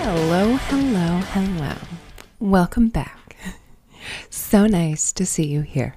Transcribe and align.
Hello, 0.00 0.56
hello, 0.56 1.20
hello. 1.32 1.74
Welcome 2.40 2.88
back. 2.88 3.36
So 4.30 4.66
nice 4.66 5.12
to 5.12 5.26
see 5.26 5.46
you 5.46 5.60
here. 5.60 5.96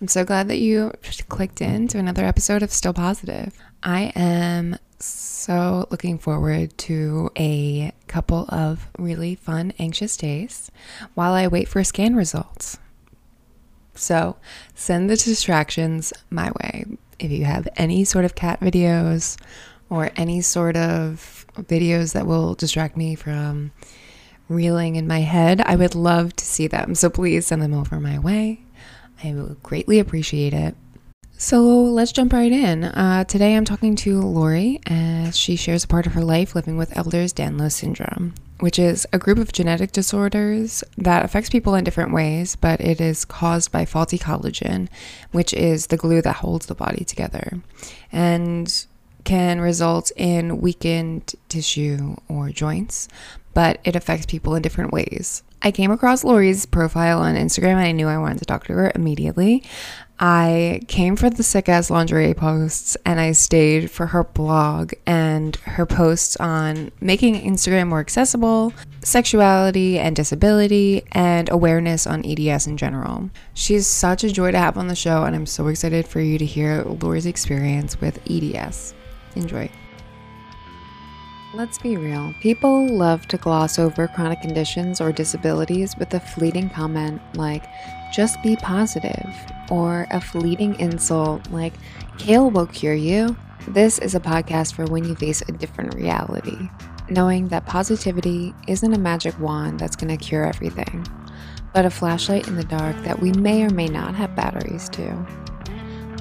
I'm 0.00 0.08
so 0.08 0.24
glad 0.24 0.48
that 0.48 0.58
you 0.58 0.92
clicked 1.28 1.60
in 1.60 1.88
to 1.88 1.98
another 1.98 2.24
episode 2.24 2.62
of 2.62 2.72
Still 2.72 2.92
Positive. 2.92 3.54
I 3.82 4.12
am 4.14 4.76
so 4.98 5.86
looking 5.90 6.18
forward 6.18 6.76
to 6.78 7.30
a 7.38 7.92
couple 8.06 8.46
of 8.50 8.88
really 8.98 9.34
fun, 9.34 9.72
anxious 9.78 10.16
days 10.16 10.70
while 11.14 11.32
I 11.32 11.46
wait 11.46 11.68
for 11.68 11.82
scan 11.84 12.14
results. 12.14 12.78
So 13.94 14.36
send 14.74 15.08
the 15.08 15.16
distractions 15.16 16.12
my 16.30 16.50
way. 16.62 16.84
If 17.18 17.30
you 17.30 17.44
have 17.44 17.68
any 17.76 18.04
sort 18.04 18.24
of 18.24 18.34
cat 18.34 18.60
videos 18.60 19.36
or 19.90 20.10
any 20.16 20.40
sort 20.40 20.76
of 20.76 21.44
videos 21.56 22.14
that 22.14 22.26
will 22.26 22.54
distract 22.54 22.96
me 22.96 23.14
from 23.14 23.72
reeling 24.48 24.96
in 24.96 25.06
my 25.06 25.20
head, 25.20 25.60
I 25.60 25.76
would 25.76 25.94
love 25.94 26.34
to 26.36 26.44
see 26.44 26.66
them. 26.66 26.94
So 26.94 27.10
please 27.10 27.46
send 27.46 27.60
them 27.60 27.74
over 27.74 28.00
my 28.00 28.18
way. 28.18 28.62
I 29.22 29.34
will 29.34 29.56
greatly 29.62 29.98
appreciate 29.98 30.54
it. 30.54 30.74
So 31.36 31.62
let's 31.62 32.12
jump 32.12 32.34
right 32.34 32.52
in. 32.52 32.84
Uh, 32.84 33.24
today 33.24 33.56
I'm 33.56 33.64
talking 33.64 33.96
to 33.96 34.20
Lori 34.20 34.78
as 34.86 35.38
she 35.38 35.56
shares 35.56 35.84
a 35.84 35.88
part 35.88 36.06
of 36.06 36.12
her 36.12 36.22
life 36.22 36.54
living 36.54 36.76
with 36.76 36.90
Ehlers-Danlos 36.90 37.72
syndrome, 37.72 38.34
which 38.58 38.78
is 38.78 39.06
a 39.10 39.18
group 39.18 39.38
of 39.38 39.50
genetic 39.50 39.90
disorders 39.90 40.84
that 40.98 41.24
affects 41.24 41.48
people 41.48 41.74
in 41.74 41.84
different 41.84 42.12
ways, 42.12 42.56
but 42.56 42.78
it 42.82 43.00
is 43.00 43.24
caused 43.24 43.72
by 43.72 43.86
faulty 43.86 44.18
collagen, 44.18 44.88
which 45.32 45.54
is 45.54 45.86
the 45.86 45.96
glue 45.96 46.20
that 46.20 46.36
holds 46.36 46.66
the 46.66 46.74
body 46.74 47.04
together, 47.04 47.62
and 48.12 48.84
can 49.30 49.60
result 49.60 50.10
in 50.16 50.60
weakened 50.60 51.36
tissue 51.48 52.16
or 52.28 52.50
joints, 52.50 53.06
but 53.54 53.78
it 53.84 53.94
affects 53.94 54.26
people 54.26 54.56
in 54.56 54.62
different 54.62 54.92
ways. 54.92 55.44
I 55.62 55.70
came 55.70 55.92
across 55.92 56.24
Lori's 56.24 56.66
profile 56.66 57.20
on 57.20 57.36
Instagram 57.36 57.74
and 57.74 57.86
I 57.86 57.92
knew 57.92 58.08
I 58.08 58.18
wanted 58.18 58.40
to 58.40 58.44
talk 58.44 58.64
to 58.64 58.72
her 58.72 58.90
immediately. 58.92 59.62
I 60.18 60.80
came 60.88 61.14
for 61.14 61.30
the 61.30 61.44
sick 61.44 61.68
ass 61.68 61.90
lingerie 61.90 62.34
posts 62.34 62.96
and 63.06 63.20
I 63.20 63.30
stayed 63.30 63.88
for 63.92 64.06
her 64.06 64.24
blog 64.24 64.94
and 65.06 65.54
her 65.58 65.86
posts 65.86 66.36
on 66.38 66.90
making 67.00 67.40
Instagram 67.40 67.86
more 67.86 68.00
accessible, 68.00 68.72
sexuality 69.04 70.00
and 70.00 70.16
disability, 70.16 71.04
and 71.12 71.48
awareness 71.52 72.04
on 72.04 72.26
EDS 72.26 72.66
in 72.66 72.76
general. 72.76 73.30
She's 73.54 73.86
such 73.86 74.24
a 74.24 74.32
joy 74.32 74.50
to 74.50 74.58
have 74.58 74.76
on 74.76 74.88
the 74.88 74.96
show, 74.96 75.22
and 75.22 75.36
I'm 75.36 75.46
so 75.46 75.68
excited 75.68 76.08
for 76.08 76.18
you 76.20 76.36
to 76.36 76.44
hear 76.44 76.82
Lori's 76.82 77.26
experience 77.26 78.00
with 78.00 78.18
EDS. 78.28 78.94
Enjoy. 79.36 79.70
Let's 81.52 81.78
be 81.78 81.96
real. 81.96 82.32
People 82.40 82.86
love 82.86 83.26
to 83.26 83.36
gloss 83.36 83.78
over 83.78 84.06
chronic 84.06 84.40
conditions 84.40 85.00
or 85.00 85.10
disabilities 85.10 85.96
with 85.96 86.14
a 86.14 86.20
fleeting 86.20 86.70
comment 86.70 87.20
like, 87.34 87.64
just 88.12 88.40
be 88.42 88.54
positive, 88.54 89.34
or 89.68 90.06
a 90.12 90.20
fleeting 90.20 90.78
insult 90.78 91.50
like, 91.50 91.72
kale 92.18 92.50
will 92.50 92.66
cure 92.66 92.94
you. 92.94 93.36
This 93.66 93.98
is 93.98 94.14
a 94.14 94.20
podcast 94.20 94.74
for 94.74 94.84
when 94.84 95.04
you 95.04 95.16
face 95.16 95.42
a 95.42 95.52
different 95.52 95.94
reality, 95.94 96.70
knowing 97.08 97.48
that 97.48 97.66
positivity 97.66 98.54
isn't 98.68 98.94
a 98.94 98.98
magic 98.98 99.38
wand 99.40 99.80
that's 99.80 99.96
going 99.96 100.16
to 100.16 100.24
cure 100.24 100.46
everything, 100.46 101.04
but 101.74 101.84
a 101.84 101.90
flashlight 101.90 102.46
in 102.46 102.54
the 102.54 102.64
dark 102.64 102.96
that 103.02 103.20
we 103.20 103.32
may 103.32 103.64
or 103.64 103.70
may 103.70 103.88
not 103.88 104.14
have 104.14 104.36
batteries 104.36 104.88
to. 104.90 105.49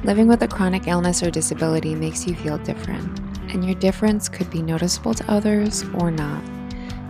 Living 0.03 0.27
with 0.27 0.41
a 0.43 0.47
chronic 0.47 0.87
illness 0.87 1.21
or 1.21 1.29
disability 1.29 1.93
makes 1.93 2.25
you 2.25 2.33
feel 2.33 2.57
different 2.59 3.19
and 3.51 3.65
your 3.65 3.75
difference 3.75 4.29
could 4.29 4.49
be 4.49 4.61
noticeable 4.61 5.13
to 5.13 5.31
others 5.31 5.83
or 5.95 6.11
not, 6.11 6.43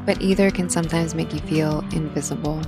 but 0.05 0.21
either 0.21 0.49
can 0.49 0.69
sometimes 0.69 1.13
make 1.13 1.33
you 1.33 1.39
feel 1.41 1.83
invisible. 1.91 2.61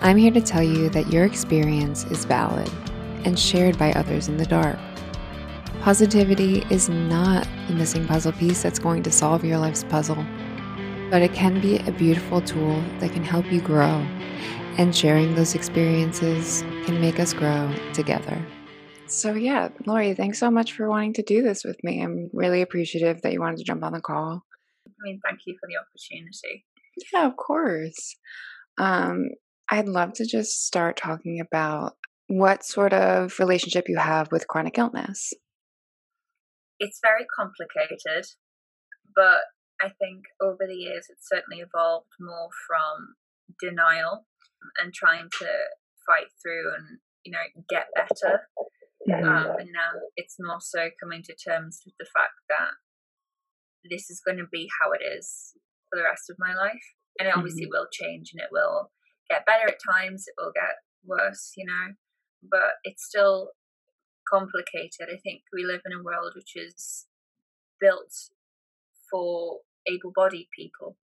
I'm 0.00 0.16
here 0.16 0.30
to 0.30 0.40
tell 0.40 0.62
you 0.62 0.88
that 0.90 1.12
your 1.12 1.24
experience 1.24 2.04
is 2.04 2.24
valid 2.24 2.70
and 3.24 3.38
shared 3.38 3.78
by 3.78 3.92
others 3.92 4.28
in 4.28 4.36
the 4.36 4.46
dark. 4.46 4.78
Positivity 5.80 6.64
is 6.70 6.88
not 6.88 7.48
the 7.68 7.74
missing 7.74 8.06
puzzle 8.06 8.32
piece 8.32 8.62
that's 8.62 8.78
going 8.78 9.02
to 9.04 9.10
solve 9.10 9.44
your 9.44 9.58
life's 9.58 9.84
puzzle, 9.84 10.24
but 11.10 11.22
it 11.22 11.32
can 11.32 11.60
be 11.60 11.78
a 11.78 11.92
beautiful 11.92 12.40
tool 12.40 12.82
that 13.00 13.12
can 13.12 13.24
help 13.24 13.50
you 13.50 13.60
grow, 13.60 14.06
and 14.78 14.94
sharing 14.94 15.34
those 15.34 15.54
experiences 15.54 16.62
can 16.84 17.00
make 17.00 17.18
us 17.18 17.32
grow 17.32 17.72
together. 17.94 18.44
So, 19.08 19.34
yeah, 19.34 19.68
Lori, 19.86 20.14
thanks 20.14 20.38
so 20.38 20.50
much 20.50 20.72
for 20.72 20.88
wanting 20.88 21.14
to 21.14 21.22
do 21.22 21.42
this 21.42 21.64
with 21.64 21.82
me. 21.84 22.02
I'm 22.02 22.28
really 22.32 22.60
appreciative 22.60 23.22
that 23.22 23.32
you 23.32 23.40
wanted 23.40 23.58
to 23.58 23.64
jump 23.64 23.84
on 23.84 23.92
the 23.92 24.00
call. 24.00 24.42
I 24.86 24.90
mean, 25.02 25.20
thank 25.24 25.40
you 25.46 25.56
for 25.60 25.68
the 25.68 25.76
opportunity. 25.76 26.64
Yeah, 27.12 27.26
of 27.26 27.36
course. 27.36 28.16
Um, 28.78 29.30
I'd 29.70 29.88
love 29.88 30.14
to 30.14 30.26
just 30.26 30.66
start 30.66 30.96
talking 30.96 31.40
about 31.40 31.94
what 32.26 32.64
sort 32.64 32.92
of 32.92 33.38
relationship 33.38 33.84
you 33.88 33.98
have 33.98 34.32
with 34.32 34.48
chronic 34.48 34.76
illness. 34.78 35.32
It's 36.80 36.98
very 37.02 37.26
complicated, 37.34 38.26
but 39.14 39.40
I 39.80 39.90
think 40.00 40.24
over 40.42 40.66
the 40.66 40.74
years 40.74 41.06
it's 41.10 41.28
certainly 41.28 41.62
evolved 41.62 42.10
more 42.18 42.48
from 42.66 43.14
denial 43.60 44.26
and 44.82 44.92
trying 44.92 45.28
to 45.38 45.46
fight 46.06 46.26
through 46.42 46.74
and 46.76 46.98
you 47.24 47.32
know 47.32 47.62
get 47.68 47.86
better 47.94 48.40
Mm-hmm. 49.08 49.24
Um, 49.24 49.56
and 49.60 49.70
now 49.72 50.00
it's 50.16 50.36
more 50.40 50.60
so 50.60 50.90
coming 51.00 51.22
to 51.22 51.34
terms 51.34 51.80
with 51.84 51.94
the 51.98 52.06
fact 52.06 52.34
that 52.48 52.74
this 53.90 54.10
is 54.10 54.20
going 54.24 54.38
to 54.38 54.50
be 54.50 54.68
how 54.80 54.90
it 54.92 55.02
is 55.02 55.52
for 55.90 55.98
the 55.98 56.04
rest 56.04 56.28
of 56.30 56.36
my 56.38 56.54
life. 56.54 56.86
And 57.18 57.28
it 57.28 57.36
obviously 57.36 57.64
mm-hmm. 57.64 57.78
will 57.78 57.88
change 57.92 58.32
and 58.32 58.42
it 58.42 58.50
will 58.50 58.90
get 59.30 59.46
better 59.46 59.68
at 59.68 59.78
times, 59.78 60.24
it 60.26 60.34
will 60.36 60.52
get 60.54 60.82
worse, 61.04 61.52
you 61.56 61.64
know, 61.64 61.94
but 62.50 62.82
it's 62.84 63.06
still 63.06 63.50
complicated. 64.28 65.08
I 65.08 65.18
think 65.22 65.42
we 65.52 65.64
live 65.64 65.80
in 65.86 65.92
a 65.92 66.02
world 66.02 66.32
which 66.34 66.56
is 66.56 67.06
built 67.80 68.12
for 69.10 69.60
able 69.86 70.12
bodied 70.14 70.48
people. 70.56 70.96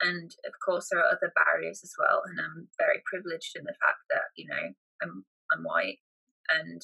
And 0.00 0.30
of 0.46 0.54
course, 0.64 0.88
there 0.90 1.00
are 1.00 1.12
other 1.12 1.32
barriers 1.34 1.80
as 1.82 1.92
well. 1.98 2.22
And 2.24 2.40
I'm 2.40 2.68
very 2.78 3.02
privileged 3.04 3.52
in 3.56 3.64
the 3.64 3.76
fact 3.82 4.00
that, 4.10 4.32
you 4.36 4.46
know, 4.48 4.72
I'm, 5.02 5.24
I'm 5.52 5.64
white 5.64 5.98
and 6.58 6.82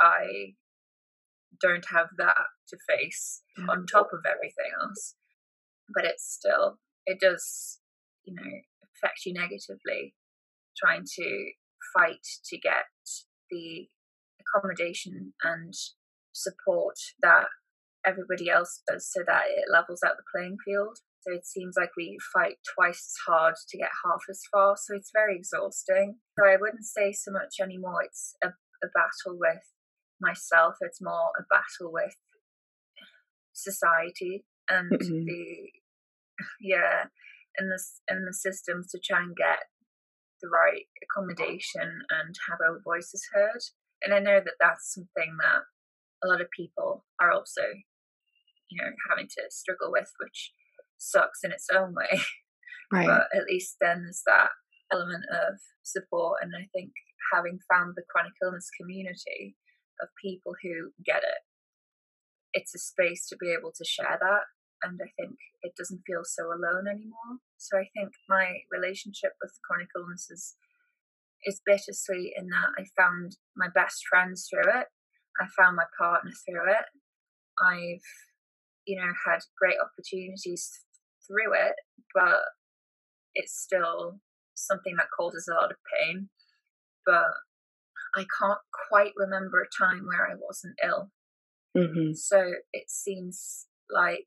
I 0.00 0.54
don't 1.60 1.86
have 1.90 2.08
that 2.18 2.36
to 2.68 2.76
face 2.88 3.42
yeah. 3.58 3.66
on 3.68 3.86
top 3.86 4.10
of 4.12 4.20
everything 4.26 4.70
else. 4.80 5.14
But 5.94 6.04
it's 6.04 6.24
still, 6.24 6.78
it 7.06 7.18
does, 7.20 7.80
you 8.24 8.34
know, 8.34 8.50
affect 8.96 9.26
you 9.26 9.34
negatively 9.34 10.14
trying 10.76 11.04
to 11.16 11.50
fight 11.96 12.24
to 12.46 12.58
get 12.58 12.86
the 13.50 13.88
accommodation 14.40 15.34
and 15.42 15.74
support 16.32 16.96
that 17.22 17.46
everybody 18.06 18.50
else 18.50 18.82
does 18.88 19.10
so 19.10 19.22
that 19.26 19.44
it 19.48 19.72
levels 19.72 20.00
out 20.04 20.16
the 20.16 20.24
playing 20.34 20.56
field. 20.64 20.98
So 21.20 21.32
it 21.32 21.46
seems 21.46 21.74
like 21.78 21.90
we 21.96 22.18
fight 22.34 22.56
twice 22.76 23.16
as 23.16 23.32
hard 23.32 23.54
to 23.68 23.78
get 23.78 23.88
half 24.04 24.20
as 24.28 24.40
far. 24.52 24.76
So 24.76 24.94
it's 24.94 25.10
very 25.12 25.36
exhausting. 25.36 26.16
So 26.38 26.46
I 26.46 26.56
wouldn't 26.60 26.84
say 26.84 27.12
so 27.12 27.30
much 27.32 27.56
anymore. 27.62 28.02
It's 28.04 28.34
a 28.44 28.48
a 28.84 28.92
battle 28.94 29.38
with 29.38 29.64
myself. 30.20 30.74
It's 30.80 31.02
more 31.02 31.32
a 31.38 31.42
battle 31.50 31.92
with 31.92 32.14
society 33.52 34.44
and 34.68 34.90
mm-hmm. 34.90 35.24
the 35.24 35.70
yeah, 36.60 37.04
and 37.58 37.70
the 37.70 37.82
and 38.08 38.26
the 38.26 38.34
systems 38.34 38.90
to 38.90 38.98
try 38.98 39.20
and 39.20 39.36
get 39.36 39.60
the 40.42 40.48
right 40.48 40.86
accommodation 41.02 42.02
and 42.10 42.34
have 42.50 42.58
our 42.60 42.80
voices 42.84 43.26
heard. 43.32 43.62
And 44.02 44.12
I 44.12 44.18
know 44.18 44.40
that 44.44 44.60
that's 44.60 44.92
something 44.92 45.36
that 45.40 45.62
a 46.22 46.28
lot 46.28 46.40
of 46.40 46.50
people 46.50 47.04
are 47.20 47.32
also, 47.32 47.62
you 48.70 48.82
know, 48.82 48.90
having 49.08 49.28
to 49.28 49.42
struggle 49.50 49.90
with, 49.92 50.10
which 50.20 50.52
sucks 50.98 51.40
in 51.42 51.52
its 51.52 51.68
own 51.74 51.94
way. 51.94 52.20
Right. 52.92 53.06
But 53.06 53.28
at 53.34 53.46
least 53.46 53.76
then 53.80 54.02
there's 54.02 54.22
that 54.26 54.50
element 54.94 55.24
of 55.26 55.58
support, 55.82 56.38
and 56.42 56.52
I 56.54 56.70
think 56.72 56.92
having 57.34 57.58
found 57.66 57.94
the 57.96 58.06
chronic 58.08 58.32
illness 58.42 58.70
community 58.78 59.56
of 60.00 60.08
people 60.22 60.54
who 60.62 60.94
get 61.04 61.22
it, 61.26 61.42
it's 62.52 62.74
a 62.74 62.78
space 62.78 63.26
to 63.28 63.36
be 63.36 63.50
able 63.50 63.72
to 63.74 63.84
share 63.84 64.18
that. 64.20 64.44
And 64.82 65.00
I 65.02 65.10
think 65.18 65.34
it 65.62 65.72
doesn't 65.76 66.06
feel 66.06 66.22
so 66.24 66.46
alone 66.46 66.86
anymore. 66.86 67.40
So 67.56 67.78
I 67.78 67.88
think 67.96 68.12
my 68.28 68.62
relationship 68.70 69.32
with 69.40 69.58
chronic 69.64 69.88
illness 69.96 70.28
is, 70.30 70.54
is 71.46 71.62
bittersweet 71.64 72.34
in 72.36 72.46
that 72.48 72.70
I 72.78 72.84
found 72.96 73.36
my 73.56 73.68
best 73.74 74.04
friends 74.08 74.46
through 74.46 74.70
it. 74.70 74.86
I 75.40 75.46
found 75.58 75.76
my 75.76 75.88
partner 75.98 76.30
through 76.46 76.70
it. 76.70 76.86
I've, 77.58 78.06
you 78.86 79.00
know, 79.00 79.10
had 79.26 79.40
great 79.58 79.78
opportunities 79.80 80.70
through 81.26 81.54
it, 81.54 81.74
but 82.14 82.40
it's 83.34 83.58
still 83.58 84.20
something 84.66 84.96
that 84.96 85.14
causes 85.16 85.48
a 85.48 85.54
lot 85.54 85.70
of 85.70 85.76
pain 86.00 86.28
but 87.06 87.30
I 88.16 88.24
can't 88.38 88.60
quite 88.88 89.12
remember 89.16 89.60
a 89.60 89.84
time 89.84 90.06
where 90.06 90.26
I 90.26 90.34
wasn't 90.38 90.78
ill. 90.84 91.10
Mm-hmm. 91.76 92.12
So 92.14 92.52
it 92.72 92.88
seems 92.88 93.66
like 93.90 94.26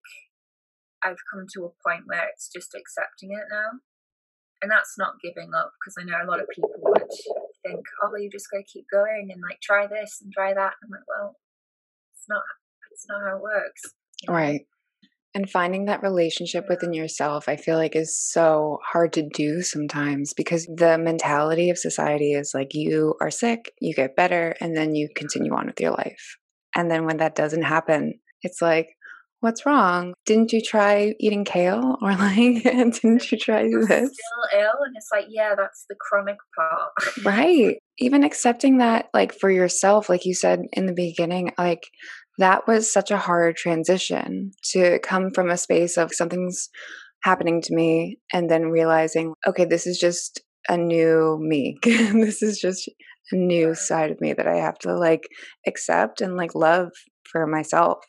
I've 1.03 1.23
come 1.31 1.45
to 1.53 1.65
a 1.65 1.75
point 1.87 2.03
where 2.05 2.27
it's 2.33 2.49
just 2.53 2.75
accepting 2.75 3.31
it 3.31 3.45
now. 3.49 3.79
And 4.61 4.71
that's 4.71 4.95
not 4.97 5.21
giving 5.23 5.51
up 5.53 5.71
because 5.79 5.95
I 5.99 6.03
know 6.03 6.17
a 6.21 6.29
lot 6.29 6.41
of 6.41 6.49
people 6.53 6.71
would 6.81 7.03
think, 7.65 7.85
oh, 8.03 8.15
you 8.17 8.29
just 8.29 8.49
got 8.51 8.57
to 8.57 8.63
keep 8.63 8.85
going 8.91 9.29
and 9.31 9.41
like 9.41 9.61
try 9.61 9.87
this 9.87 10.19
and 10.21 10.33
try 10.33 10.53
that. 10.53 10.73
I'm 10.83 10.89
like, 10.89 11.07
well, 11.07 11.35
it's 12.13 12.25
not, 12.27 12.41
it's 12.91 13.05
not 13.07 13.21
how 13.23 13.37
it 13.37 13.41
works. 13.41 13.81
You 14.23 14.27
know? 14.27 14.33
Right. 14.33 14.61
And 15.37 15.47
finding 15.47 15.85
that 15.85 16.01
relationship 16.01 16.65
within 16.67 16.93
yourself, 16.93 17.47
I 17.47 17.57
feel 17.57 17.77
like 17.77 17.95
is 17.95 18.17
so 18.17 18.79
hard 18.83 19.13
to 19.13 19.21
do 19.21 19.61
sometimes 19.61 20.33
because 20.33 20.65
the 20.65 20.97
mentality 20.97 21.69
of 21.69 21.77
society 21.77 22.31
is 22.33 22.53
like 22.55 22.73
you 22.73 23.13
are 23.21 23.29
sick, 23.29 23.71
you 23.79 23.93
get 23.93 24.15
better, 24.15 24.55
and 24.59 24.75
then 24.75 24.95
you 24.95 25.09
continue 25.15 25.53
on 25.53 25.67
with 25.67 25.79
your 25.79 25.91
life. 25.91 26.37
And 26.75 26.89
then 26.89 27.05
when 27.05 27.17
that 27.17 27.35
doesn't 27.35 27.61
happen, 27.61 28.15
it's 28.41 28.63
like, 28.63 28.87
what's 29.41 29.63
wrong? 29.63 30.15
Didn't 30.25 30.53
you 30.53 30.59
try 30.59 31.13
eating 31.19 31.45
kale 31.45 31.99
or 32.01 32.11
like 32.15 32.63
didn't 32.63 33.31
you 33.31 33.37
try 33.37 33.61
You're 33.61 33.85
this? 33.85 34.09
Still 34.09 34.59
ill, 34.59 34.73
and 34.87 34.95
it's 34.95 35.09
like, 35.11 35.25
yeah, 35.29 35.53
that's 35.55 35.85
the 35.87 35.95
chronic 36.01 36.37
part. 36.55 37.23
right. 37.23 37.77
Even 37.99 38.23
accepting 38.23 38.79
that, 38.79 39.09
like 39.13 39.33
for 39.33 39.51
yourself, 39.51 40.09
like 40.09 40.25
you 40.25 40.33
said 40.33 40.61
in 40.73 40.87
the 40.87 40.93
beginning, 40.93 41.51
like 41.59 41.83
that 42.37 42.67
was 42.67 42.91
such 42.91 43.11
a 43.11 43.17
hard 43.17 43.55
transition 43.55 44.51
to 44.71 44.99
come 44.99 45.31
from 45.31 45.49
a 45.49 45.57
space 45.57 45.97
of 45.97 46.13
something's 46.13 46.69
happening 47.23 47.61
to 47.61 47.75
me 47.75 48.19
and 48.31 48.49
then 48.49 48.69
realizing, 48.69 49.33
okay, 49.47 49.65
this 49.65 49.87
is 49.87 49.97
just 49.97 50.41
a 50.69 50.77
new 50.77 51.37
me. 51.41 51.77
this 51.83 52.41
is 52.41 52.59
just 52.59 52.89
a 53.31 53.35
new 53.35 53.73
side 53.73 54.11
of 54.11 54.21
me 54.21 54.33
that 54.33 54.47
I 54.47 54.57
have 54.57 54.77
to 54.79 54.95
like 54.95 55.27
accept 55.65 56.21
and 56.21 56.37
like 56.37 56.53
love 56.53 56.89
for 57.31 57.47
myself. 57.47 57.99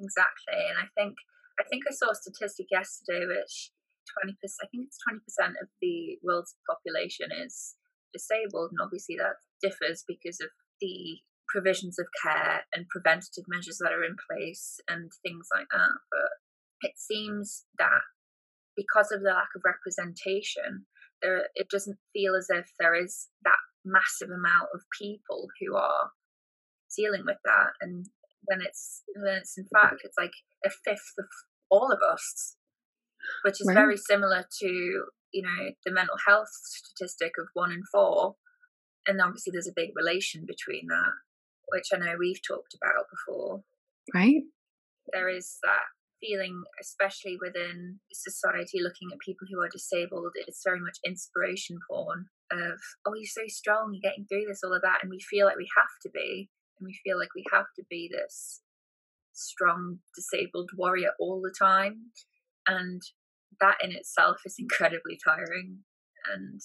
Exactly. 0.00 0.60
And 0.68 0.78
I 0.78 0.88
think 0.96 1.14
I 1.60 1.64
think 1.70 1.84
I 1.88 1.94
saw 1.94 2.10
a 2.10 2.14
statistic 2.14 2.66
yesterday 2.70 3.24
which 3.26 3.70
twenty 4.18 4.36
percent 4.42 4.66
I 4.66 4.68
think 4.72 4.86
it's 4.88 4.98
twenty 5.06 5.20
percent 5.22 5.54
of 5.62 5.68
the 5.80 6.18
world's 6.22 6.56
population 6.66 7.28
is 7.30 7.76
disabled 8.12 8.72
and 8.72 8.80
obviously 8.82 9.16
that 9.16 9.40
differs 9.62 10.04
because 10.06 10.40
of 10.40 10.50
the 10.80 11.22
provisions 11.52 11.98
of 11.98 12.06
care 12.24 12.64
and 12.74 12.88
preventative 12.88 13.44
measures 13.46 13.78
that 13.78 13.92
are 13.92 14.02
in 14.02 14.16
place 14.30 14.80
and 14.88 15.12
things 15.22 15.46
like 15.54 15.68
that. 15.70 15.92
But 16.10 16.88
it 16.88 16.94
seems 16.96 17.64
that 17.78 18.00
because 18.74 19.12
of 19.12 19.20
the 19.20 19.28
lack 19.28 19.52
of 19.54 19.62
representation, 19.64 20.86
there 21.20 21.46
it 21.54 21.68
doesn't 21.68 21.98
feel 22.12 22.34
as 22.34 22.48
if 22.50 22.66
there 22.80 22.94
is 22.94 23.28
that 23.44 23.60
massive 23.84 24.30
amount 24.30 24.72
of 24.74 24.80
people 24.98 25.48
who 25.60 25.76
are 25.76 26.10
dealing 26.96 27.22
with 27.26 27.38
that. 27.44 27.76
And 27.80 28.06
when 28.44 28.60
it's 28.62 29.02
when 29.14 29.36
it's 29.36 29.56
in 29.58 29.68
fact 29.72 30.00
it's 30.04 30.18
like 30.18 30.32
a 30.64 30.70
fifth 30.70 31.14
of 31.18 31.26
all 31.70 31.92
of 31.92 32.00
us, 32.02 32.56
which 33.44 33.60
is 33.60 33.68
right. 33.68 33.74
very 33.74 33.96
similar 33.96 34.44
to 34.60 34.66
you 35.32 35.42
know 35.42 35.70
the 35.84 35.92
mental 35.92 36.16
health 36.26 36.48
statistic 36.50 37.32
of 37.38 37.48
one 37.54 37.72
in 37.72 37.82
four. 37.92 38.36
And 39.04 39.20
obviously, 39.20 39.50
there's 39.50 39.66
a 39.66 39.74
big 39.74 39.90
relation 39.96 40.46
between 40.46 40.86
that 40.86 41.10
which 41.68 41.88
I 41.92 41.98
know 41.98 42.16
we've 42.18 42.40
talked 42.46 42.74
about 42.74 43.06
before. 43.10 43.62
Right. 44.14 44.42
There 45.12 45.28
is 45.28 45.58
that 45.62 45.86
feeling, 46.20 46.62
especially 46.80 47.36
within 47.40 47.98
society, 48.12 48.78
looking 48.80 49.08
at 49.12 49.18
people 49.18 49.46
who 49.50 49.60
are 49.60 49.68
disabled, 49.68 50.32
it's 50.34 50.62
very 50.64 50.80
much 50.80 50.98
inspiration 51.04 51.78
porn 51.90 52.26
of, 52.52 52.78
oh, 53.06 53.14
you're 53.14 53.26
so 53.26 53.42
strong, 53.48 53.92
you're 53.92 54.10
getting 54.10 54.26
through 54.26 54.46
this, 54.48 54.62
all 54.64 54.74
of 54.74 54.82
that. 54.82 55.00
And 55.02 55.10
we 55.10 55.18
feel 55.20 55.46
like 55.46 55.56
we 55.56 55.68
have 55.76 55.94
to 56.02 56.10
be. 56.10 56.48
And 56.78 56.86
we 56.86 56.98
feel 57.04 57.18
like 57.18 57.34
we 57.34 57.44
have 57.52 57.66
to 57.76 57.84
be 57.90 58.08
this 58.10 58.62
strong, 59.32 59.98
disabled 60.14 60.70
warrior 60.76 61.10
all 61.18 61.40
the 61.42 61.54
time. 61.58 62.12
And 62.66 63.02
that 63.60 63.78
in 63.82 63.92
itself 63.92 64.38
is 64.46 64.56
incredibly 64.58 65.18
tiring. 65.24 65.78
And 66.32 66.60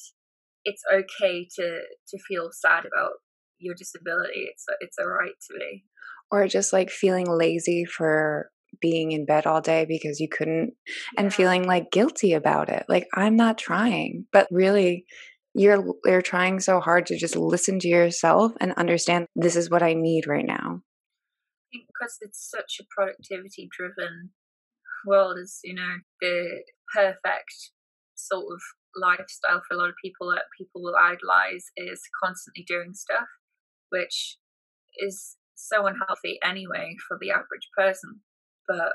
it's 0.63 0.83
okay 0.93 1.47
to 1.55 1.79
to 2.09 2.17
feel 2.27 2.49
sad 2.51 2.85
about 2.85 3.13
your 3.59 3.75
disability. 3.75 4.47
It's 4.51 4.65
a, 4.69 4.73
it's 4.79 4.97
a 4.97 5.05
right 5.05 5.31
to 5.47 5.57
be. 5.57 5.85
Or 6.31 6.47
just 6.47 6.73
like 6.73 6.89
feeling 6.89 7.25
lazy 7.29 7.85
for 7.85 8.49
being 8.81 9.11
in 9.11 9.25
bed 9.25 9.45
all 9.45 9.61
day 9.61 9.85
because 9.87 10.19
you 10.19 10.27
couldn't 10.29 10.73
yeah. 11.13 11.21
and 11.21 11.33
feeling 11.33 11.63
like 11.63 11.91
guilty 11.91 12.33
about 12.33 12.69
it. 12.69 12.85
Like 12.89 13.07
I'm 13.13 13.35
not 13.35 13.57
trying, 13.57 14.25
but 14.31 14.47
really 14.51 15.05
you're 15.53 15.83
you're 16.05 16.21
trying 16.21 16.59
so 16.59 16.79
hard 16.79 17.05
to 17.07 17.17
just 17.17 17.35
listen 17.35 17.79
to 17.79 17.87
yourself 17.87 18.51
and 18.59 18.73
understand 18.73 19.25
this 19.35 19.55
is 19.55 19.69
what 19.69 19.83
I 19.83 19.93
need 19.93 20.27
right 20.27 20.45
now. 20.45 20.81
I 20.81 21.65
think 21.71 21.87
because 21.87 22.17
it's 22.21 22.49
such 22.49 22.79
a 22.79 22.85
productivity 22.95 23.67
driven 23.75 24.31
world 25.05 25.37
is 25.41 25.59
you 25.63 25.73
know 25.73 25.97
the 26.21 26.63
perfect 26.93 27.71
sort 28.15 28.45
of 28.53 28.61
lifestyle 28.95 29.61
for 29.67 29.75
a 29.75 29.77
lot 29.77 29.89
of 29.89 29.95
people 30.03 30.29
that 30.29 30.43
people 30.57 30.81
will 30.81 30.95
idolize 30.95 31.65
is 31.77 32.01
constantly 32.23 32.65
doing 32.67 32.93
stuff 32.93 33.27
which 33.89 34.37
is 34.97 35.37
so 35.55 35.85
unhealthy 35.85 36.39
anyway 36.43 36.95
for 37.07 37.17
the 37.19 37.31
average 37.31 37.69
person. 37.75 38.21
But 38.67 38.93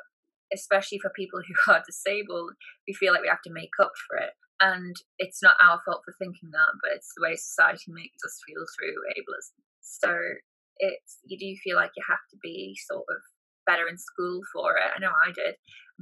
especially 0.52 0.98
for 0.98 1.10
people 1.10 1.40
who 1.40 1.54
are 1.72 1.82
disabled, 1.86 2.52
we 2.86 2.94
feel 2.94 3.12
like 3.12 3.22
we 3.22 3.28
have 3.28 3.42
to 3.46 3.52
make 3.52 3.72
up 3.80 3.92
for 4.08 4.18
it. 4.18 4.32
And 4.60 4.94
it's 5.18 5.42
not 5.42 5.56
our 5.60 5.80
fault 5.84 6.02
for 6.04 6.14
thinking 6.18 6.50
that, 6.52 6.72
but 6.82 6.94
it's 6.94 7.12
the 7.16 7.22
way 7.22 7.34
society 7.34 7.90
makes 7.90 8.22
us 8.24 8.38
feel 8.46 8.62
through 8.78 8.94
ableism. 9.10 9.58
So 9.80 10.38
it's 10.78 11.18
you 11.24 11.36
do 11.36 11.54
feel 11.62 11.76
like 11.76 11.90
you 11.96 12.04
have 12.08 12.22
to 12.30 12.36
be 12.42 12.76
sort 12.88 13.04
of 13.10 13.20
better 13.66 13.88
in 13.88 13.98
school 13.98 14.40
for 14.52 14.76
it. 14.76 14.90
I 14.94 15.00
know 15.00 15.10
I 15.10 15.32
did 15.32 15.56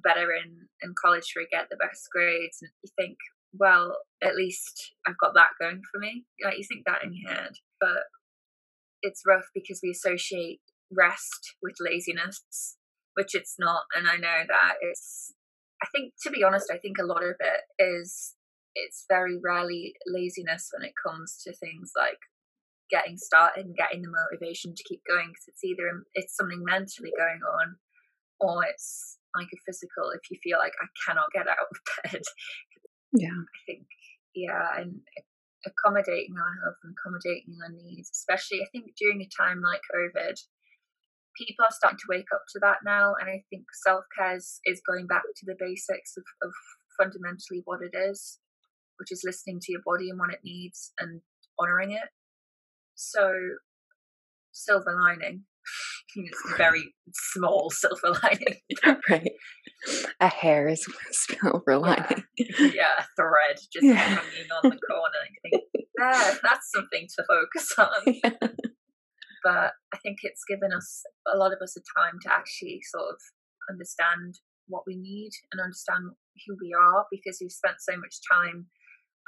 better 0.05 0.33
in 0.33 0.69
in 0.83 0.95
college 1.01 1.33
to 1.33 1.45
get 1.51 1.69
the 1.71 1.77
best 1.77 2.09
grades, 2.13 2.59
and 2.61 2.71
you 2.83 2.91
think, 2.99 3.17
well, 3.55 3.97
at 4.23 4.37
least 4.37 4.93
I've 5.07 5.19
got 5.19 5.33
that 5.35 5.57
going 5.59 5.81
for 5.91 5.99
me. 5.99 6.25
Like 6.45 6.59
you 6.59 6.65
think 6.65 6.85
that 6.87 7.03
in 7.03 7.15
your 7.15 7.33
head, 7.33 7.53
but 7.81 8.05
it's 9.03 9.23
rough 9.27 9.47
because 9.55 9.81
we 9.83 9.91
associate 9.91 10.61
rest 10.91 11.55
with 11.63 11.75
laziness, 11.81 12.77
which 13.15 13.35
it's 13.35 13.57
not. 13.59 13.83
And 13.97 14.09
I 14.09 14.17
know 14.17 14.45
that 14.49 14.75
it's, 14.81 15.35
I 15.83 15.87
think, 15.95 16.15
to 16.23 16.31
be 16.31 16.45
honest, 16.45 16.71
I 16.73 16.79
think 16.79 16.99
a 16.99 17.07
lot 17.07 17.23
of 17.23 17.37
it 17.39 17.83
is, 17.83 18.35
it's 18.75 19.05
very 19.09 19.37
rarely 19.43 19.95
laziness 20.07 20.71
when 20.73 20.87
it 20.87 20.95
comes 21.05 21.41
to 21.45 21.53
things 21.53 21.93
like 21.97 22.19
getting 22.91 23.17
started 23.17 23.67
and 23.67 23.77
getting 23.77 24.03
the 24.03 24.11
motivation 24.11 24.75
to 24.75 24.85
keep 24.85 25.01
going 25.09 25.29
because 25.29 25.47
it's 25.47 25.65
either 25.65 26.03
it's 26.15 26.37
something 26.37 26.63
mentally 26.65 27.13
going 27.17 27.41
on 27.47 27.77
or 28.41 28.65
it's 28.65 29.19
like 29.35 29.47
a 29.55 29.63
physical 29.65 30.11
if 30.11 30.29
you 30.31 30.37
feel 30.43 30.59
like 30.59 30.73
i 30.83 30.87
cannot 31.07 31.31
get 31.33 31.47
out 31.47 31.71
of 31.71 31.79
bed 32.11 32.23
yeah 33.13 33.29
i 33.31 33.59
think 33.65 33.87
yeah 34.35 34.67
and 34.77 35.01
accommodating 35.67 36.35
our 36.39 36.55
health 36.65 36.81
and 36.85 36.95
accommodating 36.97 37.57
our 37.63 37.73
needs, 37.73 38.11
especially 38.13 38.63
I 38.63 38.69
think 38.73 38.97
during 38.99 39.21
a 39.21 39.29
time 39.37 39.61
like 39.63 39.81
COVID, 39.93 40.37
people 41.37 41.65
are 41.65 41.73
starting 41.73 41.99
to 41.99 42.11
wake 42.11 42.31
up 42.35 42.43
to 42.53 42.59
that 42.61 42.79
now. 42.85 43.15
And 43.21 43.29
I 43.29 43.43
think 43.51 43.65
self 43.85 44.05
care 44.17 44.37
is, 44.37 44.61
is 44.65 44.83
going 44.87 45.07
back 45.07 45.23
to 45.23 45.47
the 45.47 45.57
basics 45.59 46.17
of, 46.17 46.25
of 46.43 46.53
fundamentally 46.99 47.63
what 47.65 47.81
it 47.83 47.97
is, 47.97 48.39
which 48.99 49.13
is 49.13 49.23
listening 49.25 49.61
to 49.61 49.73
your 49.73 49.83
body 49.85 50.11
and 50.11 50.19
what 50.19 50.33
it 50.33 50.41
needs 50.45 50.93
and 50.99 51.21
honoring 51.59 51.93
it. 51.93 52.09
So, 52.95 53.33
silver 54.53 54.97
lining. 55.03 55.45
it's 56.17 56.55
very 56.57 56.95
small 57.15 57.71
silver 57.71 58.19
lining. 58.23 59.01
right. 59.09 59.33
A 60.21 60.29
hair 60.29 60.69
is 60.69 60.87
silver 61.11 61.79
lining. 61.79 62.25
Yeah, 62.37 62.71
yeah 62.75 62.99
a 62.99 63.05
thread 63.17 63.57
just 63.73 63.85
yeah. 63.85 63.95
hanging 63.95 64.51
on 64.63 64.71
the 64.71 64.79
corner. 64.89 65.21
I 65.23 65.49
think, 65.49 65.65
there, 65.97 66.39
that's 66.43 66.71
something 66.75 67.07
to 67.17 67.25
focus 67.25 67.73
on. 67.79 68.15
Yeah. 69.43 69.53
But 69.55 69.73
I 69.95 69.97
think 70.03 70.19
it's 70.23 70.45
given 70.47 70.71
us, 70.71 71.03
a 71.27 71.39
lot 71.39 71.55
of 71.55 71.61
us, 71.63 71.75
a 71.75 71.81
time 71.99 72.19
to 72.25 72.31
actually 72.31 72.83
sort 72.85 73.09
of 73.09 73.17
understand 73.71 74.35
what 74.69 74.83
we 74.87 74.97
need 74.97 75.31
and 75.51 75.63
understand 75.63 76.11
who 76.47 76.57
we 76.61 76.75
are 76.79 77.07
because 77.11 77.39
we've 77.41 77.51
spent 77.51 77.77
so 77.81 77.97
much 77.97 78.17
time 78.31 78.67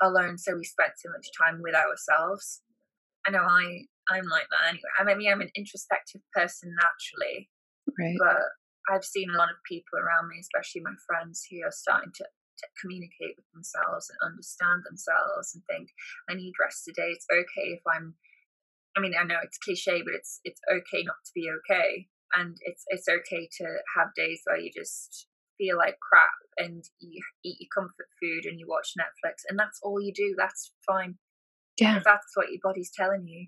alone, 0.03 0.37
so 0.37 0.55
we 0.55 0.65
spent 0.65 0.93
so 0.99 1.09
much 1.09 1.27
time 1.41 1.61
with 1.63 1.75
ourselves. 1.75 2.61
I 3.27 3.31
know 3.31 3.41
I 3.41 3.87
I'm 4.11 4.29
like 4.29 4.47
that 4.51 4.69
anyway. 4.69 4.93
I 4.99 5.15
mean, 5.15 5.31
I'm 5.31 5.41
an 5.41 5.51
introspective 5.57 6.21
person 6.35 6.75
naturally, 6.75 7.49
right? 7.99 8.17
But 8.19 8.43
I've 8.91 9.05
seen 9.05 9.31
a 9.31 9.39
lot 9.39 9.51
of 9.51 9.69
people 9.69 9.99
around 9.99 10.29
me, 10.29 10.41
especially 10.41 10.83
my 10.83 10.95
friends, 11.07 11.47
who 11.51 11.63
are 11.65 11.73
starting 11.73 12.13
to, 12.17 12.25
to 12.25 12.67
communicate 12.81 13.37
with 13.37 13.47
themselves 13.53 14.11
and 14.11 14.31
understand 14.31 14.83
themselves 14.85 15.55
and 15.55 15.63
think, 15.71 15.91
I 16.29 16.35
need 16.35 16.55
rest 16.61 16.85
today. 16.85 17.11
It's 17.11 17.27
okay 17.31 17.79
if 17.79 17.83
I'm. 17.87 18.15
I 18.97 19.01
mean, 19.01 19.15
I 19.19 19.25
know 19.25 19.41
it's 19.43 19.59
cliche, 19.59 20.03
but 20.03 20.15
it's 20.15 20.41
it's 20.45 20.61
okay 20.71 21.03
not 21.05 21.17
to 21.25 21.33
be 21.35 21.49
okay, 21.49 22.09
and 22.35 22.57
it's 22.63 22.85
it's 22.89 23.09
okay 23.09 23.49
to 23.59 23.65
have 23.97 24.15
days 24.15 24.41
where 24.45 24.59
you 24.59 24.71
just 24.75 25.29
feel 25.57 25.79
like 25.79 25.97
crap 26.01 26.37
and 26.59 26.85
you 27.01 27.23
eat 27.45 27.57
your 27.61 27.69
comfort 27.75 28.09
food 28.21 28.45
and 28.45 28.59
you 28.59 28.67
watch 28.69 28.95
Netflix 28.99 29.45
and 29.49 29.59
that's 29.59 29.79
all 29.83 30.01
you 30.01 30.13
do. 30.13 30.35
That's 30.37 30.73
fine. 30.87 31.17
Yeah. 31.79 31.99
If 31.99 32.05
that's 32.05 32.33
what 32.35 32.51
your 32.51 32.61
body's 32.63 32.91
telling 32.95 33.27
you 33.27 33.47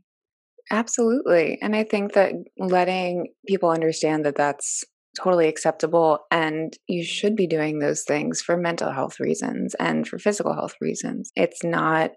Absolutely. 0.71 1.59
And 1.61 1.77
I 1.77 1.85
think 1.85 2.15
that 2.15 2.33
letting 2.59 3.29
people 3.47 3.71
understand 3.71 4.25
that 4.25 4.37
that's 4.37 4.85
totally 5.21 5.49
acceptable 5.49 6.21
and 6.31 6.77
you 6.89 7.05
should 7.05 7.37
be 7.37 7.47
doing 7.47 7.79
those 7.79 8.03
things 8.03 8.41
for 8.41 8.57
mental 8.57 8.93
health 8.93 9.21
reasons 9.21 9.75
and 9.75 10.07
for 10.07 10.19
physical 10.19 10.55
health 10.55 10.75
reasons. 10.81 11.31
It's 11.37 11.63
not 11.63 12.13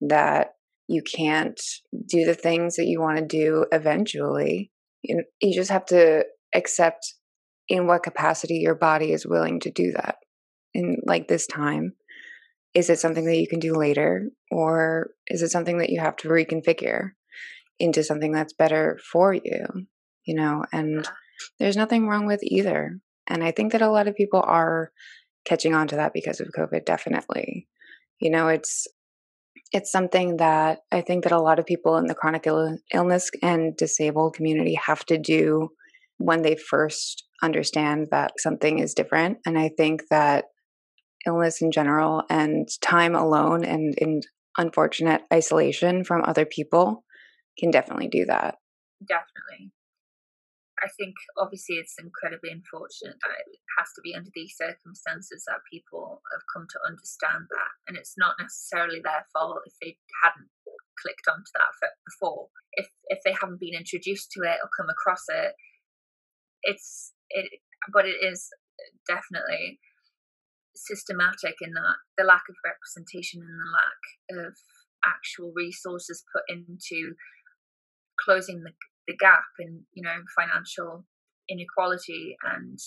that 0.00 0.48
you 0.88 1.02
can't 1.02 1.60
do 2.06 2.24
the 2.24 2.34
things 2.34 2.76
that 2.76 2.86
you 2.86 3.00
want 3.00 3.18
to 3.18 3.24
do 3.24 3.66
eventually. 3.72 4.70
You, 5.02 5.24
you 5.40 5.54
just 5.54 5.70
have 5.70 5.86
to 5.86 6.24
accept 6.54 7.14
in 7.68 7.86
what 7.86 8.02
capacity 8.02 8.56
your 8.56 8.74
body 8.74 9.12
is 9.12 9.26
willing 9.26 9.60
to 9.60 9.70
do 9.70 9.92
that 9.92 10.16
in 10.74 10.98
like 11.06 11.28
this 11.28 11.46
time. 11.46 11.94
Is 12.74 12.90
it 12.90 12.98
something 12.98 13.24
that 13.26 13.36
you 13.36 13.48
can 13.48 13.60
do 13.60 13.74
later 13.74 14.30
or 14.50 15.10
is 15.28 15.42
it 15.42 15.50
something 15.50 15.78
that 15.78 15.90
you 15.90 16.00
have 16.00 16.16
to 16.18 16.28
reconfigure 16.28 17.10
into 17.78 18.02
something 18.02 18.32
that's 18.32 18.52
better 18.52 18.98
for 19.10 19.32
you? 19.32 19.66
You 20.24 20.34
know, 20.36 20.64
and 20.72 21.08
there's 21.58 21.76
nothing 21.76 22.08
wrong 22.08 22.26
with 22.26 22.40
either. 22.42 22.98
And 23.26 23.42
I 23.42 23.50
think 23.50 23.72
that 23.72 23.82
a 23.82 23.90
lot 23.90 24.08
of 24.08 24.14
people 24.14 24.42
are 24.44 24.90
catching 25.44 25.74
on 25.74 25.88
to 25.88 25.96
that 25.96 26.12
because 26.12 26.40
of 26.40 26.48
COVID, 26.56 26.84
definitely. 26.84 27.68
You 28.20 28.30
know, 28.30 28.48
it's 28.48 28.86
it's 29.72 29.90
something 29.90 30.36
that 30.36 30.80
I 30.90 31.00
think 31.00 31.24
that 31.24 31.32
a 31.32 31.40
lot 31.40 31.58
of 31.58 31.66
people 31.66 31.96
in 31.96 32.06
the 32.06 32.14
chronic 32.14 32.46
Ill- 32.46 32.78
illness 32.92 33.30
and 33.42 33.76
disabled 33.76 34.34
community 34.34 34.74
have 34.74 35.04
to 35.06 35.18
do 35.18 35.70
when 36.18 36.42
they 36.42 36.56
first 36.56 37.24
understand 37.42 38.08
that 38.10 38.32
something 38.38 38.78
is 38.78 38.94
different. 38.94 39.38
And 39.46 39.58
I 39.58 39.70
think 39.76 40.02
that 40.10 40.44
illness 41.26 41.62
in 41.62 41.70
general 41.70 42.24
and 42.28 42.68
time 42.80 43.14
alone 43.14 43.64
and 43.64 43.94
in 43.98 44.20
unfortunate 44.58 45.22
isolation 45.32 46.04
from 46.04 46.22
other 46.24 46.44
people 46.44 47.04
can 47.58 47.70
definitely 47.70 48.08
do 48.08 48.26
that. 48.26 48.56
Definitely. 49.06 49.72
I 50.82 50.88
think 50.98 51.14
obviously 51.38 51.76
it's 51.76 51.94
incredibly 51.98 52.50
unfortunate 52.50 53.14
that 53.22 53.38
it 53.46 53.62
has 53.78 53.88
to 53.94 54.02
be 54.02 54.14
under 54.14 54.30
these 54.34 54.58
circumstances 54.58 55.46
that 55.46 55.62
people 55.70 56.20
have 56.34 56.42
come 56.50 56.66
to 56.66 56.78
understand 56.82 57.46
that, 57.50 57.72
and 57.86 57.96
it's 57.96 58.18
not 58.18 58.34
necessarily 58.40 58.98
their 58.98 59.24
fault 59.32 59.62
if 59.64 59.74
they 59.80 59.96
hadn't 60.26 60.50
clicked 60.98 61.30
onto 61.30 61.54
that 61.54 61.70
before. 62.04 62.48
If 62.74 62.90
if 63.06 63.20
they 63.24 63.32
haven't 63.32 63.60
been 63.60 63.78
introduced 63.78 64.32
to 64.32 64.42
it 64.42 64.58
or 64.58 64.68
come 64.74 64.90
across 64.90 65.22
it, 65.30 65.54
it's 66.62 67.12
it. 67.30 67.62
But 67.92 68.06
it 68.06 68.18
is 68.22 68.50
definitely 69.06 69.78
systematic 70.74 71.56
in 71.60 71.74
that 71.74 71.96
the 72.18 72.24
lack 72.24 72.42
of 72.48 72.56
representation 72.64 73.42
and 73.42 73.54
the 73.54 73.70
lack 73.70 74.46
of 74.46 74.54
actual 75.04 75.52
resources 75.54 76.24
put 76.32 76.42
into 76.48 77.14
closing 78.24 78.62
the 78.62 78.72
the 79.06 79.16
gap 79.16 79.44
in 79.58 79.82
you 79.92 80.02
know 80.02 80.16
financial 80.36 81.04
inequality 81.48 82.36
and 82.42 82.78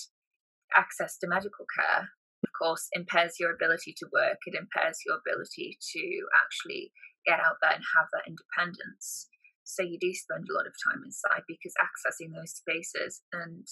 access 0.75 1.17
to 1.17 1.27
medical 1.27 1.65
care 1.77 2.09
of 2.45 2.53
course 2.53 2.87
impairs 2.93 3.39
your 3.39 3.51
ability 3.51 3.93
to 3.97 4.05
work. 4.13 4.37
It 4.45 4.53
impairs 4.53 5.01
your 5.05 5.17
ability 5.17 5.77
to 5.81 6.03
actually 6.37 6.93
get 7.25 7.39
out 7.39 7.57
there 7.61 7.73
and 7.73 7.83
have 7.97 8.07
that 8.13 8.29
independence. 8.29 9.27
So 9.65 9.81
you 9.81 9.97
do 9.99 10.13
spend 10.13 10.45
a 10.45 10.53
lot 10.53 10.69
of 10.69 10.77
time 10.77 11.01
inside 11.01 11.41
because 11.49 11.73
accessing 11.81 12.37
those 12.37 12.53
spaces 12.53 13.25
and 13.33 13.65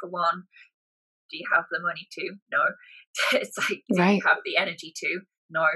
for 0.00 0.10
one 0.10 0.50
do 1.30 1.38
you 1.38 1.46
have 1.54 1.66
the 1.70 1.82
money 1.82 2.06
to? 2.18 2.34
No. 2.50 2.62
It's 3.40 3.56
like 3.58 3.82
do 3.88 3.98
right. 3.98 4.18
you 4.18 4.22
have 4.26 4.42
the 4.44 4.56
energy 4.56 4.92
to? 5.06 5.20
No. 5.50 5.66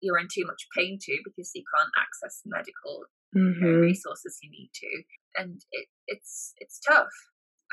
You're 0.00 0.18
in 0.18 0.28
too 0.32 0.46
much 0.46 0.68
pain 0.76 0.98
to 1.00 1.18
because 1.24 1.50
you 1.54 1.64
can't 1.74 1.90
access 1.98 2.42
medical 2.44 3.08
mm-hmm. 3.34 3.80
resources 3.80 4.38
you 4.42 4.50
need 4.50 4.70
to 4.74 4.90
and 5.38 5.60
it, 5.72 5.86
it's 6.06 6.52
it's 6.58 6.80
tough. 6.80 7.12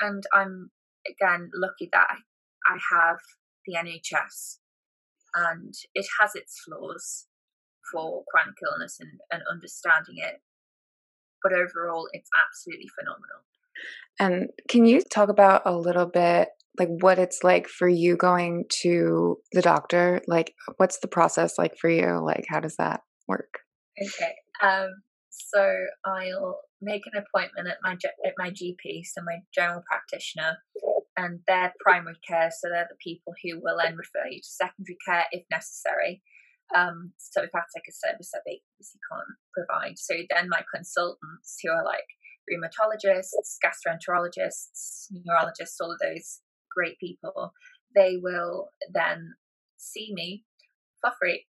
And 0.00 0.22
I'm 0.32 0.70
again 1.08 1.50
lucky 1.54 1.88
that 1.92 2.06
I, 2.08 2.74
I 2.74 2.78
have 2.96 3.18
the 3.66 3.74
NHS, 3.74 4.58
and 5.34 5.74
it 5.94 6.06
has 6.20 6.34
its 6.34 6.60
flaws 6.64 7.26
for 7.92 8.24
chronic 8.30 8.56
illness 8.64 8.98
and, 9.00 9.10
and 9.30 9.42
understanding 9.50 10.16
it. 10.18 10.40
But 11.42 11.52
overall, 11.52 12.08
it's 12.12 12.30
absolutely 12.46 12.88
phenomenal. 12.98 13.44
And 14.18 14.50
can 14.68 14.86
you 14.86 15.02
talk 15.12 15.28
about 15.28 15.62
a 15.66 15.76
little 15.76 16.06
bit 16.06 16.48
like 16.78 16.88
what 17.00 17.18
it's 17.18 17.42
like 17.42 17.68
for 17.68 17.88
you 17.88 18.16
going 18.16 18.64
to 18.82 19.38
the 19.52 19.62
doctor? 19.62 20.20
Like, 20.26 20.54
what's 20.78 20.98
the 20.98 21.08
process 21.08 21.58
like 21.58 21.76
for 21.76 21.88
you? 21.88 22.20
Like, 22.24 22.46
how 22.48 22.60
does 22.60 22.76
that 22.76 23.02
work? 23.28 23.60
Okay. 24.00 24.34
Um, 24.62 24.90
so 25.36 25.86
I'll 26.04 26.60
make 26.80 27.02
an 27.06 27.22
appointment 27.22 27.68
at 27.68 27.78
my 27.82 27.96
at 28.24 28.34
my 28.38 28.50
GP, 28.50 29.04
so 29.04 29.22
my 29.22 29.38
general 29.54 29.82
practitioner, 29.86 30.58
and 31.16 31.40
their 31.46 31.72
primary 31.80 32.16
care. 32.26 32.50
So 32.50 32.68
they're 32.68 32.88
the 32.88 32.96
people 33.02 33.34
who 33.42 33.60
will 33.62 33.78
then 33.82 33.96
refer 33.96 34.28
you 34.30 34.40
to 34.40 34.48
secondary 34.48 34.96
care 35.06 35.24
if 35.32 35.44
necessary. 35.50 36.22
Um, 36.74 37.12
so 37.18 37.42
if 37.42 37.50
that's 37.52 37.74
like 37.76 37.86
a 37.88 37.92
service 37.92 38.30
that 38.32 38.42
they 38.44 38.60
obviously 38.74 39.00
can't 39.10 39.38
provide. 39.54 39.98
So 39.98 40.14
then 40.30 40.48
my 40.48 40.62
consultants, 40.74 41.58
who 41.62 41.70
are 41.70 41.84
like 41.84 42.06
rheumatologists, 42.50 43.58
gastroenterologists, 43.62 45.06
neurologists, 45.10 45.80
all 45.80 45.92
of 45.92 45.98
those 46.00 46.40
great 46.74 46.98
people, 46.98 47.52
they 47.94 48.16
will 48.20 48.68
then 48.92 49.34
see 49.76 50.10
me 50.12 50.44
for 51.00 51.12
free. 51.20 51.46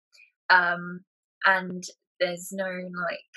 Um, 0.49 1.01
and 1.45 1.83
there's 2.19 2.49
no 2.51 2.65
like 2.65 3.33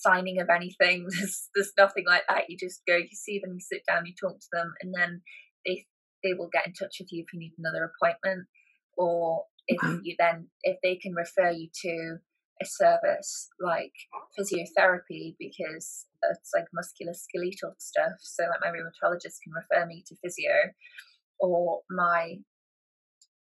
signing 0.00 0.40
of 0.40 0.48
anything. 0.48 1.06
There's 1.10 1.48
there's 1.54 1.72
nothing 1.78 2.04
like 2.06 2.22
that. 2.28 2.44
You 2.48 2.56
just 2.56 2.82
go, 2.86 2.96
you 2.96 3.08
see 3.12 3.40
them, 3.42 3.54
you 3.54 3.60
sit 3.60 3.82
down, 3.88 4.06
you 4.06 4.14
talk 4.14 4.38
to 4.38 4.46
them, 4.52 4.72
and 4.80 4.92
then 4.96 5.22
they 5.66 5.86
they 6.22 6.34
will 6.34 6.50
get 6.52 6.66
in 6.66 6.72
touch 6.72 6.96
with 7.00 7.08
you 7.12 7.24
if 7.26 7.32
you 7.32 7.40
need 7.40 7.54
another 7.58 7.90
appointment, 7.90 8.46
or 8.96 9.44
if 9.66 9.82
wow. 9.82 9.98
you 10.02 10.16
then 10.18 10.48
if 10.62 10.78
they 10.82 10.96
can 10.96 11.14
refer 11.14 11.50
you 11.50 11.68
to 11.82 12.18
a 12.60 12.66
service 12.66 13.48
like 13.60 13.92
physiotherapy 14.36 15.36
because 15.38 16.06
it's 16.30 16.50
like 16.52 16.64
musculoskeletal 16.74 17.74
stuff. 17.78 18.18
So 18.20 18.44
like 18.44 18.60
my 18.60 18.68
rheumatologist 18.68 19.38
can 19.44 19.52
refer 19.54 19.86
me 19.86 20.04
to 20.08 20.16
physio, 20.22 20.72
or 21.40 21.82
my 21.90 22.36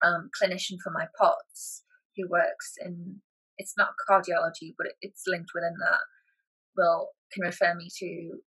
um, 0.04 0.30
clinician 0.40 0.78
for 0.84 0.92
my 0.92 1.06
POTS 1.20 1.84
who 2.16 2.28
works 2.28 2.74
in 2.80 3.22
it's 3.58 3.74
not 3.78 3.94
cardiology, 4.10 4.74
but 4.78 4.88
it's 5.02 5.24
linked 5.28 5.52
within 5.54 5.76
that 5.80 6.00
will 6.76 7.10
can 7.34 7.44
refer 7.44 7.74
me 7.76 7.90
to 8.00 8.40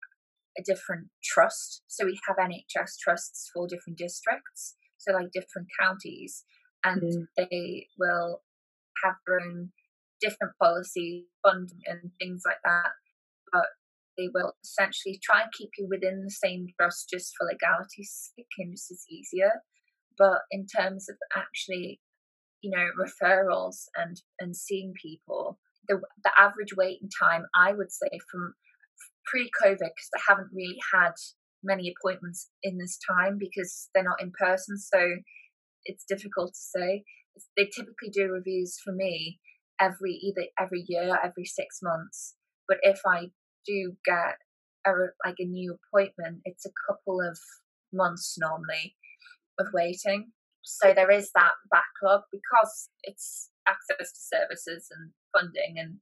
a 0.59 0.63
different 0.63 1.09
trust. 1.23 1.83
So 1.89 2.05
we 2.05 2.19
have 2.29 2.37
NHS 2.37 2.99
trusts 3.03 3.51
for 3.53 3.67
different 3.67 3.99
districts, 3.99 4.77
so 4.99 5.13
like 5.13 5.33
different 5.33 5.69
counties, 5.81 6.45
and 6.85 7.03
mm. 7.03 7.27
they 7.37 7.89
will 7.99 8.43
have 9.05 9.15
their 9.27 9.41
own 9.41 9.71
different 10.21 10.55
policy 10.61 11.27
funding 11.43 11.81
and 11.87 12.11
things 12.19 12.43
like 12.47 12.63
that. 12.65 12.93
But 13.53 13.67
they 14.17 14.29
will 14.33 14.53
essentially 14.63 15.21
try 15.23 15.43
and 15.43 15.53
keep 15.53 15.71
you 15.77 15.89
within 15.91 16.23
the 16.23 16.31
same 16.31 16.67
trust 16.79 17.09
just 17.11 17.33
for 17.37 17.47
legality's 17.47 18.31
sake 18.37 18.47
and 18.59 18.73
just 18.73 18.91
as 18.91 19.05
easier. 19.11 19.63
But 20.17 20.43
in 20.51 20.67
terms 20.67 21.09
of 21.09 21.17
actually, 21.37 22.01
you 22.63 22.71
know, 22.71 22.87
referrals 22.99 23.87
and 23.97 24.23
and 24.39 24.57
seeing 24.57 24.95
people, 25.01 25.59
the, 25.89 26.01
the 26.23 26.31
average 26.39 26.75
waiting 26.77 27.09
time, 27.21 27.45
I 27.55 27.73
would 27.73 27.93
say, 27.93 28.09
from 28.31 28.55
pre 29.27 29.51
COVID, 29.63 29.79
because 29.79 30.11
I 30.17 30.21
haven't 30.29 30.51
really 30.53 30.79
had 30.93 31.13
many 31.63 31.93
appointments 31.93 32.51
in 32.63 32.79
this 32.79 32.99
time 33.11 33.39
because 33.39 33.89
they're 33.95 34.05
not 34.05 34.21
in 34.21 34.33
person. 34.39 34.79
So 34.79 35.17
it's 35.85 36.05
difficult 36.09 36.55
to 36.55 36.81
say. 36.81 37.05
They 37.57 37.65
typically 37.65 38.11
do 38.13 38.31
reviews 38.31 38.79
for 38.85 38.93
me 38.93 39.41
every 39.81 40.13
either 40.13 40.47
every 40.59 40.85
year, 40.87 41.19
every 41.23 41.45
six 41.45 41.81
months. 41.83 42.35
But 42.69 42.79
if 42.83 43.01
I 43.07 43.31
do 43.67 43.97
get 44.05 44.37
a, 44.87 44.93
like 45.25 45.37
a 45.39 45.45
new 45.45 45.77
appointment, 45.77 46.43
it's 46.45 46.67
a 46.67 46.73
couple 46.89 47.21
of 47.21 47.39
months 47.93 48.37
normally 48.39 48.97
of 49.59 49.67
waiting. 49.73 50.33
So 50.63 50.93
there 50.95 51.11
is 51.11 51.31
that 51.35 51.53
backlog 51.71 52.23
because 52.33 52.89
it's 53.03 53.51
access 53.69 54.13
to 54.13 54.21
services 54.21 54.89
and 54.91 55.11
funding 55.33 55.75
and 55.79 55.99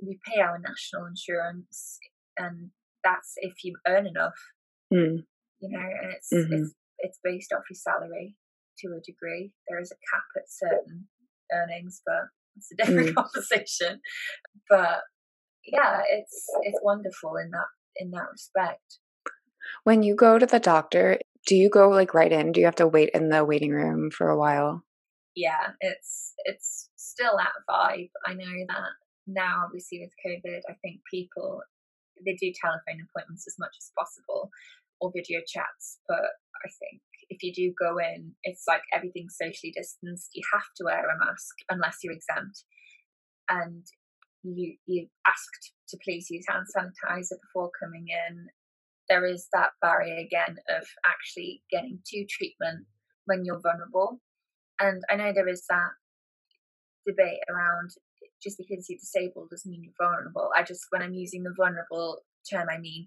we 0.00 0.18
pay 0.26 0.40
our 0.40 0.58
national 0.58 1.06
insurance 1.06 1.98
and 2.38 2.70
that's 3.04 3.34
if 3.36 3.64
you 3.64 3.74
earn 3.86 4.06
enough 4.06 4.38
mm. 4.92 5.18
you 5.60 5.68
know 5.70 5.80
and 5.80 6.12
it's 6.12 6.28
mm-hmm. 6.32 6.54
it's 6.54 6.74
it's 6.98 7.18
based 7.22 7.52
off 7.52 7.62
your 7.70 7.76
salary 7.76 8.36
to 8.78 8.88
a 8.88 9.00
degree 9.04 9.52
there 9.68 9.80
is 9.80 9.92
a 9.92 10.00
cap 10.12 10.24
at 10.36 10.48
certain 10.48 11.08
earnings 11.52 12.00
but 12.06 12.28
it's 12.56 12.70
a 12.72 12.76
different 12.84 13.10
mm. 13.10 13.14
conversation 13.14 14.00
but 14.68 15.00
yeah 15.66 16.00
it's 16.10 16.46
it's 16.62 16.80
wonderful 16.82 17.36
in 17.36 17.50
that 17.50 17.66
in 17.96 18.10
that 18.10 18.30
respect 18.30 18.98
when 19.84 20.02
you 20.02 20.14
go 20.14 20.38
to 20.38 20.46
the 20.46 20.60
doctor 20.60 21.18
do 21.46 21.56
you 21.56 21.68
go 21.68 21.88
like 21.88 22.14
right 22.14 22.32
in 22.32 22.52
do 22.52 22.60
you 22.60 22.66
have 22.66 22.74
to 22.74 22.86
wait 22.86 23.10
in 23.14 23.28
the 23.28 23.44
waiting 23.44 23.72
room 23.72 24.10
for 24.10 24.28
a 24.28 24.38
while 24.38 24.82
yeah 25.34 25.72
it's 25.80 26.34
it's 26.44 26.90
still 26.96 27.36
that 27.38 27.52
vibe. 27.68 28.10
I 28.26 28.34
know 28.34 28.64
that 28.68 28.92
now, 29.26 29.64
obviously, 29.66 30.00
with 30.00 30.12
COVID, 30.26 30.60
I 30.68 30.74
think 30.82 31.00
people 31.10 31.62
they 32.24 32.34
do 32.34 32.52
telephone 32.54 33.02
appointments 33.02 33.46
as 33.48 33.56
much 33.58 33.74
as 33.78 33.90
possible 33.98 34.50
or 35.00 35.10
video 35.14 35.40
chats. 35.46 35.98
But 36.06 36.22
I 36.64 36.68
think 36.78 37.02
if 37.30 37.42
you 37.42 37.52
do 37.52 37.74
go 37.78 37.98
in, 37.98 38.32
it's 38.44 38.64
like 38.68 38.82
everything's 38.94 39.36
socially 39.40 39.72
distanced. 39.76 40.30
You 40.34 40.42
have 40.52 40.68
to 40.76 40.84
wear 40.84 41.02
a 41.02 41.18
mask 41.18 41.54
unless 41.70 41.98
you're 42.02 42.12
exempt. 42.12 42.64
And 43.48 43.84
you 44.42 44.76
you 44.86 45.06
asked 45.26 45.72
to 45.88 45.98
please 46.02 46.30
use 46.30 46.44
hand 46.48 46.66
sanitizer 46.74 47.38
before 47.40 47.70
coming 47.80 48.06
in. 48.08 48.46
There 49.08 49.26
is 49.26 49.48
that 49.52 49.70
barrier 49.80 50.16
again 50.16 50.56
of 50.68 50.86
actually 51.04 51.62
getting 51.70 51.98
to 52.06 52.26
treatment 52.26 52.86
when 53.26 53.44
you're 53.44 53.60
vulnerable. 53.60 54.20
And 54.82 55.02
I 55.08 55.16
know 55.16 55.32
there 55.32 55.48
is 55.48 55.64
that 55.70 55.94
debate 57.06 57.38
around 57.48 57.90
just 58.42 58.58
because 58.58 58.86
you're 58.90 58.98
disabled 58.98 59.50
doesn't 59.50 59.70
mean 59.70 59.84
you're 59.84 59.94
vulnerable. 60.08 60.50
I 60.56 60.64
just, 60.64 60.82
when 60.90 61.02
I'm 61.02 61.14
using 61.14 61.44
the 61.44 61.54
vulnerable 61.56 62.22
term, 62.50 62.66
I 62.68 62.78
mean, 62.78 63.06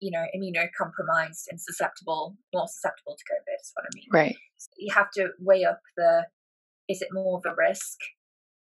you 0.00 0.10
know, 0.10 0.26
immunocompromised 0.34 1.46
and 1.50 1.60
susceptible, 1.60 2.36
more 2.52 2.66
susceptible 2.66 3.16
to 3.16 3.24
COVID 3.30 3.60
is 3.60 3.72
what 3.74 3.86
I 3.86 3.92
mean. 3.94 4.08
Right. 4.12 4.36
So 4.56 4.68
you 4.78 4.92
have 4.94 5.10
to 5.14 5.28
weigh 5.38 5.64
up 5.64 5.80
the, 5.96 6.26
is 6.88 7.02
it 7.02 7.08
more 7.12 7.38
of 7.38 7.46
a 7.46 7.54
risk 7.54 7.98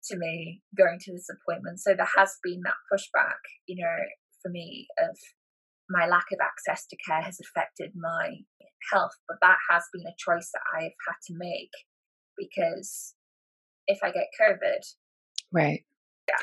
to 0.06 0.18
me 0.18 0.62
going 0.78 1.00
to 1.02 1.14
this 1.14 1.30
appointment? 1.30 1.80
So 1.80 1.96
there 1.96 2.10
has 2.18 2.38
been 2.44 2.62
that 2.66 2.78
pushback, 2.94 3.42
you 3.66 3.84
know, 3.84 3.98
for 4.42 4.50
me 4.50 4.88
of 5.00 5.18
my 5.90 6.06
lack 6.06 6.26
of 6.32 6.40
access 6.42 6.86
to 6.88 6.98
care 7.06 7.22
has 7.22 7.40
affected 7.42 7.92
my 7.96 8.46
health, 8.94 9.18
but 9.28 9.38
that 9.42 9.58
has 9.70 9.84
been 9.94 10.06
a 10.06 10.16
choice 10.18 10.52
that 10.54 10.62
I've 10.74 10.98
had 11.08 11.18
to 11.28 11.34
make 11.34 11.72
because 12.40 13.16
if 13.88 14.00
I 14.04 14.12
get 14.12 14.28
COVID, 14.40 14.82
right, 15.52 15.84
yeah, 16.28 16.36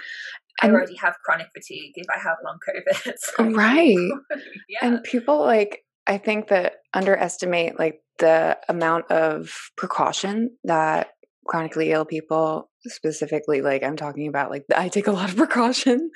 I 0.63 0.71
already 0.71 0.97
have 0.97 1.17
chronic 1.25 1.49
fatigue 1.55 1.93
if 1.97 2.07
I 2.15 2.19
have 2.19 2.37
long 2.45 2.59
COVID. 2.69 3.15
So, 3.19 3.51
right, 3.51 3.97
yeah. 4.69 4.79
and 4.83 5.03
people 5.03 5.41
like 5.41 5.85
I 6.07 6.19
think 6.19 6.49
that 6.49 6.75
underestimate 6.95 7.79
like 7.79 8.01
the 8.19 8.59
amount 8.69 9.11
of 9.11 9.53
precaution 9.77 10.57
that 10.65 11.09
chronically 11.47 11.93
ill 11.93 12.05
people 12.05 12.71
specifically 12.87 13.61
like 13.61 13.83
i'm 13.85 13.97
talking 13.97 14.27
about 14.27 14.51
like 14.51 14.65
i 14.77 14.89
take 14.89 15.07
a 15.07 15.13
lot 15.13 15.31
of 15.31 15.37
precaution 15.37 16.11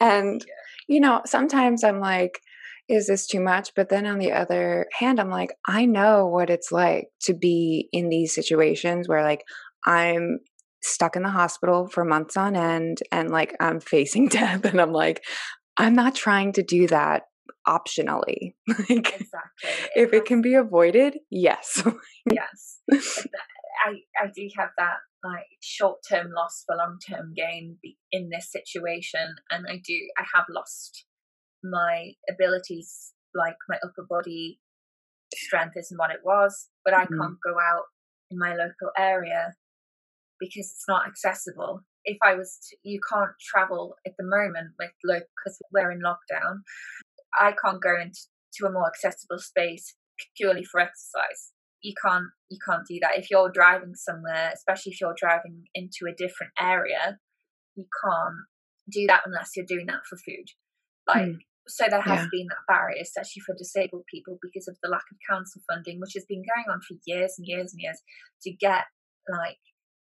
and 0.00 0.44
yeah. 0.46 0.94
you 0.94 1.00
know 1.00 1.22
sometimes 1.26 1.82
i'm 1.82 1.98
like 1.98 2.40
is 2.88 3.06
this 3.06 3.26
too 3.26 3.40
much? 3.40 3.72
But 3.74 3.88
then 3.88 4.06
on 4.06 4.18
the 4.18 4.32
other 4.32 4.86
hand, 4.98 5.20
I'm 5.20 5.30
like, 5.30 5.56
I 5.66 5.86
know 5.86 6.26
what 6.26 6.50
it's 6.50 6.70
like 6.70 7.08
to 7.22 7.34
be 7.34 7.88
in 7.92 8.08
these 8.08 8.34
situations 8.34 9.08
where 9.08 9.22
like 9.22 9.44
I'm 9.84 10.40
stuck 10.82 11.16
in 11.16 11.22
the 11.22 11.30
hospital 11.30 11.88
for 11.88 12.04
months 12.04 12.36
on 12.36 12.54
end 12.54 12.98
and 13.10 13.30
like 13.30 13.56
I'm 13.60 13.80
facing 13.80 14.28
death 14.28 14.64
and 14.64 14.80
I'm 14.80 14.92
like, 14.92 15.24
I'm 15.76 15.94
not 15.94 16.14
trying 16.14 16.52
to 16.54 16.62
do 16.62 16.86
that 16.88 17.22
optionally. 17.66 18.54
like, 18.68 18.90
exactly. 18.90 19.70
If 19.94 20.12
it 20.12 20.24
can 20.24 20.40
be 20.40 20.54
avoided, 20.54 21.18
yes. 21.30 21.82
yes. 22.30 22.80
I, 23.84 23.92
I 24.20 24.30
do 24.34 24.48
have 24.56 24.70
that 24.78 24.96
like 25.24 25.46
short 25.60 25.98
term 26.08 26.28
loss 26.34 26.62
for 26.64 26.76
long 26.76 26.98
term 27.06 27.32
gain 27.36 27.78
in 28.12 28.30
this 28.30 28.50
situation. 28.50 29.34
And 29.50 29.66
I 29.68 29.80
do, 29.84 29.94
I 30.16 30.24
have 30.34 30.46
lost 30.48 31.04
my 31.70 32.12
abilities, 32.28 33.12
like 33.34 33.56
my 33.68 33.76
upper 33.84 34.06
body 34.08 34.60
strength, 35.34 35.76
isn't 35.76 35.98
what 35.98 36.10
it 36.10 36.20
was, 36.24 36.68
but 36.84 36.94
I 36.94 37.04
mm. 37.04 37.18
can't 37.20 37.38
go 37.44 37.54
out 37.60 37.84
in 38.30 38.38
my 38.38 38.50
local 38.50 38.90
area 38.98 39.54
because 40.38 40.66
it's 40.66 40.84
not 40.88 41.06
accessible. 41.06 41.80
If 42.04 42.18
I 42.22 42.34
was, 42.34 42.58
to, 42.68 42.76
you 42.88 43.00
can't 43.10 43.32
travel 43.40 43.96
at 44.06 44.12
the 44.18 44.24
moment 44.24 44.74
with 44.78 44.90
local 45.04 45.26
because 45.44 45.58
we're 45.72 45.90
in 45.90 46.00
lockdown. 46.00 46.60
I 47.38 47.52
can't 47.62 47.82
go 47.82 47.94
into 48.00 48.20
to 48.54 48.66
a 48.66 48.72
more 48.72 48.86
accessible 48.86 49.38
space 49.38 49.94
purely 50.36 50.64
for 50.64 50.80
exercise. 50.80 51.52
You 51.82 51.92
can't 52.02 52.24
you 52.50 52.58
can't 52.66 52.86
do 52.88 52.98
that 53.02 53.18
if 53.18 53.30
you're 53.30 53.50
driving 53.50 53.94
somewhere, 53.94 54.50
especially 54.54 54.92
if 54.92 55.00
you're 55.00 55.14
driving 55.16 55.64
into 55.74 56.06
a 56.08 56.14
different 56.16 56.52
area. 56.60 57.18
You 57.74 57.84
can't 58.02 58.34
do 58.90 59.06
that 59.08 59.22
unless 59.26 59.50
you're 59.54 59.66
doing 59.66 59.86
that 59.86 60.06
for 60.08 60.16
food. 60.16 60.46
Like 61.06 61.26
mm. 61.26 61.38
So 61.68 61.86
there 61.90 62.00
has 62.00 62.20
yeah. 62.20 62.28
been 62.30 62.46
that 62.48 62.66
barrier, 62.68 63.02
especially 63.02 63.42
for 63.44 63.54
disabled 63.58 64.04
people, 64.12 64.38
because 64.40 64.68
of 64.68 64.76
the 64.82 64.88
lack 64.88 65.04
of 65.10 65.18
council 65.28 65.62
funding, 65.68 65.98
which 66.00 66.14
has 66.14 66.24
been 66.28 66.42
going 66.42 66.66
on 66.70 66.80
for 66.80 66.94
years 67.06 67.34
and 67.38 67.46
years 67.46 67.72
and 67.72 67.82
years, 67.82 68.00
to 68.42 68.52
get 68.52 68.84
like 69.28 69.58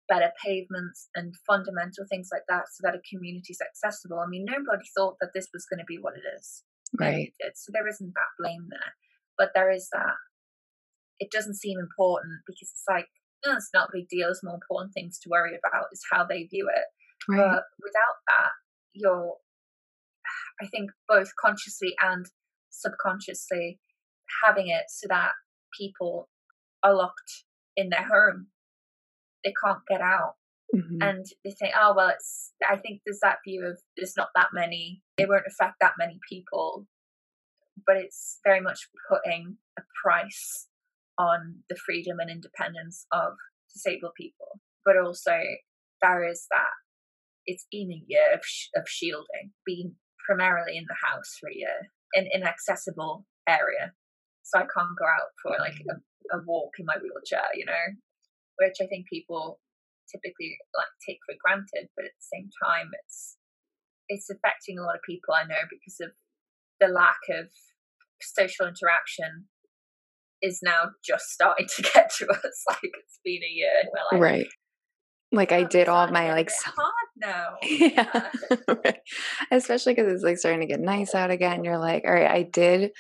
better 0.10 0.32
pavements 0.44 1.08
and 1.16 1.34
fundamental 1.48 2.04
things 2.10 2.28
like 2.32 2.44
that, 2.50 2.68
so 2.74 2.84
that 2.84 2.96
a 2.96 3.02
community 3.10 3.56
is 3.56 3.64
accessible. 3.64 4.20
I 4.20 4.28
mean, 4.28 4.44
nobody 4.44 4.84
thought 4.96 5.16
that 5.22 5.32
this 5.34 5.48
was 5.54 5.66
going 5.66 5.80
to 5.80 5.88
be 5.88 5.98
what 6.00 6.16
it 6.16 6.28
is. 6.36 6.64
Right. 7.00 7.34
So 7.56 7.72
there 7.72 7.88
isn't 7.88 8.14
that 8.14 8.36
blame 8.38 8.68
there, 8.70 8.94
but 9.38 9.52
there 9.56 9.72
is 9.72 9.88
that. 9.94 10.20
It 11.20 11.32
doesn't 11.32 11.56
seem 11.56 11.80
important 11.80 12.42
because 12.46 12.70
it's 12.70 12.84
like, 12.90 13.08
no, 13.46 13.54
it's 13.54 13.70
not 13.74 13.90
a 13.90 13.96
big 13.96 14.10
deal. 14.10 14.28
There's 14.28 14.44
more 14.44 14.56
important 14.60 14.94
things 14.94 15.18
to 15.20 15.30
worry 15.30 15.56
about. 15.56 15.86
Is 15.94 16.04
how 16.12 16.26
they 16.26 16.44
view 16.44 16.68
it. 16.68 16.86
Right. 17.32 17.38
But 17.38 17.64
without 17.80 18.18
that, 18.28 18.52
you're 18.92 19.36
I 20.62 20.68
think 20.68 20.92
both 21.08 21.32
consciously 21.40 21.96
and 22.02 22.26
subconsciously 22.70 23.80
having 24.44 24.68
it 24.68 24.86
so 24.90 25.08
that 25.10 25.32
people 25.78 26.30
are 26.84 26.94
locked 26.94 27.44
in 27.76 27.90
their 27.90 28.04
home. 28.04 28.48
They 29.44 29.54
can't 29.64 29.80
get 29.90 30.02
out. 30.02 30.34
Mm-hmm. 30.76 31.02
And 31.02 31.26
they 31.44 31.52
think, 31.52 31.74
oh, 31.80 31.94
well, 31.96 32.10
it's, 32.10 32.52
I 32.68 32.78
think 32.78 33.02
there's 33.06 33.20
that 33.22 33.38
view 33.48 33.66
of 33.66 33.80
there's 33.96 34.16
not 34.18 34.30
that 34.36 34.48
many, 34.54 35.02
it 35.18 35.30
won't 35.30 35.44
affect 35.48 35.76
that 35.82 35.94
many 36.00 36.20
people. 36.28 36.88
But 37.86 37.98
it's 37.98 38.40
very 38.46 38.62
much 38.62 38.88
putting 39.10 39.58
a 39.78 39.82
price 40.04 40.68
on 41.18 41.58
the 41.70 41.76
freedom 41.76 42.20
and 42.20 42.30
independence 42.30 43.06
of 43.12 43.34
disabled 43.74 44.14
people. 44.18 44.60
But 44.86 44.98
also, 44.98 45.40
there 46.02 46.28
is 46.28 46.48
that 46.52 46.74
it's 47.46 47.68
been 47.72 47.92
a 47.92 48.04
year 48.08 48.34
of, 48.34 48.42
sh- 48.44 48.70
of 48.76 48.88
shielding, 48.88 49.52
being 49.66 49.96
primarily 50.26 50.78
in 50.78 50.86
the 50.88 51.00
house 51.04 51.38
for 51.40 51.50
a 51.50 51.56
year 51.56 51.92
in 52.14 52.30
inaccessible 52.34 53.26
area. 53.48 53.94
So 54.44 54.60
I 54.60 54.68
can't 54.68 54.98
go 55.00 55.06
out 55.06 55.32
for 55.42 55.52
like 55.60 55.80
mm. 55.80 55.92
a, 55.92 56.38
a 56.38 56.42
walk 56.46 56.72
in 56.80 56.86
my 56.86 56.96
wheelchair, 57.02 57.48
you 57.56 57.66
know, 57.66 57.86
which 58.60 58.78
I 58.82 58.88
think 58.88 59.08
people 59.08 59.60
typically 60.12 60.58
like 60.76 60.92
take 61.08 61.20
for 61.26 61.36
granted, 61.40 61.90
but 61.96 62.06
at 62.06 62.16
the 62.16 62.30
same 62.34 62.50
time 62.64 62.92
it's 63.04 63.38
it's 64.10 64.30
affecting 64.30 64.78
a 64.78 64.84
lot 64.84 64.96
of 64.96 65.08
people 65.08 65.34
I 65.34 65.48
know 65.48 65.64
because 65.70 65.98
of 66.02 66.12
the 66.80 66.88
lack 66.88 67.24
of 67.30 67.48
social 68.22 68.68
interaction 68.68 69.48
is 70.42 70.60
now 70.62 70.92
just 71.04 71.30
starting 71.30 71.68
to 71.76 71.82
get 71.82 72.12
to 72.20 72.30
us. 72.30 72.64
Like 72.70 72.84
it's 72.84 73.20
been 73.24 73.42
a 73.44 73.52
year 73.52 73.72
and 73.82 73.90
we're 73.92 74.20
like, 74.20 74.22
right. 74.22 74.48
Like 75.34 75.52
I 75.52 75.64
oh, 75.64 75.68
did 75.68 75.90
all 75.90 76.08
my 76.10 76.32
like 76.32 76.52
hard 76.64 76.94
now. 77.18 77.56
Yeah. 77.64 78.30
Especially 79.52 79.96
because 79.96 80.14
it's 80.14 80.24
like 80.24 80.38
starting 80.38 80.62
to 80.62 80.68
get 80.68 80.80
nice 80.80 81.16
out 81.16 81.32
again. 81.32 81.64
You're 81.64 81.80
like, 81.80 82.04
all 82.06 82.14
right, 82.14 82.30
I 82.30 82.44
did 82.44 82.92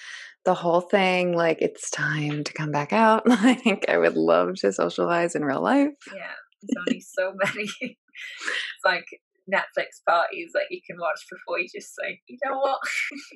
the 0.43 0.55
whole 0.55 0.81
thing. 0.81 1.33
Like 1.33 1.61
it's 1.61 1.91
time 1.91 2.43
to 2.43 2.53
come 2.53 2.71
back 2.71 2.91
out. 2.91 3.23
Like 3.43 3.85
I 3.87 3.97
would 3.97 4.17
love 4.17 4.55
to 4.57 4.73
socialize 4.73 5.35
in 5.35 5.45
real 5.45 5.61
life. 5.61 5.89
Yeah. 6.07 6.31
There's 6.61 6.85
only 6.87 7.01
so 7.01 7.33
many. 7.35 7.69
it's 7.81 8.85
like 8.85 9.05
Netflix 9.51 10.01
parties 10.07 10.51
that 10.53 10.67
you 10.71 10.79
can 10.85 10.97
watch 10.99 11.21
before 11.29 11.59
you 11.59 11.67
just 11.73 11.93
say, 11.95 12.19
you 12.27 12.37
know 12.45 12.57
what? 12.57 12.79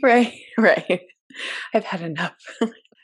right, 0.02 0.34
right. 0.58 1.02
I've 1.74 1.84
had 1.84 2.02
enough. 2.02 2.38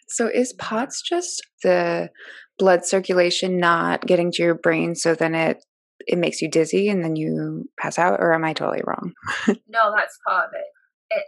so 0.08 0.28
is 0.28 0.54
POTS 0.54 1.02
just 1.02 1.44
the 1.62 2.10
blood 2.58 2.86
circulation 2.86 3.60
not 3.60 4.06
getting 4.08 4.32
to 4.32 4.44
your 4.44 4.56
brain 4.56 4.96
so 4.96 5.14
then 5.14 5.36
it 5.36 5.64
it 6.00 6.18
makes 6.18 6.42
you 6.42 6.50
dizzy 6.50 6.90
and 6.90 7.04
then 7.04 7.16
you 7.16 7.70
pass 7.80 7.98
out 7.98 8.20
or 8.20 8.34
am 8.34 8.44
i 8.44 8.54
totally 8.54 8.82
wrong? 8.86 9.14
No 9.68 9.94
that's 9.96 10.18
part 10.28 10.48
of 10.48 10.52
it. 10.54 10.66
It 11.10 11.24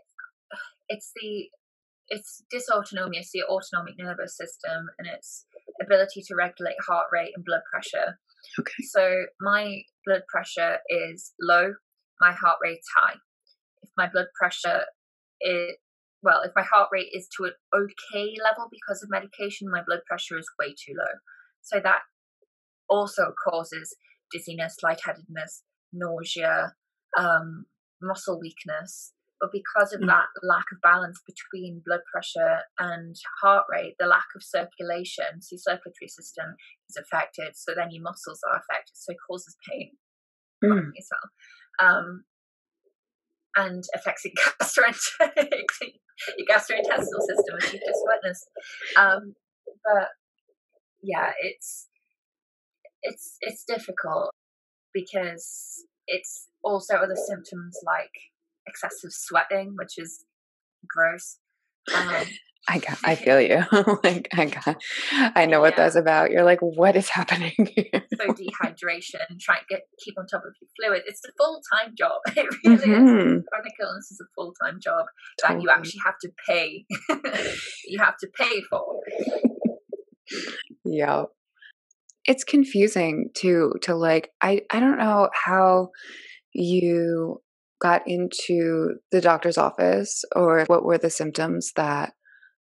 it's 0.90 1.12
the 1.16 1.50
it's 2.10 2.44
dysautonomia 2.54 3.20
it's 3.20 3.32
the 3.32 3.44
autonomic 3.44 3.96
nervous 3.98 4.38
system 4.38 4.88
and 5.00 5.08
its 5.08 5.46
ability 5.82 6.22
to 6.28 6.36
regulate 6.36 6.76
heart 6.88 7.08
rate 7.12 7.32
and 7.36 7.44
blood 7.44 7.62
pressure. 7.72 8.20
Okay. 8.60 8.84
So 8.84 9.26
my 9.42 9.82
blood 10.06 10.22
pressure 10.32 10.78
is 10.90 11.34
low 11.42 11.74
my 12.22 12.32
heart 12.32 12.58
rate's 12.62 12.88
high. 12.96 13.16
If 13.82 13.90
my 13.98 14.08
blood 14.12 14.28
pressure 14.40 14.84
is 15.42 15.76
well 16.22 16.42
if 16.42 16.52
my 16.56 16.64
heart 16.64 16.90
rate 16.92 17.10
is 17.14 17.28
to 17.38 17.46
an 17.46 17.54
okay 17.74 18.36
level 18.44 18.68
because 18.72 19.02
of 19.04 19.10
medication 19.10 19.70
my 19.70 19.82
blood 19.86 20.02
pressure 20.08 20.38
is 20.38 20.48
way 20.60 20.70
too 20.70 20.94
low. 20.98 21.14
So 21.62 21.80
that 21.80 22.02
also 22.88 23.34
causes 23.50 23.96
dizziness, 24.32 24.78
lightheadedness, 24.84 25.64
nausea, 25.94 26.74
um, 27.18 27.66
muscle 28.02 28.40
weakness. 28.40 29.14
But 29.42 29.52
because 29.52 29.92
of 29.92 30.02
mm. 30.02 30.08
that 30.08 30.28
lack 30.44 30.66
of 30.72 30.82
balance 30.82 31.20
between 31.28 31.82
blood 31.86 32.00
pressure 32.12 32.60
and 32.80 33.16
heart 33.42 33.66
rate, 33.70 33.96
the 34.00 34.08
lack 34.08 34.28
of 34.36 34.42
circulation, 34.42 35.42
so 35.42 35.56
your 35.56 35.60
circulatory 35.60 36.08
system 36.08 36.56
is 36.90 36.96
affected. 36.96 37.52
So 37.56 37.74
then 37.76 37.90
your 37.92 38.04
muscles 38.04 38.40
are 38.50 38.56
affected. 38.56 38.96
So 38.96 39.12
it 39.12 39.18
causes 39.28 39.58
pain 39.70 39.92
mm. 40.64 40.90
as 40.98 41.08
well. 41.12 41.30
Um, 41.84 42.24
and 43.58 43.84
affects 43.94 44.26
your, 44.26 44.34
your 44.60 46.48
gastrointestinal 46.50 47.24
system, 47.24 47.56
as 47.62 47.74
you've 47.74 47.82
just 47.88 48.04
witnessed. 48.04 48.50
Um, 48.98 49.36
but 49.84 50.10
yeah, 51.02 51.32
it's 51.42 51.88
it's 53.06 53.38
it's 53.42 53.64
difficult 53.64 54.32
because 54.94 55.86
it's 56.08 56.48
also 56.64 56.96
other 56.96 57.16
symptoms 57.16 57.78
like 57.86 58.12
excessive 58.68 59.12
sweating, 59.12 59.76
which 59.78 59.98
is 59.98 60.26
gross. 60.88 61.38
Um, 61.96 62.26
I 62.68 62.80
got, 62.80 62.98
I 63.04 63.14
feel 63.14 63.40
you. 63.40 63.64
like 64.04 64.28
I 64.34 64.46
got, 64.46 64.82
I 65.12 65.46
know 65.46 65.62
what 65.62 65.76
that's 65.76 65.96
about. 65.96 66.32
You're 66.32 66.44
like, 66.44 66.62
what 66.62 66.96
is 66.96 67.10
happening? 67.10 67.54
so 67.60 68.26
dehydration, 68.26 69.22
try 69.40 69.60
to 69.60 69.66
get 69.70 69.82
keep 70.04 70.18
on 70.18 70.26
top 70.26 70.42
of 70.42 70.56
your 70.60 70.70
fluid. 70.76 71.04
It's 71.06 71.22
a 71.26 71.32
full 71.38 71.62
time 71.72 71.94
job. 71.96 72.22
It 72.36 72.48
really 72.66 72.78
mm-hmm. 72.88 73.38
is. 73.38 73.44
Chronic 73.52 73.74
illness 73.80 74.12
is 74.12 74.20
a 74.20 74.26
full 74.34 74.54
time 74.64 74.80
job 74.82 75.06
totally. 75.40 75.60
that 75.60 75.64
you 75.64 75.70
actually 75.70 76.02
have 76.06 76.18
to 76.22 76.32
pay. 76.48 76.86
you 77.86 78.00
have 78.00 78.18
to 78.18 78.28
pay 78.36 78.62
for. 78.68 79.00
Yeah, 80.84 81.26
it's 82.26 82.44
confusing 82.44 83.30
to 83.38 83.74
to 83.84 83.96
like. 83.96 84.30
I 84.42 84.62
I 84.72 84.80
don't 84.80 84.98
know 84.98 85.30
how 85.46 85.90
you 86.54 87.42
got 87.82 88.04
into 88.08 88.96
the 89.12 89.22
doctor's 89.22 89.58
office 89.58 90.24
or 90.36 90.64
what 90.68 90.86
were 90.86 90.98
the 90.98 91.10
symptoms 91.10 91.72
that 91.76 92.14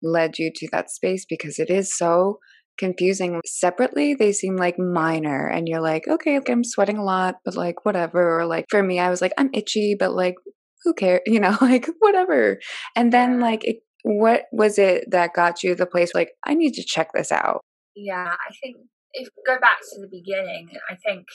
led 0.04 0.38
you 0.38 0.52
to 0.56 0.68
that 0.72 0.90
space 0.90 1.26
because 1.28 1.60
it 1.60 1.70
is 1.70 1.96
so 1.96 2.40
confusing. 2.78 3.42
Separately, 3.46 4.16
they 4.16 4.32
seem 4.32 4.56
like 4.56 4.80
minor, 4.80 5.48
and 5.48 5.68
you're 5.68 5.82
like, 5.82 6.08
okay, 6.08 6.38
okay, 6.38 6.54
I'm 6.54 6.64
sweating 6.64 6.98
a 6.98 7.04
lot, 7.04 7.36
but 7.46 7.56
like, 7.56 7.86
whatever. 7.86 8.40
Or 8.40 8.46
like, 8.46 8.66
for 8.70 8.82
me, 8.82 9.00
I 9.00 9.10
was 9.10 9.22
like, 9.22 9.34
I'm 9.38 9.50
itchy, 9.54 9.96
but 10.00 10.14
like, 10.14 10.36
who 10.84 10.94
cares? 10.94 11.22
You 11.28 11.40
know, 11.40 11.58
like, 11.62 11.88
whatever. 12.00 12.60
And 12.96 13.14
then, 13.14 13.40
like, 13.40 13.64
it, 13.66 13.78
what 14.04 14.44
was 14.52 14.80
it 14.80 15.12
that 15.12 15.34
got 15.34 15.62
you 15.62 15.76
the 15.76 15.86
place 15.86 16.16
like, 16.16 16.32
I 16.46 16.56
need 16.56 16.74
to 16.76 16.84
check 16.84 17.10
this 17.14 17.32
out? 17.32 17.62
Yeah, 17.96 18.34
I 18.34 18.54
think 18.64 18.78
if 19.14 19.28
go 19.46 19.60
back 19.60 19.80
to 19.80 20.02
the 20.02 20.08
beginning, 20.10 20.70
I 20.90 20.96
think 20.96 21.26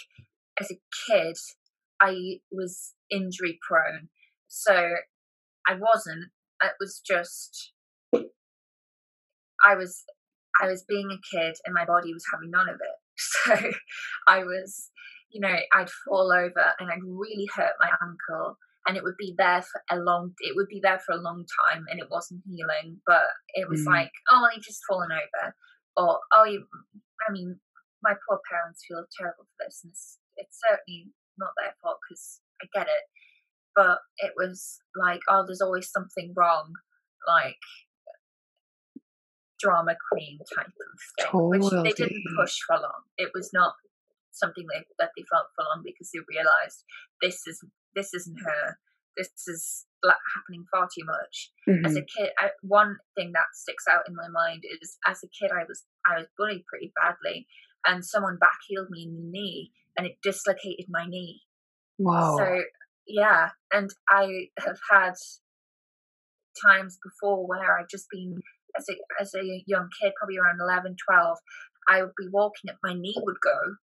as 0.60 0.70
a 0.70 0.78
kid, 1.08 1.36
I 2.00 2.38
was 2.50 2.94
injury 3.10 3.58
prone. 3.66 4.08
So 4.48 4.74
I 5.66 5.74
wasn't. 5.74 6.30
It 6.62 6.72
was 6.80 7.00
just 7.04 7.72
I 8.12 9.74
was 9.74 10.04
I 10.60 10.68
was 10.68 10.84
being 10.88 11.10
a 11.10 11.36
kid 11.36 11.56
and 11.64 11.74
my 11.74 11.84
body 11.84 12.12
was 12.12 12.24
having 12.32 12.50
none 12.50 12.68
of 12.68 12.76
it. 12.76 12.80
So 13.16 13.54
I 14.26 14.42
was, 14.42 14.90
you 15.30 15.40
know, 15.40 15.54
I'd 15.72 15.90
fall 15.90 16.32
over 16.32 16.72
and 16.80 16.90
I'd 16.90 17.04
really 17.04 17.46
hurt 17.54 17.74
my 17.80 17.90
ankle 18.02 18.56
and 18.86 18.96
it 18.96 19.02
would 19.02 19.16
be 19.18 19.34
there 19.36 19.62
for 19.62 19.80
a 19.90 20.00
long 20.00 20.32
it 20.40 20.54
would 20.56 20.68
be 20.68 20.80
there 20.82 20.98
for 20.98 21.12
a 21.12 21.20
long 21.20 21.44
time 21.64 21.84
and 21.88 22.00
it 22.00 22.08
wasn't 22.10 22.42
healing 22.46 23.00
but 23.06 23.22
it 23.54 23.68
was 23.68 23.82
mm. 23.82 23.86
like 23.86 24.10
oh 24.30 24.40
well 24.42 24.50
you've 24.54 24.64
just 24.64 24.82
fallen 24.88 25.10
over 25.12 25.54
or 25.96 26.18
oh 26.32 26.44
you 26.44 26.64
i 27.28 27.32
mean 27.32 27.58
my 28.04 28.14
poor 28.28 28.38
parents 28.44 28.84
feel 28.86 29.02
terrible 29.16 29.48
for 29.48 29.64
this 29.64 29.80
and 29.82 29.90
it's, 29.90 30.20
it's 30.36 30.60
certainly 30.60 31.10
not 31.40 31.56
their 31.56 31.74
fault 31.80 31.98
because 32.04 32.44
i 32.60 32.68
get 32.76 32.86
it 32.86 33.08
but 33.74 33.98
it 34.20 34.36
was 34.36 34.78
like 34.94 35.20
oh 35.28 35.42
there's 35.46 35.64
always 35.64 35.90
something 35.90 36.32
wrong 36.36 36.70
like 37.26 37.58
drama 39.64 39.96
queen 40.12 40.38
type 40.54 40.68
of 40.68 40.72
thing, 41.16 41.26
totally. 41.32 41.58
which 41.58 41.96
they 41.96 42.04
didn't 42.04 42.24
push 42.36 42.56
for 42.66 42.76
long. 42.76 43.08
It 43.16 43.30
was 43.34 43.50
not 43.52 43.72
something 44.32 44.64
they, 44.68 44.84
that 44.98 45.10
they 45.16 45.24
felt 45.32 45.48
for 45.56 45.64
long 45.64 45.82
because 45.84 46.10
they 46.12 46.20
realized 46.28 46.84
this 47.22 47.46
is 47.46 47.64
this 47.94 48.12
isn't 48.12 48.38
her. 48.44 48.78
This 49.16 49.30
is 49.46 49.86
happening 50.04 50.66
far 50.70 50.88
too 50.90 51.06
much. 51.06 51.54
Mm-hmm. 51.68 51.86
As 51.86 51.96
a 51.96 52.02
kid, 52.04 52.30
I, 52.36 52.50
one 52.60 52.98
thing 53.16 53.32
that 53.32 53.54
sticks 53.54 53.86
out 53.88 54.04
in 54.08 54.14
my 54.14 54.28
mind 54.28 54.64
is 54.68 54.98
as 55.06 55.22
a 55.22 55.30
kid, 55.32 55.54
I 55.54 55.64
was 55.64 55.84
I 56.04 56.18
was 56.18 56.28
bullied 56.36 56.66
pretty 56.68 56.92
badly, 57.00 57.46
and 57.86 58.04
someone 58.04 58.38
back 58.38 58.50
backheeled 58.70 58.90
me 58.90 59.04
in 59.04 59.14
the 59.14 59.30
knee, 59.30 59.72
and 59.96 60.06
it 60.06 60.16
dislocated 60.22 60.86
my 60.88 61.06
knee. 61.06 61.42
Wow. 61.98 62.36
So 62.38 62.62
yeah, 63.06 63.50
and 63.72 63.90
I 64.08 64.48
have 64.58 64.78
had 64.90 65.14
times 66.62 66.98
before 67.02 67.46
where 67.46 67.78
I've 67.78 67.88
just 67.88 68.06
been 68.10 68.40
as 68.76 68.86
a 68.88 68.94
as 69.20 69.34
a 69.34 69.62
young 69.66 69.88
kid, 70.00 70.12
probably 70.18 70.38
around 70.38 70.58
11, 70.60 70.96
12, 71.10 71.38
I 71.88 72.02
would 72.02 72.12
be 72.18 72.28
walking 72.32 72.70
and 72.70 72.78
my 72.82 72.94
knee 72.94 73.16
would 73.16 73.40
go. 73.42 73.76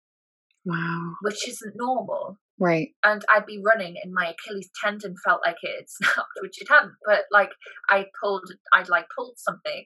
Wow. 0.64 1.14
Which 1.22 1.48
isn't 1.48 1.74
normal. 1.76 2.38
Right. 2.58 2.90
And 3.04 3.24
I'd 3.30 3.46
be 3.46 3.62
running 3.64 3.96
and 4.02 4.12
my 4.12 4.32
Achilles 4.32 4.70
tendon 4.82 5.14
felt 5.24 5.40
like 5.44 5.56
it 5.62 5.74
had 5.76 5.88
snapped, 5.88 6.38
which 6.42 6.61
it 6.61 6.68
hadn't. 6.68 6.94
But 7.06 7.22
like 7.30 7.50
I 7.88 8.06
pulled 8.20 8.50
I'd 8.72 8.88
like 8.88 9.06
pulled 9.16 9.38
something 9.38 9.84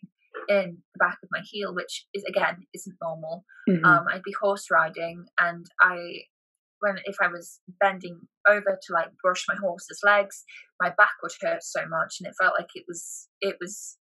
in 0.48 0.78
the 0.94 0.98
back 0.98 1.18
of 1.22 1.28
my 1.30 1.40
heel, 1.44 1.74
which 1.74 2.06
is 2.14 2.24
again 2.28 2.66
isn't 2.74 2.96
normal. 3.02 3.44
Mm-hmm. 3.68 3.84
Um, 3.84 4.06
I'd 4.08 4.22
be 4.22 4.34
horse 4.40 4.66
riding 4.70 5.24
and 5.38 5.66
I 5.80 6.24
when 6.80 6.96
if 7.04 7.16
I 7.22 7.28
was 7.28 7.60
bending 7.80 8.20
over 8.48 8.78
to 8.80 8.92
like 8.92 9.08
brush 9.22 9.44
my 9.48 9.54
horse's 9.60 10.00
legs, 10.04 10.44
my 10.80 10.90
back 10.98 11.14
would 11.22 11.32
hurt 11.40 11.62
so 11.62 11.80
much 11.88 12.16
and 12.18 12.28
it 12.28 12.34
felt 12.40 12.54
like 12.58 12.70
it 12.74 12.84
was 12.88 13.28
it 13.40 13.56
was 13.60 13.96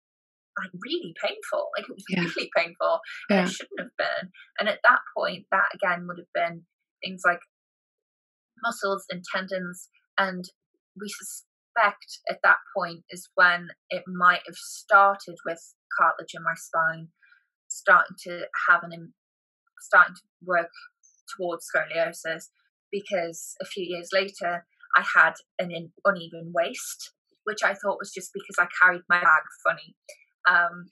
like 0.57 0.71
really 0.85 1.13
painful. 1.21 1.69
Like 1.77 1.89
it 1.89 1.95
was 1.95 2.05
yeah. 2.09 2.21
really 2.21 2.49
painful. 2.55 2.99
Yeah. 3.29 3.43
It 3.43 3.49
shouldn't 3.49 3.79
have 3.79 3.97
been. 3.97 4.29
And 4.59 4.69
at 4.69 4.79
that 4.83 4.99
point, 5.15 5.45
that 5.51 5.69
again 5.73 6.07
would 6.07 6.17
have 6.17 6.33
been 6.33 6.63
things 7.03 7.21
like 7.25 7.39
muscles 8.63 9.05
and 9.09 9.23
tendons. 9.33 9.89
And 10.17 10.45
we 10.99 11.09
suspect 11.09 12.19
at 12.29 12.39
that 12.43 12.57
point 12.75 13.03
is 13.09 13.29
when 13.35 13.69
it 13.89 14.03
might 14.07 14.41
have 14.45 14.55
started 14.55 15.35
with 15.45 15.61
cartilage 15.97 16.33
in 16.33 16.43
my 16.43 16.55
spine, 16.55 17.09
starting 17.67 18.15
to 18.23 18.47
have 18.69 18.83
an 18.83 19.13
starting 19.79 20.15
to 20.15 20.21
work 20.45 20.71
towards 21.35 21.65
scoliosis. 21.67 22.49
Because 22.91 23.55
a 23.61 23.65
few 23.65 23.83
years 23.83 24.09
later, 24.13 24.65
I 24.95 25.03
had 25.15 25.33
an 25.59 25.91
uneven 26.05 26.53
waist, 26.53 27.11
which 27.43 27.59
I 27.63 27.73
thought 27.73 27.99
was 27.99 28.13
just 28.13 28.31
because 28.33 28.55
I 28.59 28.67
carried 28.81 29.01
my 29.09 29.19
bag 29.19 29.43
funny. 29.65 29.95
Um, 30.49 30.85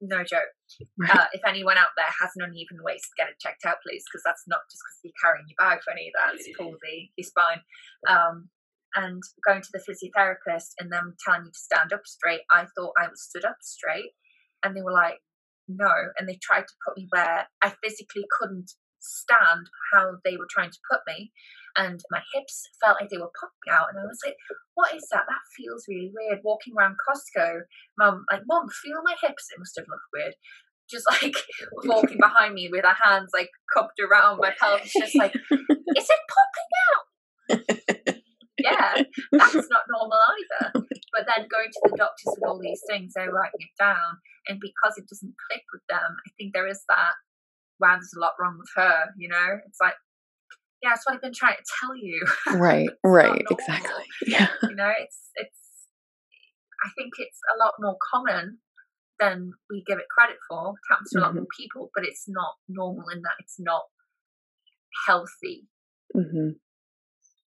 no 0.00 0.24
joke. 0.24 0.52
Right. 0.98 1.10
Uh, 1.10 1.26
if 1.32 1.40
anyone 1.46 1.76
out 1.76 1.92
there 1.96 2.12
has 2.20 2.30
an 2.36 2.44
uneven 2.44 2.78
waist, 2.84 3.08
get 3.16 3.28
it 3.28 3.40
checked 3.40 3.64
out, 3.66 3.76
please, 3.84 4.04
because 4.06 4.22
that's 4.24 4.44
not 4.46 4.60
just 4.70 4.80
because 4.84 5.00
you're 5.04 5.20
carrying 5.20 5.46
your 5.48 5.58
bag 5.58 5.80
funny. 5.84 6.12
That's 6.14 6.46
palsy, 6.56 7.12
your 7.16 7.24
spine. 7.24 7.60
Um, 8.08 8.48
and 8.94 9.22
going 9.46 9.62
to 9.62 9.72
the 9.72 9.82
physiotherapist 9.82 10.74
and 10.78 10.92
them 10.92 11.14
telling 11.24 11.46
you 11.46 11.52
to 11.52 11.58
stand 11.58 11.92
up 11.92 12.06
straight, 12.06 12.42
I 12.50 12.66
thought 12.76 12.92
I 12.98 13.08
was 13.08 13.22
stood 13.22 13.44
up 13.44 13.58
straight, 13.60 14.12
and 14.62 14.76
they 14.76 14.82
were 14.82 14.92
like, 14.92 15.20
"No," 15.68 15.92
and 16.18 16.28
they 16.28 16.38
tried 16.42 16.66
to 16.68 16.74
put 16.86 16.96
me 16.96 17.06
where 17.10 17.48
I 17.62 17.74
physically 17.82 18.26
couldn't 18.38 18.72
stand 19.00 19.66
how 19.92 20.16
they 20.24 20.36
were 20.36 20.48
trying 20.50 20.70
to 20.70 20.78
put 20.90 21.00
me 21.06 21.32
and 21.76 22.00
my 22.10 22.20
hips 22.34 22.68
felt 22.82 22.96
like 23.00 23.10
they 23.10 23.18
were 23.18 23.30
popping 23.38 23.72
out 23.72 23.88
and 23.90 23.98
I 23.98 24.04
was 24.04 24.18
like, 24.24 24.36
what 24.74 24.94
is 24.94 25.06
that? 25.12 25.24
That 25.28 25.54
feels 25.56 25.86
really 25.88 26.12
weird. 26.14 26.40
Walking 26.44 26.74
around 26.76 26.96
Costco, 26.96 27.60
mum 27.98 28.24
like, 28.30 28.42
Mum, 28.46 28.68
feel 28.82 29.00
my 29.04 29.14
hips. 29.22 29.48
It 29.50 29.58
must 29.58 29.76
have 29.76 29.86
looked 29.88 30.10
weird. 30.12 30.34
Just 30.90 31.06
like 31.22 31.36
walking 31.84 32.18
behind 32.20 32.54
me 32.54 32.68
with 32.70 32.84
her 32.84 32.96
hands 33.02 33.30
like 33.32 33.50
cupped 33.74 34.00
around 34.00 34.38
my 34.38 34.52
pelvis, 34.58 34.92
just 34.92 35.16
like, 35.16 35.34
is 35.34 36.08
it 36.10 36.20
popping 36.36 37.76
out? 37.78 37.86
Yeah, 38.62 39.02
that's 39.32 39.68
not 39.70 39.84
normal 39.90 40.18
either. 40.18 40.72
But 41.12 41.26
then 41.26 41.48
going 41.48 41.70
to 41.72 41.80
the 41.90 41.96
doctors 41.96 42.34
with 42.36 42.48
all 42.48 42.60
these 42.60 42.82
things, 42.88 43.12
they're 43.14 43.32
writing 43.32 43.60
it 43.60 43.74
down. 43.78 44.18
And 44.48 44.60
because 44.60 44.96
it 44.96 45.08
doesn't 45.08 45.34
click 45.48 45.62
with 45.72 45.82
them, 45.88 46.16
I 46.26 46.30
think 46.38 46.54
there 46.54 46.68
is 46.68 46.82
that 46.88 47.14
wow, 47.80 47.96
there's 47.96 48.12
a 48.16 48.20
lot 48.20 48.32
wrong 48.38 48.58
with 48.58 48.68
her, 48.76 49.06
you 49.16 49.28
know? 49.28 49.58
It's 49.66 49.78
like, 49.80 49.94
yeah, 50.82 50.90
that's 50.90 51.04
what 51.06 51.14
I've 51.14 51.22
been 51.22 51.32
trying 51.34 51.56
to 51.56 51.72
tell 51.80 51.96
you. 51.96 52.24
Right, 52.58 52.90
right, 53.04 53.42
exactly. 53.50 54.04
Yeah. 54.26 54.48
You 54.62 54.76
know, 54.76 54.92
it's 55.00 55.30
it's 55.34 55.58
I 56.84 56.88
think 56.96 57.12
it's 57.18 57.38
a 57.54 57.58
lot 57.58 57.74
more 57.80 57.96
common 58.12 58.58
than 59.18 59.52
we 59.70 59.82
give 59.86 59.98
it 59.98 60.06
credit 60.16 60.36
for. 60.48 60.70
It 60.70 60.88
happens 60.90 61.10
to 61.10 61.18
mm-hmm. 61.18 61.24
a 61.24 61.26
lot 61.26 61.34
more 61.34 61.42
mm-hmm. 61.42 61.62
people, 61.62 61.90
but 61.94 62.04
it's 62.06 62.24
not 62.28 62.54
normal 62.68 63.08
in 63.12 63.20
that 63.22 63.36
it's 63.40 63.56
not 63.58 63.82
healthy. 65.06 65.68
Mm-hmm. 66.16 66.56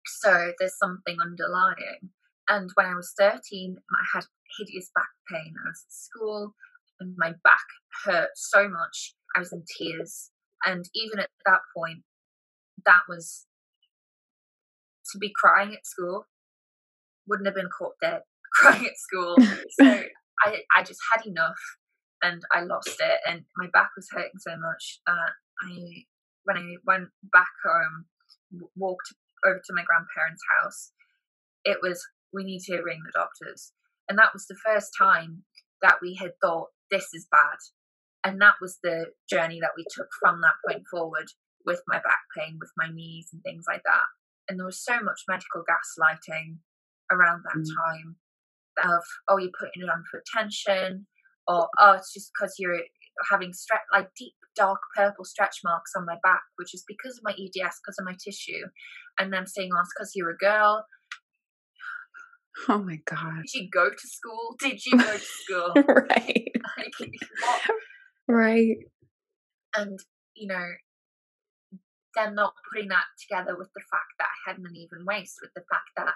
So 0.06 0.52
there's 0.58 0.78
something 0.78 1.16
underlying. 1.22 2.10
And 2.48 2.70
when 2.74 2.86
I 2.86 2.94
was 2.94 3.12
13, 3.18 3.76
I 3.90 4.16
had 4.16 4.24
hideous 4.58 4.90
back 4.94 5.08
pain. 5.30 5.54
I 5.58 5.68
was 5.68 5.84
at 5.86 5.92
school 5.92 6.54
and 7.00 7.14
my 7.16 7.32
back 7.44 7.66
hurt 8.04 8.30
so 8.34 8.68
much. 8.68 9.14
I 9.34 9.40
was 9.40 9.52
in 9.52 9.64
tears. 9.78 10.30
And 10.64 10.84
even 10.94 11.18
at 11.18 11.30
that 11.44 11.60
point, 11.76 12.02
that 12.84 13.00
was 13.08 13.46
to 15.12 15.18
be 15.18 15.32
crying 15.34 15.72
at 15.72 15.86
school 15.86 16.26
wouldn't 17.28 17.46
have 17.46 17.54
been 17.54 17.68
caught 17.76 17.94
dead 18.00 18.20
crying 18.52 18.86
at 18.86 18.96
school. 18.96 19.36
so 19.80 19.84
I 20.44 20.60
I 20.74 20.82
just 20.82 21.00
had 21.12 21.26
enough 21.26 21.58
and 22.22 22.42
I 22.52 22.62
lost 22.62 22.96
it 23.00 23.20
and 23.28 23.42
my 23.56 23.66
back 23.72 23.90
was 23.96 24.08
hurting 24.10 24.38
so 24.38 24.52
much 24.56 25.00
that 25.06 25.30
I 25.62 26.04
when 26.44 26.56
I 26.56 26.74
went 26.86 27.08
back 27.32 27.50
home 27.64 28.06
walked 28.76 29.12
over 29.44 29.58
to 29.58 29.74
my 29.74 29.84
grandparents' 29.84 30.42
house 30.60 30.92
it 31.66 31.78
was 31.82 32.06
we 32.32 32.44
need 32.44 32.62
to 32.62 32.80
ring 32.80 33.00
the 33.04 33.12
doctors. 33.12 33.72
And 34.08 34.16
that 34.18 34.32
was 34.32 34.46
the 34.46 34.56
first 34.64 34.92
time 34.96 35.42
that 35.82 35.96
we 36.00 36.14
had 36.14 36.32
thought, 36.40 36.68
this 36.90 37.08
is 37.12 37.26
bad. 37.30 37.58
And 38.24 38.40
that 38.40 38.54
was 38.60 38.78
the 38.82 39.06
journey 39.28 39.58
that 39.60 39.74
we 39.76 39.84
took 39.90 40.08
from 40.20 40.40
that 40.40 40.54
point 40.66 40.84
forward 40.90 41.26
with 41.66 41.82
my 41.88 41.96
back 41.96 42.22
pain, 42.38 42.56
with 42.60 42.70
my 42.76 42.88
knees, 42.92 43.28
and 43.32 43.42
things 43.42 43.64
like 43.68 43.82
that. 43.84 44.06
And 44.48 44.58
there 44.58 44.66
was 44.66 44.82
so 44.82 45.00
much 45.00 45.22
medical 45.28 45.62
gaslighting 45.66 46.58
around 47.10 47.42
that 47.44 47.58
mm. 47.58 47.66
time 47.84 48.16
of, 48.84 49.02
oh, 49.28 49.38
you're 49.38 49.50
putting 49.58 49.82
it 49.82 49.90
on 49.90 50.04
for 50.10 50.22
attention, 50.22 51.06
or 51.48 51.68
oh, 51.80 51.92
it's 51.92 52.12
just 52.14 52.30
because 52.32 52.54
you're 52.58 52.78
having 53.30 53.52
stretch 53.52 53.80
like 53.92 54.08
deep 54.16 54.34
dark 54.54 54.80
purple 54.96 55.24
stretch 55.24 55.58
marks 55.64 55.92
on 55.96 56.06
my 56.06 56.16
back, 56.22 56.42
which 56.56 56.74
is 56.74 56.84
because 56.86 57.18
of 57.18 57.24
my 57.24 57.32
EDS, 57.32 57.80
because 57.82 57.98
of 57.98 58.04
my 58.04 58.16
tissue, 58.22 58.66
and 59.18 59.32
then 59.32 59.46
saying, 59.46 59.70
oh, 59.74 59.84
because 59.94 60.12
you're 60.14 60.30
a 60.30 60.36
girl. 60.36 60.84
Oh 62.68 62.78
my 62.78 62.98
god! 63.04 63.42
Did 63.52 63.62
you 63.62 63.68
go 63.70 63.90
to 63.90 64.08
school? 64.08 64.56
Did 64.58 64.80
you 64.84 64.96
go 64.98 65.12
to 65.12 65.18
school? 65.18 65.74
right. 65.88 66.42
Like, 66.76 67.10
right. 68.28 68.76
And 69.76 69.98
you 70.34 70.48
know, 70.48 70.66
them 72.16 72.34
not 72.34 72.54
putting 72.72 72.88
that 72.88 73.04
together 73.20 73.56
with 73.56 73.68
the 73.74 73.84
fact 73.90 74.16
that 74.18 74.28
I 74.28 74.50
had 74.50 74.58
an 74.58 74.64
uneven 74.68 75.04
waist, 75.06 75.36
with 75.40 75.52
the 75.54 75.64
fact 75.70 75.92
that 75.96 76.14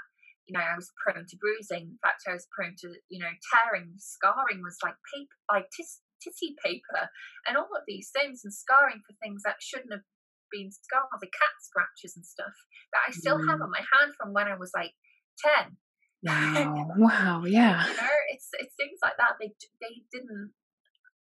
you 0.51 0.59
know, 0.59 0.67
I 0.67 0.75
was 0.75 0.91
prone 0.99 1.31
to 1.31 1.37
bruising. 1.39 1.95
In 1.95 2.03
fact, 2.03 2.27
I 2.27 2.35
was 2.35 2.51
prone 2.51 2.75
to, 2.83 2.91
you 3.07 3.23
know, 3.23 3.31
tearing. 3.55 3.95
Scarring 4.03 4.59
was 4.67 4.83
like 4.83 4.99
paper, 5.15 5.39
like 5.47 5.71
tis- 5.71 6.03
tissue 6.19 6.59
paper, 6.59 7.07
and 7.47 7.55
all 7.55 7.71
of 7.71 7.87
these 7.87 8.11
things, 8.11 8.43
and 8.43 8.51
scarring 8.51 8.99
for 9.07 9.15
things 9.23 9.47
that 9.47 9.63
shouldn't 9.63 9.95
have 9.95 10.03
been 10.51 10.71
scars, 10.71 11.09
like 11.23 11.33
cat 11.33 11.57
scratches 11.63 12.17
and 12.17 12.27
stuff 12.27 12.55
that 12.93 13.07
I 13.09 13.11
still 13.13 13.39
mm. 13.39 13.47
have 13.49 13.61
on 13.63 13.71
my 13.71 13.83
hand 13.83 14.15
from 14.19 14.33
when 14.33 14.49
I 14.49 14.57
was 14.57 14.71
like 14.75 14.93
ten. 15.39 15.79
Wow! 16.23 16.93
wow! 16.99 17.43
Yeah. 17.47 17.87
You 17.87 17.97
know, 17.97 18.19
it's 18.35 18.49
it's 18.59 18.75
things 18.77 19.01
like 19.03 19.17
that. 19.19 19.41
They 19.41 19.53
they 19.81 20.03
didn't 20.13 20.53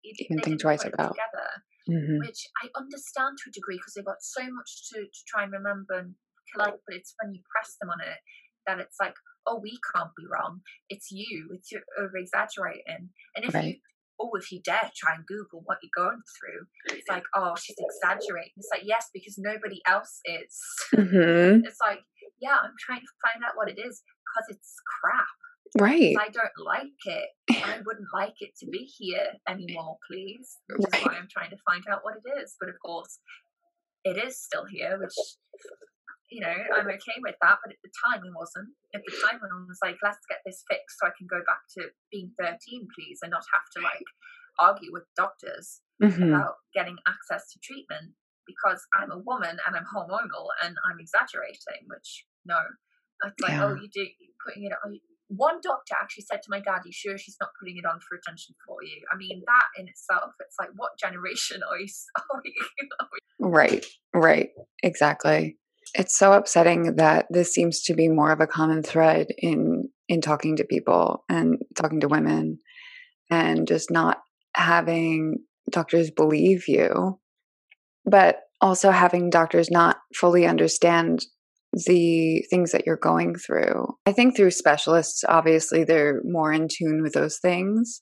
even 0.03 0.39
think 0.43 0.61
twice 0.61 0.83
about 0.83 1.15
together, 1.15 1.49
mm-hmm. 1.89 2.19
which 2.19 2.47
I 2.63 2.67
understand 2.75 3.37
to 3.37 3.49
a 3.49 3.55
degree 3.55 3.77
because 3.77 3.93
they've 3.95 4.05
got 4.05 4.21
so 4.21 4.43
much 4.43 4.89
to 4.91 5.05
to 5.05 5.21
try 5.27 5.43
and 5.43 5.53
remember 5.53 5.99
and 5.99 6.15
collect. 6.53 6.83
But 6.87 6.97
it's 6.97 7.15
when 7.21 7.33
you 7.33 7.41
press 7.47 7.75
them 7.79 7.89
on 7.89 8.01
it 8.01 8.19
that 8.67 8.79
it's 8.79 8.97
like, 8.99 9.15
oh, 9.47 9.59
we 9.61 9.79
can't 9.95 10.11
be 10.17 10.25
wrong. 10.29 10.61
It's 10.89 11.11
you. 11.11 11.49
It's 11.53 11.71
you 11.71 11.81
over 11.97 12.17
exaggerating. 12.17 13.09
And 13.35 13.45
if 13.45 13.53
right. 13.53 13.65
you 13.65 13.73
oh, 14.19 14.31
if 14.35 14.51
you 14.51 14.61
dare 14.63 14.91
try 14.95 15.15
and 15.15 15.25
Google 15.25 15.61
what 15.65 15.77
you're 15.81 15.95
going 15.95 16.21
through, 16.37 16.95
it's 16.95 17.07
like, 17.09 17.23
oh, 17.35 17.55
she's 17.55 17.77
exaggerating. 17.79 18.53
It's 18.57 18.69
like, 18.71 18.83
yes, 18.85 19.07
because 19.13 19.37
nobody 19.37 19.81
else 19.87 20.19
is. 20.25 20.59
Mm-hmm. 20.95 21.65
It's 21.69 21.79
like, 21.81 21.99
yeah, 22.41 22.57
I'm 22.63 22.75
trying 22.79 23.01
to 23.01 23.13
find 23.21 23.43
out 23.43 23.55
what 23.55 23.69
it 23.69 23.79
is 23.79 24.01
because 24.01 24.55
it's 24.55 24.75
crap. 25.01 25.37
Right. 25.77 26.15
I 26.19 26.29
don't 26.29 26.57
like 26.65 26.97
it. 27.05 27.29
I 27.63 27.77
wouldn't 27.85 28.07
like 28.13 28.35
it 28.39 28.51
to 28.59 28.67
be 28.67 28.89
here 28.97 29.27
anymore, 29.47 29.97
please. 30.09 30.57
Which 30.67 30.87
right. 30.91 31.01
is 31.01 31.05
why 31.05 31.13
I'm 31.13 31.27
trying 31.31 31.51
to 31.51 31.57
find 31.67 31.83
out 31.91 31.99
what 32.03 32.15
it 32.15 32.41
is. 32.41 32.55
But 32.59 32.69
of 32.69 32.75
course, 32.83 33.19
it 34.03 34.17
is 34.17 34.41
still 34.41 34.65
here, 34.65 34.97
which 34.99 35.13
you 36.29 36.41
know, 36.41 36.53
I'm 36.53 36.87
okay 36.87 37.17
with 37.21 37.35
that. 37.41 37.57
But 37.61 37.73
at 37.73 37.81
the 37.81 37.93
time, 38.05 38.21
I 38.21 38.31
wasn't. 38.33 38.69
At 38.93 39.01
the 39.05 39.13
time, 39.17 39.41
I 39.41 39.49
was 39.65 39.81
like, 39.81 39.97
let's 40.05 40.21
get 40.29 40.45
this 40.45 40.63
fixed 40.69 41.01
so 41.01 41.09
I 41.09 41.17
can 41.17 41.25
go 41.25 41.41
back 41.45 41.65
to 41.77 41.89
being 42.13 42.31
13, 42.37 42.53
please, 42.93 43.19
and 43.21 43.33
not 43.33 43.45
have 43.53 43.67
to 43.75 43.79
like 43.81 44.05
argue 44.61 44.93
with 44.93 45.09
doctors 45.17 45.81
mm-hmm. 46.01 46.33
about 46.33 46.61
getting 46.73 46.97
access 47.07 47.49
to 47.51 47.59
treatment 47.63 48.13
because 48.45 48.81
I'm 48.93 49.11
a 49.11 49.21
woman 49.21 49.57
and 49.65 49.73
I'm 49.75 49.85
hormonal 49.89 50.53
and 50.63 50.75
I'm 50.89 50.99
exaggerating, 50.99 51.85
which 51.87 52.25
no. 52.45 52.59
It's 53.25 53.35
like, 53.41 53.51
oh, 53.51 53.55
yeah. 53.55 53.65
oh, 53.65 53.75
you 53.75 53.89
do 53.91 54.05
putting 54.45 54.65
it 54.65 54.73
on. 54.85 54.99
One 55.27 55.59
doctor 55.61 55.93
actually 56.01 56.23
said 56.23 56.41
to 56.41 56.49
my 56.49 56.59
dad, 56.59 56.81
"You 56.85 56.91
sure 56.91 57.17
she's 57.17 57.37
not 57.39 57.51
putting 57.59 57.77
it 57.77 57.85
on 57.85 57.99
for 57.99 58.17
attention 58.17 58.55
for 58.65 58.81
you?" 58.81 59.03
I 59.11 59.17
mean, 59.17 59.43
that 59.45 59.67
in 59.77 59.87
itself, 59.87 60.33
it's 60.39 60.55
like, 60.59 60.69
what 60.75 60.97
generation 60.97 61.61
are 61.69 61.77
you? 61.77 61.89
Are 62.17 62.41
you? 62.43 62.53
right, 63.39 63.85
right, 64.13 64.49
exactly. 64.81 65.57
It's 65.95 66.17
so 66.17 66.33
upsetting 66.33 66.95
that 66.97 67.25
this 67.29 67.53
seems 67.53 67.81
to 67.83 67.93
be 67.93 68.07
more 68.07 68.31
of 68.31 68.41
a 68.41 68.47
common 68.47 68.83
thread 68.83 69.27
in 69.37 69.89
in 70.07 70.21
talking 70.21 70.55
to 70.55 70.63
people 70.63 71.23
and 71.29 71.59
talking 71.75 71.99
to 72.01 72.07
women 72.07 72.59
and 73.29 73.67
just 73.67 73.91
not 73.91 74.17
having 74.55 75.37
doctors 75.71 76.09
believe 76.09 76.67
you 76.67 77.19
but 78.05 78.37
also 78.61 78.91
having 78.91 79.29
doctors 79.29 79.69
not 79.69 79.97
fully 80.15 80.45
understand 80.45 81.25
the 81.73 82.43
things 82.49 82.71
that 82.71 82.85
you're 82.85 82.97
going 82.97 83.35
through. 83.35 83.95
I 84.05 84.11
think 84.11 84.35
through 84.35 84.51
specialists 84.51 85.23
obviously 85.27 85.83
they're 85.83 86.21
more 86.23 86.51
in 86.51 86.67
tune 86.67 87.01
with 87.01 87.13
those 87.13 87.37
things, 87.37 88.01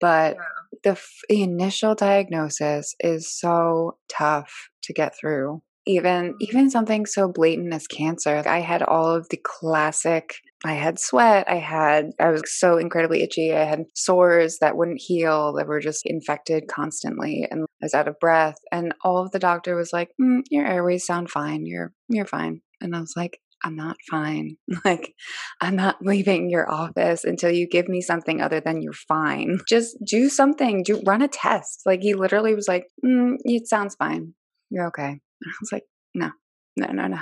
but 0.00 0.36
yeah. 0.36 0.94
the, 0.94 1.00
the 1.28 1.42
initial 1.42 1.94
diagnosis 1.94 2.94
is 3.00 3.30
so 3.30 3.98
tough 4.08 4.70
to 4.84 4.92
get 4.92 5.14
through 5.18 5.62
even 5.86 6.34
even 6.40 6.70
something 6.70 7.06
so 7.06 7.28
blatant 7.28 7.72
as 7.72 7.86
cancer 7.86 8.42
i 8.46 8.60
had 8.60 8.82
all 8.82 9.14
of 9.14 9.28
the 9.30 9.40
classic 9.42 10.34
i 10.64 10.74
had 10.74 10.98
sweat 10.98 11.48
i 11.48 11.56
had 11.56 12.10
i 12.20 12.28
was 12.28 12.42
so 12.46 12.78
incredibly 12.78 13.22
itchy 13.22 13.52
i 13.52 13.64
had 13.64 13.84
sores 13.94 14.58
that 14.60 14.76
wouldn't 14.76 15.00
heal 15.00 15.52
that 15.52 15.66
were 15.66 15.80
just 15.80 16.02
infected 16.04 16.68
constantly 16.68 17.46
and 17.50 17.62
i 17.62 17.84
was 17.84 17.94
out 17.94 18.08
of 18.08 18.18
breath 18.20 18.56
and 18.70 18.94
all 19.04 19.18
of 19.18 19.30
the 19.32 19.38
doctor 19.38 19.74
was 19.74 19.92
like 19.92 20.10
mm, 20.20 20.40
your 20.50 20.66
airways 20.66 21.04
sound 21.04 21.30
fine 21.30 21.66
you're 21.66 21.92
you're 22.08 22.26
fine 22.26 22.60
and 22.80 22.94
i 22.94 23.00
was 23.00 23.14
like 23.16 23.40
I'm 23.64 23.76
not 23.76 23.96
fine. 24.10 24.56
Like, 24.84 25.14
I'm 25.60 25.76
not 25.76 26.02
leaving 26.02 26.50
your 26.50 26.68
office 26.68 27.22
until 27.22 27.52
you 27.52 27.68
give 27.68 27.88
me 27.88 28.00
something 28.00 28.40
other 28.40 28.58
than 28.58 28.82
you're 28.82 28.92
fine. 28.92 29.58
Just 29.68 29.96
do 30.04 30.28
something. 30.28 30.82
Do 30.82 31.00
run 31.06 31.22
a 31.22 31.28
test. 31.28 31.82
Like 31.86 32.00
he 32.00 32.14
literally 32.14 32.54
was 32.54 32.66
like, 32.66 32.86
mm, 33.04 33.36
"It 33.44 33.68
sounds 33.68 33.94
fine. 33.94 34.34
You're 34.70 34.88
okay." 34.88 35.20
I 35.46 35.56
was 35.60 35.72
like, 35.72 35.86
no, 36.14 36.30
no, 36.76 36.86
no, 36.92 37.06
no. 37.06 37.20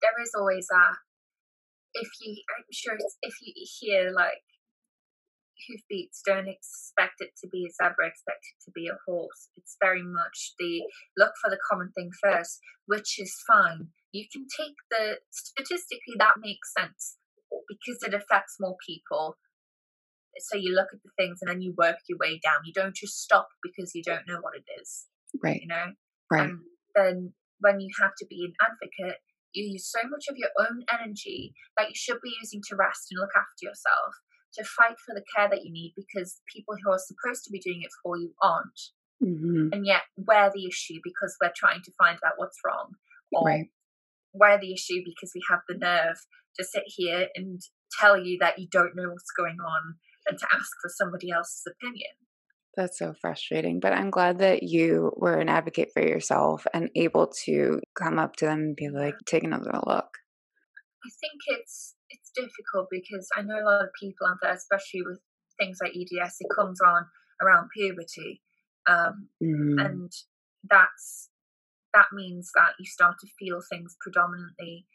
There 0.00 0.22
is 0.22 0.32
always 0.36 0.66
that. 0.68 0.96
If 1.94 2.08
you, 2.22 2.36
I'm 2.56 2.64
sure 2.72 2.96
if 3.22 3.34
you 3.42 3.52
hear 3.80 4.10
like 4.10 4.42
hoofbeats, 5.68 6.22
don't 6.26 6.48
expect 6.48 7.20
it 7.20 7.30
to 7.42 7.48
be 7.48 7.66
a 7.66 7.70
zebra, 7.70 8.08
expect 8.08 8.42
it 8.42 8.58
to 8.64 8.70
be 8.74 8.88
a 8.88 8.98
horse. 9.06 9.48
It's 9.56 9.76
very 9.80 10.02
much 10.02 10.54
the 10.58 10.82
look 11.16 11.32
for 11.42 11.50
the 11.50 11.60
common 11.70 11.92
thing 11.94 12.10
first, 12.22 12.60
which 12.86 13.18
is 13.18 13.34
fine. 13.46 13.88
You 14.12 14.26
can 14.32 14.46
take 14.48 14.76
the 14.90 15.18
statistically 15.30 16.16
that 16.18 16.40
makes 16.40 16.72
sense 16.76 17.16
because 17.68 18.02
it 18.02 18.14
affects 18.14 18.56
more 18.60 18.76
people. 18.86 19.36
So 20.38 20.56
you 20.56 20.74
look 20.74 20.88
at 20.92 21.02
the 21.02 21.10
things 21.18 21.38
and 21.42 21.50
then 21.50 21.60
you 21.60 21.74
work 21.76 21.96
your 22.08 22.18
way 22.18 22.40
down. 22.42 22.64
You 22.64 22.72
don't 22.72 22.96
just 22.96 23.20
stop 23.20 23.48
because 23.62 23.94
you 23.94 24.02
don't 24.02 24.26
know 24.26 24.40
what 24.40 24.54
it 24.56 24.64
is. 24.80 25.06
Right. 25.42 25.60
You 25.60 25.68
know? 25.68 25.86
Right. 26.30 26.48
And 26.48 26.60
then 26.94 27.32
when 27.62 27.80
you 27.80 27.88
have 28.00 28.12
to 28.18 28.26
be 28.26 28.44
an 28.44 28.54
advocate, 28.60 29.22
you 29.54 29.64
use 29.64 29.90
so 29.90 30.00
much 30.08 30.26
of 30.28 30.36
your 30.36 30.50
own 30.58 30.84
energy 30.92 31.54
that 31.78 31.88
you 31.88 31.94
should 31.94 32.20
be 32.22 32.34
using 32.40 32.60
to 32.68 32.76
rest 32.76 33.08
and 33.10 33.20
look 33.20 33.32
after 33.36 33.62
yourself, 33.62 34.12
to 34.54 34.64
fight 34.64 34.98
for 34.98 35.14
the 35.14 35.24
care 35.34 35.48
that 35.48 35.64
you 35.64 35.72
need 35.72 35.94
because 35.96 36.40
people 36.52 36.74
who 36.82 36.90
are 36.90 36.98
supposed 36.98 37.44
to 37.44 37.50
be 37.50 37.60
doing 37.60 37.80
it 37.82 37.90
for 38.02 38.18
you 38.18 38.34
aren't. 38.42 38.80
Mm-hmm. 39.22 39.72
And 39.72 39.86
yet, 39.86 40.02
we're 40.16 40.50
the 40.52 40.66
issue 40.66 40.98
because 41.04 41.36
we're 41.40 41.54
trying 41.56 41.82
to 41.84 41.92
find 41.98 42.18
out 42.26 42.34
what's 42.36 42.58
wrong. 42.66 42.92
Or 43.32 43.46
right. 43.46 43.66
we're 44.34 44.58
the 44.58 44.74
issue 44.74 45.00
because 45.04 45.32
we 45.34 45.42
have 45.48 45.60
the 45.68 45.78
nerve 45.78 46.18
to 46.58 46.64
sit 46.64 46.84
here 46.86 47.28
and 47.34 47.60
tell 47.98 48.18
you 48.18 48.38
that 48.40 48.58
you 48.58 48.66
don't 48.70 48.96
know 48.96 49.08
what's 49.08 49.30
going 49.36 49.58
on 49.60 49.94
and 50.26 50.38
to 50.38 50.46
ask 50.52 50.70
for 50.82 50.90
somebody 50.90 51.30
else's 51.30 51.66
opinion. 51.66 52.12
That's 52.76 52.98
so 52.98 53.14
frustrating. 53.20 53.80
But 53.80 53.92
I'm 53.92 54.10
glad 54.10 54.38
that 54.38 54.62
you 54.62 55.12
were 55.16 55.38
an 55.38 55.48
advocate 55.48 55.90
for 55.92 56.02
yourself 56.02 56.66
and 56.72 56.90
able 56.94 57.32
to 57.44 57.80
come 57.98 58.18
up 58.18 58.36
to 58.36 58.46
them 58.46 58.58
and 58.58 58.76
be 58.76 58.88
like, 58.88 59.14
take 59.26 59.44
another 59.44 59.72
look. 59.86 60.18
I 61.04 61.10
think 61.20 61.58
it's 61.58 61.94
it's 62.08 62.30
difficult 62.34 62.88
because 62.90 63.28
I 63.36 63.42
know 63.42 63.56
a 63.56 63.64
lot 63.64 63.82
of 63.82 63.88
people 64.00 64.26
out 64.26 64.38
there, 64.42 64.52
especially 64.52 65.02
with 65.02 65.18
things 65.58 65.78
like 65.82 65.92
EDS, 65.92 66.36
it 66.40 66.46
comes 66.54 66.80
on 66.80 67.06
around 67.42 67.68
puberty. 67.76 68.40
Um, 68.88 69.28
mm. 69.42 69.84
and 69.84 70.12
that's 70.68 71.28
that 71.94 72.06
means 72.12 72.50
that 72.54 72.72
you 72.78 72.86
start 72.86 73.16
to 73.20 73.26
feel 73.38 73.60
things 73.70 73.96
predominantly, 74.00 74.86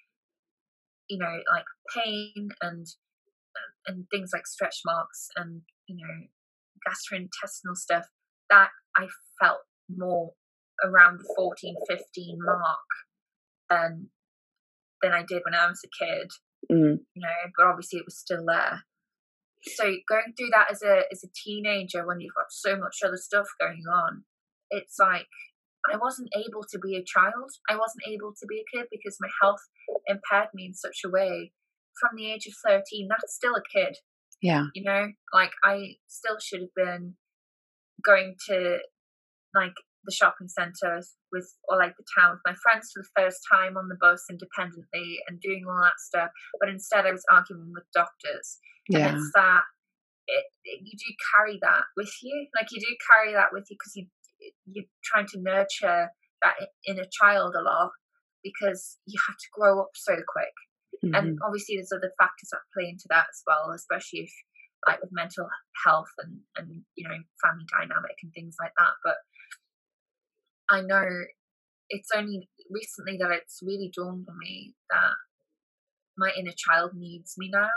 you 1.10 1.20
know, 1.20 1.40
like 1.52 1.66
pain 1.96 2.50
and 2.62 2.88
and 3.88 4.06
things 4.12 4.32
like 4.34 4.46
stretch 4.48 4.82
marks 4.86 5.30
and 5.36 5.62
you 5.88 5.96
know 5.96 6.28
gastrointestinal 6.88 7.76
stuff, 7.76 8.06
that 8.50 8.70
I 8.96 9.08
felt 9.42 9.60
more 9.90 10.32
around 10.84 11.20
the 11.20 11.34
14, 11.36 11.76
15 11.88 12.38
mark 12.42 12.88
than 13.70 14.10
than 15.02 15.12
I 15.12 15.24
did 15.24 15.44
when 15.46 15.54
I 15.54 15.68
was 15.68 15.82
a 15.86 16.06
kid. 16.06 16.32
Mm. 16.72 17.00
You 17.14 17.22
know, 17.22 17.52
but 17.56 17.68
obviously 17.68 18.00
it 18.00 18.06
was 18.06 18.18
still 18.18 18.46
there. 18.46 18.84
So 19.64 19.84
going 20.08 20.34
through 20.38 20.50
that 20.52 20.72
as 20.72 20.82
a 20.82 21.04
as 21.12 21.24
a 21.24 21.34
teenager 21.44 22.06
when 22.06 22.20
you've 22.20 22.36
got 22.36 22.52
so 22.52 22.76
much 22.78 22.98
other 23.06 23.18
stuff 23.18 23.48
going 23.60 23.84
on, 23.92 24.24
it's 24.72 24.98
like 25.00 25.28
I 25.92 25.98
wasn't 25.98 26.30
able 26.36 26.64
to 26.70 26.80
be 26.80 26.96
a 26.96 27.04
child. 27.06 27.52
I 27.70 27.78
wasn't 27.78 28.08
able 28.08 28.34
to 28.40 28.46
be 28.48 28.62
a 28.62 28.78
kid 28.78 28.88
because 28.92 29.18
my 29.20 29.30
health 29.42 29.62
impaired 30.08 30.50
me 30.54 30.66
in 30.66 30.74
such 30.74 31.02
a 31.06 31.10
way 31.10 31.52
from 32.00 32.16
the 32.16 32.32
age 32.32 32.46
of 32.48 32.54
13, 32.66 33.08
that's 33.10 33.36
still 33.36 33.56
a 33.56 33.64
kid. 33.74 33.98
Yeah. 34.42 34.66
You 34.74 34.84
know, 34.84 35.08
like 35.34 35.52
I 35.64 35.96
still 36.08 36.38
should 36.40 36.62
have 36.62 36.76
been 36.76 37.16
going 38.04 38.36
to 38.50 38.78
like 39.56 39.74
the 40.06 40.14
shopping 40.14 40.48
centres 40.48 41.16
with 41.32 41.52
or 41.68 41.78
like 41.78 41.94
the 41.98 42.06
town 42.18 42.32
with 42.32 42.42
my 42.46 42.56
friends 42.64 42.92
for 42.94 43.04
the 43.04 43.22
first 43.22 43.42
time 43.52 43.76
on 43.76 43.90
the 43.90 43.98
bus 44.00 44.24
independently 44.30 45.20
and 45.28 45.42
doing 45.42 45.66
all 45.68 45.82
that 45.82 46.00
stuff. 46.00 46.30
But 46.60 46.70
instead 46.70 47.06
I 47.06 47.12
was 47.12 47.26
arguing 47.32 47.72
with 47.74 47.84
doctors. 47.94 48.60
Yeah. 48.90 49.10
And 49.10 49.18
it's 49.18 49.32
that 49.36 49.64
it, 50.28 50.46
it, 50.64 50.80
you 50.84 50.92
do 50.92 51.14
carry 51.36 51.58
that 51.62 51.84
with 51.96 52.12
you. 52.22 52.48
Like 52.56 52.68
you 52.72 52.80
do 52.80 52.96
carry 53.12 53.34
that 53.34 53.50
with 53.52 53.66
you 53.70 53.76
because 53.76 53.96
you 53.96 54.08
you're 54.66 54.86
trying 55.04 55.28
to 55.34 55.42
nurture 55.42 56.10
that 56.44 56.56
inner 56.88 57.08
child 57.12 57.56
a 57.58 57.64
lot 57.64 57.92
because 58.44 58.98
you 59.06 59.20
have 59.28 59.36
to 59.36 59.48
grow 59.52 59.82
up 59.82 59.92
so 59.96 60.14
quick. 60.14 60.54
Mm-hmm. 61.04 61.16
And 61.16 61.40
obviously, 61.46 61.76
there's 61.76 61.92
other 61.92 62.12
factors 62.20 62.50
that 62.52 62.66
play 62.74 62.90
into 62.90 63.06
that 63.10 63.28
as 63.30 63.42
well, 63.46 63.72
especially 63.76 64.26
if 64.26 64.34
like 64.86 65.02
with 65.02 65.12
mental 65.12 65.48
health 65.86 66.12
and 66.20 66.40
and 66.56 66.82
you 66.96 67.08
know 67.08 67.18
family 67.44 67.66
dynamic 67.70 68.18
and 68.24 68.32
things 68.34 68.56
like 68.60 68.74
that. 68.78 68.94
But 69.04 69.18
I 70.70 70.82
know 70.82 71.06
it's 71.90 72.10
only 72.16 72.50
recently 72.70 73.18
that 73.18 73.32
it's 73.32 73.60
really 73.62 73.92
dawned 73.96 74.26
on 74.30 74.38
me 74.38 74.76
that 74.90 75.14
my 76.18 76.32
inner 76.38 76.54
child 76.56 76.92
needs 76.96 77.36
me 77.38 77.50
now 77.52 77.70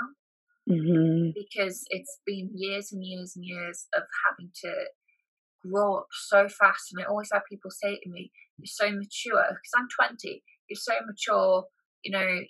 mm-hmm. 0.68 1.30
because 1.34 1.84
it's 1.90 2.18
been 2.26 2.50
years 2.54 2.90
and 2.92 3.04
years 3.04 3.34
and 3.36 3.44
years 3.44 3.86
of 3.94 4.02
having 4.26 4.50
to 4.64 4.72
grow 5.62 5.98
up 5.98 6.06
so 6.10 6.48
fast. 6.48 6.92
And 6.92 7.04
I 7.04 7.08
always 7.08 7.30
have 7.32 7.42
people 7.48 7.70
say 7.70 7.98
to 8.02 8.10
me, 8.10 8.32
You're 8.58 8.66
so 8.66 8.90
mature, 8.90 9.44
because 9.48 9.72
I'm 9.76 9.88
20, 10.08 10.42
you're 10.68 10.76
so 10.76 10.94
mature, 11.06 11.64
you 12.02 12.12
know, 12.12 12.40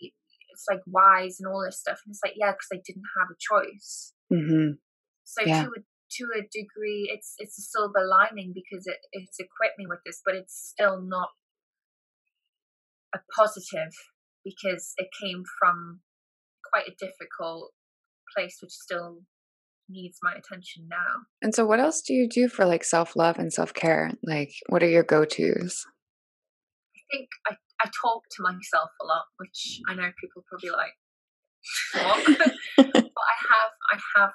it's 0.61 0.68
like 0.68 0.85
wise 0.87 1.38
and 1.40 1.49
all 1.49 1.64
this 1.64 1.81
stuff. 1.81 2.01
And 2.05 2.12
it's 2.12 2.20
like, 2.25 2.35
yeah, 2.37 2.53
because 2.53 2.68
I 2.73 2.81
didn't 2.85 3.09
have 3.18 3.29
a 3.33 3.40
choice. 3.40 4.12
Mm-hmm. 4.33 4.77
So 5.25 5.42
yeah. 5.46 5.62
to 5.62 5.68
a 5.68 5.81
to 5.81 6.25
a 6.37 6.42
degree, 6.42 7.11
it's 7.12 7.35
it's 7.38 7.59
a 7.59 7.62
silver 7.62 8.05
lining 8.07 8.53
because 8.55 8.87
it 8.87 8.99
it's 9.12 9.38
equipped 9.38 9.79
me 9.79 9.87
with 9.88 10.01
this, 10.05 10.20
but 10.25 10.35
it's 10.35 10.75
still 10.77 11.01
not 11.01 11.31
a 13.14 13.18
positive 13.37 13.92
because 14.44 14.92
it 14.99 15.09
came 15.23 15.42
from 15.59 16.01
quite 16.73 16.88
a 16.88 16.96
difficult 16.99 17.73
place, 18.37 18.59
which 18.62 18.73
still 18.73 19.23
needs 19.88 20.18
my 20.23 20.33
attention 20.33 20.87
now. 20.88 21.25
And 21.42 21.55
so, 21.55 21.64
what 21.64 21.81
else 21.81 22.03
do 22.03 22.12
you 22.12 22.29
do 22.29 22.49
for 22.49 22.66
like 22.66 22.85
self 22.85 23.16
love 23.16 23.38
and 23.38 23.53
self 23.53 23.73
care? 23.73 24.11
Like, 24.23 24.53
what 24.68 24.83
are 24.83 24.88
your 24.88 25.05
go 25.05 25.25
tos? 25.25 25.87
I 26.96 27.01
think 27.11 27.29
I, 27.46 27.55
I 27.81 27.88
talk 27.88 28.25
to 28.37 28.43
myself 28.43 28.90
a 29.01 29.07
lot, 29.07 29.25
which 29.38 29.81
I 29.88 29.95
know 29.95 30.11
people 30.21 30.45
probably 30.49 30.71
like, 30.71 30.95
what? 31.95 32.25
but 32.77 33.27
I 33.33 33.37
have 33.49 33.73
I 33.93 33.99
have 34.16 34.33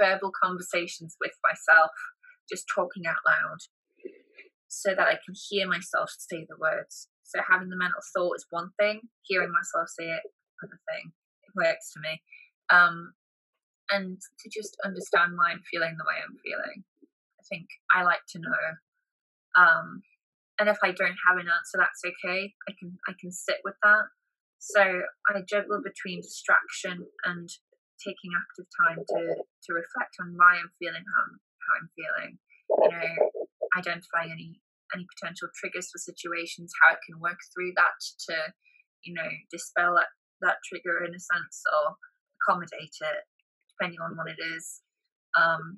verbal 0.00 0.32
conversations 0.42 1.16
with 1.20 1.32
myself, 1.42 1.90
just 2.50 2.64
talking 2.74 3.06
out 3.06 3.22
loud, 3.26 3.58
so 4.68 4.94
that 4.94 5.06
I 5.06 5.18
can 5.24 5.34
hear 5.48 5.68
myself 5.68 6.10
say 6.18 6.46
the 6.48 6.56
words. 6.58 7.08
So 7.22 7.40
having 7.42 7.68
the 7.68 7.76
mental 7.76 8.02
thought 8.14 8.36
is 8.36 8.46
one 8.50 8.70
thing, 8.78 9.00
hearing 9.22 9.50
myself 9.50 9.88
say 9.88 10.04
it, 10.04 10.22
another 10.62 10.80
thing. 10.90 11.12
It 11.42 11.52
works 11.56 11.90
for 11.92 12.00
me. 12.00 12.22
Um, 12.70 13.12
and 13.90 14.18
to 14.18 14.50
just 14.50 14.76
understand 14.84 15.32
why 15.36 15.50
I'm 15.50 15.62
feeling 15.70 15.94
the 15.96 16.06
way 16.06 16.18
I'm 16.18 16.38
feeling. 16.42 16.84
I 17.38 17.42
think 17.48 17.66
I 17.94 18.02
like 18.02 18.24
to 18.30 18.38
know. 18.38 18.64
Um, 19.56 20.02
and 20.58 20.68
if 20.68 20.78
I 20.82 20.92
don't 20.92 21.20
have 21.28 21.36
an 21.36 21.48
answer, 21.52 21.76
that's 21.76 22.00
okay. 22.04 22.54
I 22.68 22.72
can 22.78 22.96
I 23.08 23.12
can 23.20 23.30
sit 23.30 23.60
with 23.64 23.76
that. 23.82 24.08
So 24.58 24.82
I 25.28 25.44
juggle 25.44 25.84
between 25.84 26.22
distraction 26.22 27.04
and 27.24 27.48
taking 28.00 28.32
active 28.32 28.68
time 28.72 29.00
to 29.04 29.20
to 29.36 29.70
reflect 29.72 30.16
on 30.20 30.32
why 30.36 30.56
I'm 30.56 30.72
feeling 30.80 31.04
how 31.04 31.20
I'm, 31.28 31.34
how 31.60 31.72
I'm 31.80 31.88
feeling. 31.92 32.32
You 32.66 32.90
know, 32.92 33.12
identifying 33.76 34.32
any 34.32 34.60
any 34.94 35.04
potential 35.12 35.48
triggers 35.60 35.92
for 35.92 35.98
situations, 35.98 36.72
how 36.80 36.96
I 36.96 36.98
can 37.04 37.20
work 37.20 37.38
through 37.52 37.72
that 37.76 37.98
to, 38.30 38.36
you 39.04 39.12
know, 39.12 39.28
dispel 39.52 39.96
that 40.00 40.08
that 40.40 40.64
trigger 40.64 41.04
in 41.04 41.12
a 41.12 41.20
sense 41.20 41.62
or 41.68 41.96
accommodate 42.40 42.96
it 43.00 43.22
depending 43.76 44.00
on 44.00 44.16
what 44.16 44.28
it 44.28 44.40
is. 44.40 44.80
Um, 45.36 45.76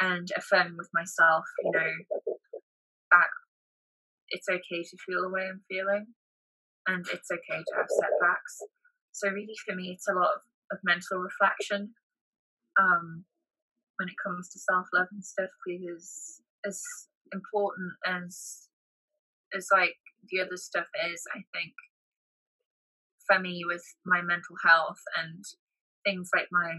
and 0.00 0.28
affirming 0.36 0.78
with 0.78 0.88
myself, 0.94 1.44
you 1.62 1.72
know, 1.72 1.92
that 3.12 3.28
it's 4.30 4.48
okay 4.48 4.82
to 4.82 4.96
feel 5.06 5.22
the 5.22 5.30
way 5.30 5.42
I'm 5.42 5.62
feeling 5.68 6.06
and 6.86 7.06
it's 7.12 7.30
okay 7.30 7.60
to 7.62 7.74
have 7.76 7.86
setbacks. 7.88 8.62
So, 9.12 9.28
really, 9.28 9.54
for 9.66 9.74
me, 9.74 9.90
it's 9.90 10.08
a 10.08 10.14
lot 10.14 10.30
of, 10.34 10.40
of 10.72 10.78
mental 10.84 11.18
reflection 11.18 11.94
um, 12.78 13.24
when 13.96 14.08
it 14.08 14.14
comes 14.24 14.48
to 14.50 14.58
self 14.58 14.86
love 14.94 15.08
and 15.12 15.24
stuff 15.24 15.50
because 15.66 16.40
as 16.64 16.82
important 17.32 17.92
as 18.06 18.68
as 19.54 19.66
like 19.72 19.96
the 20.30 20.40
other 20.40 20.56
stuff 20.56 20.86
is, 21.10 21.22
I 21.34 21.42
think 21.52 21.74
for 23.26 23.38
me 23.38 23.62
with 23.66 23.84
my 24.04 24.22
mental 24.22 24.56
health 24.64 25.00
and 25.18 25.44
things 26.04 26.30
like 26.34 26.48
my 26.50 26.78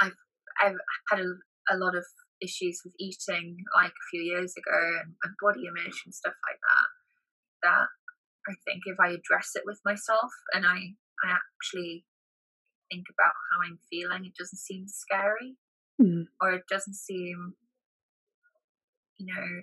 I've 0.00 0.16
I've 0.62 0.76
had 1.10 1.20
a, 1.20 1.74
a 1.74 1.76
lot 1.76 1.96
of 1.96 2.04
issues 2.42 2.82
with 2.84 2.94
eating 2.98 3.56
like 3.74 3.92
a 3.92 4.08
few 4.10 4.20
years 4.20 4.54
ago 4.56 4.80
and, 5.00 5.14
and 5.22 5.34
body 5.40 5.66
image 5.66 6.02
and 6.04 6.14
stuff 6.14 6.34
like 6.48 6.58
that. 6.60 6.88
That 7.62 7.86
I 8.48 8.54
think 8.66 8.82
if 8.86 8.98
I 8.98 9.14
address 9.14 9.52
it 9.54 9.62
with 9.64 9.80
myself 9.84 10.30
and 10.52 10.66
I 10.66 10.98
I 11.22 11.30
actually 11.30 12.04
think 12.90 13.06
about 13.08 13.32
how 13.50 13.62
I'm 13.64 13.78
feeling, 13.88 14.26
it 14.26 14.34
doesn't 14.38 14.58
seem 14.58 14.86
scary 14.88 15.56
mm. 16.00 16.24
or 16.40 16.52
it 16.52 16.64
doesn't 16.68 16.96
seem 16.96 17.54
you 19.18 19.26
know 19.32 19.62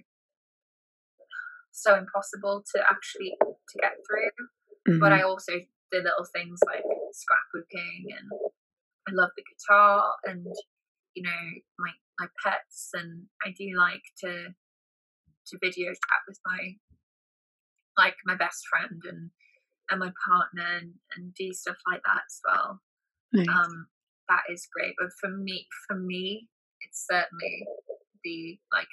so 1.72 1.96
impossible 1.96 2.64
to 2.76 2.82
actually 2.90 3.36
to 3.40 3.80
get 3.80 3.94
through. 4.08 4.32
Mm-hmm. 4.88 5.00
But 5.00 5.12
I 5.12 5.22
also 5.22 5.54
do 5.92 5.98
little 5.98 6.28
things 6.34 6.60
like 6.66 6.84
scrapbooking 6.84 8.16
and 8.16 8.30
I 9.08 9.12
love 9.12 9.30
the 9.36 9.44
guitar 9.44 10.04
and 10.26 10.46
you 11.16 11.24
know 11.24 11.42
my 11.78 11.92
my 12.20 12.28
pets 12.44 12.90
and 12.94 13.26
I 13.46 13.54
do 13.58 13.66
like 13.78 14.04
to 14.24 14.54
to 15.48 15.58
video 15.62 15.90
chat 15.90 16.22
with 16.28 16.40
my 16.46 16.76
like 17.98 18.16
my 18.26 18.36
best 18.36 18.64
friend 18.70 19.02
and 19.06 19.32
and 19.90 20.00
my 20.00 20.12
partner 20.28 20.78
and, 20.80 20.94
and 21.16 21.34
do 21.34 21.52
stuff 21.52 21.78
like 21.90 22.02
that 22.06 22.22
as 22.28 22.40
well. 22.46 22.82
Nice. 23.34 23.48
Um, 23.50 23.88
that 24.30 24.44
is 24.52 24.68
great. 24.72 24.94
But 25.00 25.10
for 25.20 25.30
me, 25.36 25.66
for 25.88 25.98
me, 25.98 26.48
it's 26.82 27.08
certainly 27.10 27.66
the 28.24 28.60
like 28.72 28.88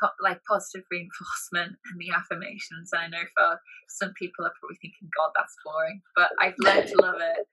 po- 0.00 0.16
like 0.22 0.40
positive 0.48 0.86
reinforcement 0.90 1.76
and 1.90 2.00
the 2.00 2.10
affirmations. 2.14 2.90
I 2.94 3.08
know 3.08 3.22
for 3.36 3.60
some 3.88 4.12
people 4.18 4.44
are 4.44 4.52
probably 4.60 4.76
thinking, 4.80 5.08
"God, 5.16 5.30
that's 5.36 5.56
boring," 5.64 6.02
but 6.14 6.30
I've 6.40 6.54
learned 6.58 6.88
to 6.88 7.02
love 7.02 7.20
it. 7.20 7.46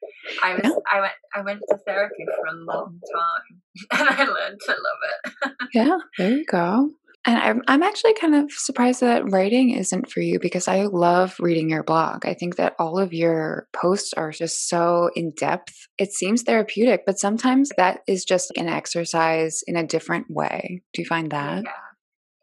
I 0.44 0.56
was. 0.56 0.82
I 0.92 1.02
went 1.02 1.14
I 1.34 1.42
went 1.42 1.62
to 1.70 1.78
therapy 1.86 2.26
for 2.26 2.48
a 2.48 2.58
long 2.58 3.00
time, 3.14 3.62
and 4.00 4.10
I 4.10 4.24
learned 4.24 4.60
to 4.66 4.72
love 4.72 5.02
it. 5.12 5.52
yeah, 5.74 5.98
there 6.18 6.32
you 6.32 6.46
go. 6.46 6.90
And 7.26 7.38
I'm, 7.38 7.62
I'm 7.70 7.84
actually 7.84 8.16
kind 8.16 8.36
of 8.36 8.52
surprised 8.52 9.00
that 9.00 9.32
writing 9.32 9.70
isn't 9.70 10.12
for 10.12 10.20
you 10.20 10.40
because 10.42 10.68
I 10.68 10.88
love 10.88 11.38
reading 11.40 11.70
your 11.70 11.82
blog. 11.82 12.26
I 12.26 12.34
think 12.34 12.58
that 12.58 12.76
all 12.78 13.00
of 13.00 13.14
your 13.14 13.70
posts 13.72 14.12
are 14.12 14.32
just 14.32 14.68
so 14.68 15.10
in 15.16 15.32
depth. 15.32 15.88
It 15.98 16.12
seems 16.12 16.42
therapeutic, 16.42 17.06
but 17.06 17.20
sometimes 17.20 17.70
that 17.78 18.02
is 18.10 18.26
just 18.26 18.52
an 18.58 18.68
exercise 18.68 19.62
in 19.68 19.78
a 19.78 19.88
different 19.88 20.30
way. 20.30 20.82
Do 20.94 21.02
you 21.02 21.06
find 21.08 21.32
that? 21.32 21.64
Yeah 21.64 21.72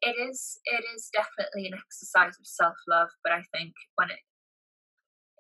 it 0.03 0.17
is 0.17 0.59
it 0.65 0.85
is 0.97 1.11
definitely 1.13 1.69
an 1.69 1.79
exercise 1.79 2.37
of 2.39 2.47
self 2.47 2.77
love, 2.89 3.09
but 3.23 3.33
I 3.33 3.43
think 3.53 3.73
when 3.97 4.11
it 4.11 4.21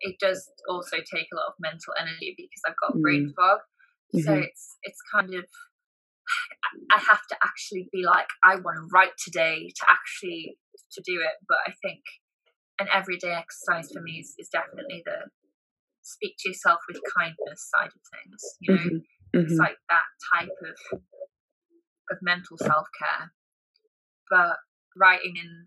it 0.00 0.16
does 0.18 0.50
also 0.68 0.96
take 0.96 1.28
a 1.32 1.36
lot 1.36 1.48
of 1.48 1.54
mental 1.60 1.92
energy 1.98 2.34
because 2.36 2.62
I've 2.66 2.80
got 2.80 2.96
mm. 2.96 3.02
brain 3.02 3.32
fog. 3.36 3.60
Mm-hmm. 4.14 4.24
So 4.24 4.32
it's 4.34 4.76
it's 4.82 5.00
kind 5.12 5.34
of 5.34 5.44
I 6.92 6.98
have 6.98 7.26
to 7.30 7.36
actually 7.42 7.88
be 7.92 8.04
like 8.04 8.28
I 8.44 8.56
want 8.56 8.76
to 8.76 8.88
write 8.92 9.16
today 9.22 9.68
to 9.68 9.84
actually 9.88 10.56
to 10.92 11.02
do 11.04 11.20
it. 11.20 11.36
But 11.48 11.58
I 11.66 11.72
think 11.82 12.00
an 12.78 12.88
everyday 12.92 13.32
exercise 13.32 13.92
for 13.92 14.00
me 14.00 14.20
is, 14.20 14.34
is 14.38 14.48
definitely 14.48 15.02
the 15.04 15.28
speak 16.02 16.34
to 16.40 16.48
yourself 16.48 16.80
with 16.88 17.00
kindness 17.16 17.70
side 17.72 17.92
of 17.92 18.02
things. 18.12 18.40
You 18.60 18.74
know, 18.74 18.80
mm-hmm. 18.80 19.36
Mm-hmm. 19.36 19.40
it's 19.40 19.58
like 19.58 19.76
that 19.88 20.08
type 20.32 20.56
of 20.64 21.00
of 22.10 22.18
mental 22.22 22.56
self 22.58 22.88
care 22.98 23.32
but 24.30 24.56
writing 24.96 25.34
and 25.38 25.66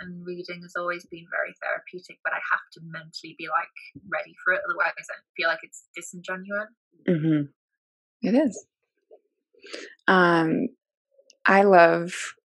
and 0.00 0.24
reading 0.24 0.62
has 0.62 0.74
always 0.78 1.04
been 1.06 1.26
very 1.30 1.52
therapeutic 1.62 2.18
but 2.22 2.32
i 2.32 2.40
have 2.52 2.60
to 2.72 2.80
mentally 2.84 3.34
be 3.38 3.48
like 3.48 3.68
ready 4.12 4.34
for 4.44 4.52
it 4.52 4.60
otherwise 4.68 4.92
i 5.10 5.18
feel 5.36 5.48
like 5.48 5.58
it's 5.62 5.84
disingenuous 5.96 6.68
mm-hmm. 7.08 7.42
it 8.22 8.34
is 8.34 8.66
um 10.06 10.68
i 11.46 11.62
love 11.62 12.12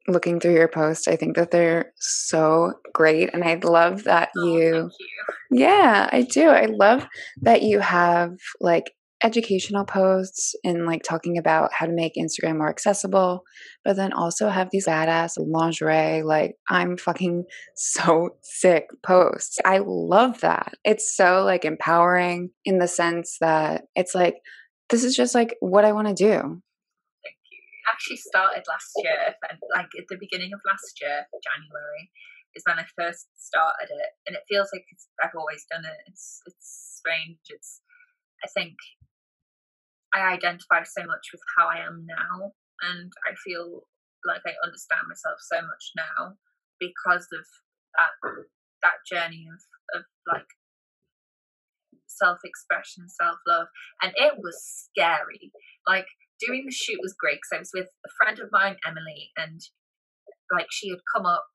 looking 0.09 0.41
through 0.41 0.55
your 0.55 0.69
posts. 0.69 1.09
I 1.09 1.17
think 1.17 1.37
that 1.37 1.51
they're 1.51 1.93
so 1.97 2.75
great. 2.93 3.31
And 3.33 3.45
I 3.45 3.59
love 3.63 4.05
that 4.05 4.31
Oh, 4.37 4.47
you, 4.47 4.73
thank 4.73 4.93
you. 4.99 5.59
yeah, 5.59 6.09
I 6.13 6.23
do. 6.23 6.49
I 6.49 6.67
love 6.67 7.07
that 7.43 7.63
you 7.63 7.81
have 7.81 8.39
like 8.61 8.93
educational 9.23 9.85
posts 9.85 10.55
and 10.63 10.87
like 10.87 11.03
talking 11.03 11.39
about 11.39 11.73
how 11.73 11.87
to 11.87 11.93
make 11.93 12.13
Instagram 12.17 12.59
more 12.59 12.69
accessible, 12.69 13.43
but 13.85 13.97
then 13.97 14.13
also 14.13 14.49
have 14.49 14.69
these 14.71 14.87
badass 14.87 15.33
lingerie, 15.39 16.23
like 16.23 16.57
I'm 16.69 16.97
fucking 16.97 17.45
so 17.75 18.31
sick 18.43 18.89
posts. 19.03 19.59
I 19.65 19.81
love 19.85 20.41
that. 20.41 20.75
It's 20.85 21.17
so 21.17 21.45
like 21.45 21.65
empowering 21.65 22.51
in 22.65 22.79
the 22.79 22.89
sense 22.89 23.39
that 23.41 23.85
it's 23.95 24.15
like, 24.15 24.35
this 24.91 25.03
is 25.03 25.17
just 25.17 25.35
like 25.35 25.57
what 25.61 25.85
I 25.85 25.93
want 25.93 26.09
to 26.09 26.15
do. 26.15 26.63
Actually 27.89 28.17
started 28.17 28.65
last 28.69 28.93
year, 28.97 29.35
like 29.75 29.87
at 29.99 30.05
the 30.09 30.19
beginning 30.19 30.51
of 30.53 30.61
last 30.67 31.01
year, 31.01 31.25
January, 31.41 32.11
is 32.55 32.65
when 32.67 32.79
I 32.79 32.85
first 32.99 33.29
started 33.37 33.89
it, 33.89 34.11
and 34.27 34.35
it 34.35 34.43
feels 34.49 34.69
like 34.73 34.85
I've 35.23 35.37
always 35.39 35.65
done 35.71 35.85
it. 35.85 35.97
It's 36.09 36.41
it's 36.47 36.99
strange. 36.99 37.39
It's 37.49 37.81
I 38.43 38.49
think 38.49 38.75
I 40.15 40.33
identify 40.33 40.83
so 40.85 41.05
much 41.05 41.29
with 41.33 41.41
how 41.57 41.69
I 41.69 41.79
am 41.85 42.07
now, 42.07 42.53
and 42.83 43.13
I 43.29 43.35
feel 43.45 43.83
like 44.25 44.43
I 44.47 44.55
understand 44.65 45.07
myself 45.09 45.39
so 45.41 45.61
much 45.63 45.93
now 45.97 46.37
because 46.81 47.27
of 47.33 47.47
that 47.97 48.13
that 48.83 49.05
journey 49.11 49.47
of 49.51 50.01
of 50.01 50.05
like 50.27 50.47
self 52.07 52.39
expression, 52.45 53.09
self 53.09 53.37
love, 53.47 53.69
and 54.03 54.13
it 54.17 54.35
was 54.39 54.89
scary. 54.91 55.53
Like 55.87 56.07
doing 56.41 56.65
the 56.67 56.73
shoot 56.73 56.99
was 57.01 57.15
great 57.19 57.39
because 57.39 57.57
I 57.57 57.61
was 57.61 57.73
with 57.75 57.89
a 58.05 58.11
friend 58.19 58.39
of 58.39 58.51
mine, 58.53 58.77
Emily, 58.87 59.31
and 59.37 59.61
like 60.53 60.69
she 60.71 60.91
had 60.91 61.01
come 61.15 61.27
up 61.27 61.47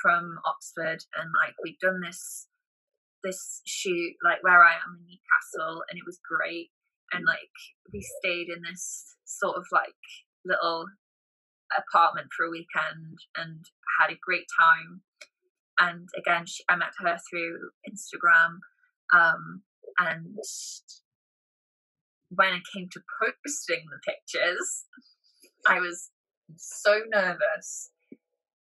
from 0.00 0.38
Oxford, 0.44 1.04
and 1.16 1.30
like 1.34 1.54
we'd 1.62 1.78
done 1.80 2.00
this 2.00 2.48
this 3.24 3.62
shoot 3.66 4.14
like 4.24 4.42
where 4.42 4.62
I 4.62 4.74
am 4.74 4.98
in 4.98 5.06
Newcastle, 5.06 5.82
and 5.88 5.98
it 5.98 6.06
was 6.06 6.20
great. 6.22 6.70
And 7.12 7.24
like 7.26 7.52
we 7.92 8.04
stayed 8.20 8.48
in 8.48 8.62
this 8.62 9.16
sort 9.24 9.56
of 9.56 9.64
like 9.72 9.94
little 10.44 10.86
apartment 11.76 12.28
for 12.36 12.46
a 12.46 12.50
weekend 12.50 13.18
and 13.36 13.64
had 14.00 14.10
a 14.10 14.18
great 14.24 14.46
time. 14.58 15.02
And 15.78 16.08
again, 16.16 16.46
she, 16.46 16.62
I 16.68 16.76
met 16.76 16.92
her 16.98 17.18
through 17.30 17.70
Instagram. 17.88 18.58
Um, 19.12 19.62
and 19.98 20.38
when 22.30 22.54
it 22.54 22.62
came 22.74 22.88
to 22.92 23.00
posting 23.20 23.84
the 23.90 24.00
pictures, 24.06 24.84
I 25.68 25.80
was 25.80 26.10
so 26.56 27.00
nervous. 27.10 27.90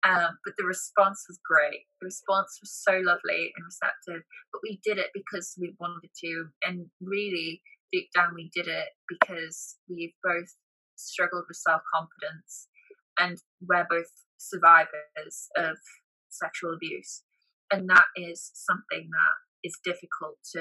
Um, 0.03 0.39
but 0.43 0.55
the 0.57 0.65
response 0.65 1.25
was 1.29 1.39
great. 1.45 1.81
The 2.01 2.05
response 2.05 2.57
was 2.59 2.71
so 2.71 2.93
lovely 3.03 3.53
and 3.55 3.65
receptive. 3.65 4.23
But 4.51 4.61
we 4.63 4.79
did 4.83 4.97
it 4.97 5.11
because 5.13 5.53
we 5.59 5.75
wanted 5.79 6.09
to, 6.21 6.47
and 6.65 6.87
really 6.99 7.61
deep 7.91 8.09
down 8.15 8.33
we 8.35 8.49
did 8.53 8.67
it 8.67 8.89
because 9.07 9.77
we've 9.89 10.13
both 10.23 10.55
struggled 10.95 11.45
with 11.47 11.57
self 11.57 11.81
confidence, 11.93 12.67
and 13.19 13.37
we're 13.67 13.87
both 13.89 14.11
survivors 14.37 15.49
of 15.57 15.77
sexual 16.29 16.73
abuse, 16.73 17.23
and 17.71 17.89
that 17.89 18.05
is 18.15 18.51
something 18.53 19.09
that 19.09 19.35
is 19.63 19.77
difficult 19.83 20.37
to 20.53 20.59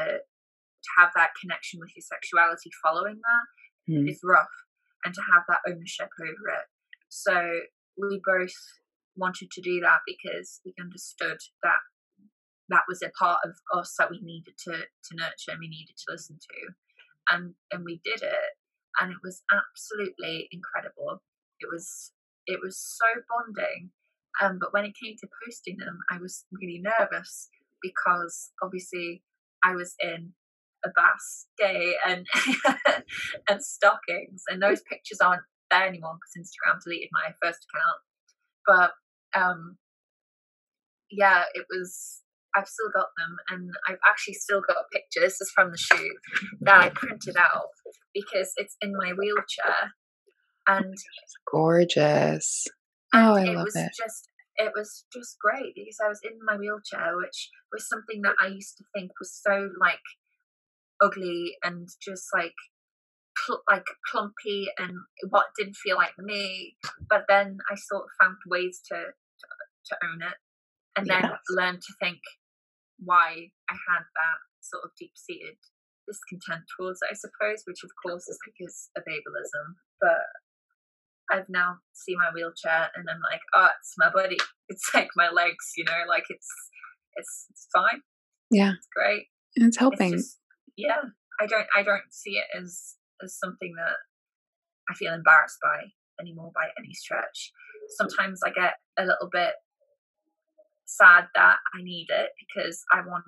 to 0.83 0.91
have 0.99 1.11
that 1.15 1.31
connection 1.41 1.79
with 1.79 1.91
your 1.95 2.03
sexuality 2.03 2.71
following 2.83 3.17
that 3.17 3.47
Mm. 3.91 4.09
is 4.09 4.21
rough 4.23 4.55
and 5.05 5.15
to 5.15 5.21
have 5.23 5.43
that 5.49 5.61
ownership 5.67 6.09
over 6.21 6.49
it. 6.55 6.67
So 7.09 7.61
we 7.97 8.21
both 8.25 8.55
wanted 9.17 9.51
to 9.51 9.61
do 9.61 9.81
that 9.81 10.01
because 10.07 10.61
we 10.65 10.73
understood 10.81 11.39
that 11.63 11.81
that 12.69 12.83
was 12.89 13.03
a 13.03 13.11
part 13.19 13.41
of 13.45 13.57
us 13.77 13.95
that 13.99 14.11
we 14.11 14.21
needed 14.23 14.55
to 14.65 14.73
to 14.73 15.17
nurture 15.17 15.51
and 15.51 15.59
we 15.61 15.69
needed 15.69 15.97
to 15.97 16.13
listen 16.13 16.39
to. 16.39 16.73
And 17.31 17.55
and 17.71 17.85
we 17.85 18.01
did 18.05 18.23
it 18.23 18.51
and 19.01 19.11
it 19.11 19.19
was 19.23 19.43
absolutely 19.53 20.49
incredible. 20.53 21.23
It 21.61 21.69
was 21.71 22.13
it 22.47 22.61
was 22.63 22.79
so 22.79 23.07
bonding. 23.29 23.91
Um, 24.41 24.59
but 24.61 24.73
when 24.73 24.85
it 24.85 24.95
came 25.01 25.17
to 25.21 25.29
posting 25.45 25.77
them, 25.79 25.99
I 26.11 26.19
was 26.19 26.45
really 26.53 26.81
nervous 26.83 27.49
because 27.83 28.51
obviously 28.63 29.23
I 29.63 29.75
was 29.75 29.95
in 30.01 30.33
a 30.85 30.89
basket 30.97 31.97
and 32.07 32.27
and 33.49 33.63
stockings, 33.63 34.45
and 34.49 34.63
those 34.63 34.83
pictures 34.83 35.19
aren't 35.21 35.43
there 35.71 35.87
anymore 35.87 36.17
because 36.17 36.49
Instagram 36.49 36.79
deleted 36.83 37.11
my 37.13 37.33
first 37.43 37.67
account. 37.69 38.01
But 38.67 39.41
um, 39.41 39.77
yeah, 41.11 41.45
it 41.55 41.67
was. 41.71 42.20
I've 42.57 42.69
still 42.69 42.91
got 42.95 43.09
them, 43.17 43.37
and 43.51 43.71
I've 43.89 43.99
actually 44.07 44.35
still 44.35 44.63
got 44.67 44.77
pictures. 44.93 45.39
This 45.39 45.41
is 45.43 45.53
from 45.55 45.71
the 45.73 45.79
shoot 45.79 46.17
that 46.63 46.81
I 46.81 46.91
printed 46.91 47.37
out 47.37 47.69
because 48.15 48.53
it's 48.57 48.77
in 48.81 48.93
my 48.97 49.13
wheelchair, 49.13 49.93
and 50.69 50.95
it's 50.95 51.35
Gorgeous. 51.51 52.67
Oh, 53.13 53.35
I 53.37 53.45
it 53.45 53.57
love 53.57 53.67
was 53.67 53.75
it. 53.75 53.93
just 53.97 54.29
it 54.57 54.73
was 54.77 55.05
just 55.13 55.39
great 55.41 55.75
because 55.75 55.99
I 56.05 56.09
was 56.09 56.21
in 56.25 56.39
my 56.45 56.57
wheelchair, 56.57 57.17
which 57.17 57.51
was 57.73 57.89
something 57.89 58.23
that 58.23 58.37
I 58.41 58.49
used 58.49 58.77
to 58.79 58.85
think 58.95 59.13
was 59.21 59.33
so 59.35 59.71
like 59.81 60.01
ugly 61.01 61.57
and 61.65 61.89
just 62.03 62.29
like 62.35 62.55
cl- 63.39 63.63
like 63.71 63.87
clumpy 64.11 64.69
and 64.79 64.93
what 65.31 65.47
didn't 65.59 65.77
feel 65.77 65.97
like 65.97 66.19
me. 66.19 66.77
But 67.09 67.25
then 67.29 67.59
I 67.71 67.75
sort 67.77 68.05
of 68.05 68.11
found 68.21 68.37
ways 68.47 68.81
to 68.91 68.97
to, 68.97 69.47
to 69.87 69.97
own 70.05 70.23
it, 70.23 70.37
and 70.97 71.09
then 71.09 71.23
Yes. 71.23 71.41
learn 71.51 71.77
to 71.77 71.95
think 72.01 72.21
why 73.03 73.51
I 73.69 73.75
had 73.89 74.05
that 74.05 74.39
sort 74.61 74.85
of 74.85 74.91
deep 74.99 75.13
seated 75.17 75.57
discontent 76.07 76.65
towards 76.77 76.99
it, 77.03 77.13
I 77.13 77.15
suppose, 77.15 77.63
which 77.67 77.85
of 77.85 77.91
course 78.03 78.27
is 78.29 78.39
because 78.45 78.91
of 78.97 79.05
ableism. 79.05 79.79
But 80.01 80.23
I've 81.31 81.49
now 81.49 81.79
seen 81.93 82.19
my 82.19 82.31
wheelchair 82.35 82.91
and 82.97 83.07
I'm 83.09 83.21
like, 83.23 83.41
oh, 83.55 83.69
it's 83.79 83.95
my 83.99 84.11
body. 84.11 84.39
It's 84.71 84.89
like 84.95 85.09
my 85.17 85.29
legs, 85.31 85.73
you 85.77 85.83
know, 85.83 86.03
like 86.09 86.23
it's 86.29 86.47
it's 87.17 87.47
it's 87.51 87.67
fine. 87.75 88.03
Yeah. 88.53 88.75
It's 88.79 88.87
great. 88.95 89.27
And 89.57 89.67
it's 89.67 89.77
It's 89.77 89.79
helping. 89.81 90.13
just 90.13 90.39
yeah. 90.77 91.03
I 91.41 91.47
don't 91.47 91.67
I 91.75 91.83
don't 91.83 92.07
see 92.11 92.39
it 92.39 92.47
as 92.57 92.95
as 93.21 93.37
something 93.37 93.75
that 93.77 93.97
I 94.89 94.95
feel 94.95 95.13
embarrassed 95.13 95.59
by 95.61 95.91
anymore 96.21 96.53
by 96.55 96.69
any 96.79 96.95
stretch. 96.95 97.51
Sometimes 97.99 98.41
I 98.47 98.51
get 98.51 98.75
a 98.97 99.03
little 99.03 99.29
bit 99.33 99.55
sad 100.91 101.29
that 101.35 101.59
I 101.75 101.83
need 101.83 102.09
it 102.11 102.31
because 102.43 102.83
I 102.93 103.01
want 103.07 103.25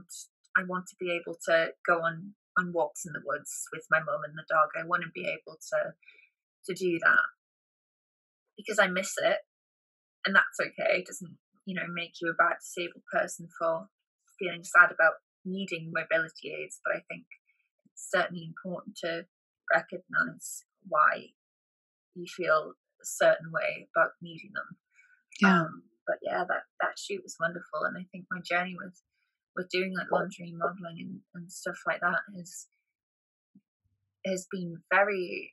I 0.56 0.64
want 0.64 0.86
to 0.88 0.96
be 0.98 1.10
able 1.14 1.38
to 1.46 1.70
go 1.86 2.02
on 2.02 2.34
on 2.58 2.72
walks 2.72 3.06
in 3.06 3.12
the 3.12 3.22
woods 3.24 3.64
with 3.72 3.86
my 3.90 4.00
mum 4.00 4.20
and 4.26 4.34
the 4.34 4.44
dog. 4.50 4.68
I 4.76 4.86
want 4.86 5.02
to 5.04 5.10
be 5.14 5.26
able 5.26 5.56
to 5.70 5.94
to 6.66 6.74
do 6.74 6.98
that 6.98 7.26
because 8.56 8.78
I 8.78 8.88
miss 8.88 9.14
it, 9.22 9.38
and 10.26 10.34
that's 10.34 10.58
okay. 10.60 10.98
It 10.98 11.06
doesn't 11.06 11.38
you 11.64 11.74
know 11.74 11.86
make 11.88 12.20
you 12.20 12.30
a 12.30 12.34
bad 12.34 12.58
disabled 12.60 13.04
person 13.12 13.48
for 13.58 13.86
feeling 14.38 14.64
sad 14.64 14.90
about 14.90 15.22
needing 15.44 15.92
mobility 15.94 16.50
aids, 16.50 16.80
but 16.84 16.96
I 16.96 17.00
think 17.08 17.26
it's 17.86 18.10
certainly 18.10 18.44
important 18.44 18.96
to 19.04 19.26
recognize 19.72 20.64
why 20.88 21.30
you 22.14 22.26
feel 22.26 22.74
a 23.00 23.06
certain 23.06 23.50
way 23.52 23.88
about 23.94 24.12
needing 24.20 24.50
them. 24.54 24.76
Yeah. 25.40 25.60
Um, 25.62 25.82
but 26.06 26.16
yeah, 26.22 26.44
that 26.48 26.62
that 26.80 26.98
shoot 26.98 27.22
was 27.22 27.36
wonderful, 27.40 27.84
and 27.84 27.96
I 27.96 28.06
think 28.10 28.26
my 28.30 28.40
journey 28.44 28.74
with 28.76 29.00
with 29.56 29.68
doing 29.68 29.94
like 29.96 30.10
lingerie 30.10 30.54
modeling 30.56 30.98
and, 30.98 31.20
and 31.34 31.52
stuff 31.52 31.76
like 31.86 32.00
that 32.00 32.20
has 32.36 32.66
has 34.24 34.46
been 34.50 34.82
very 34.92 35.52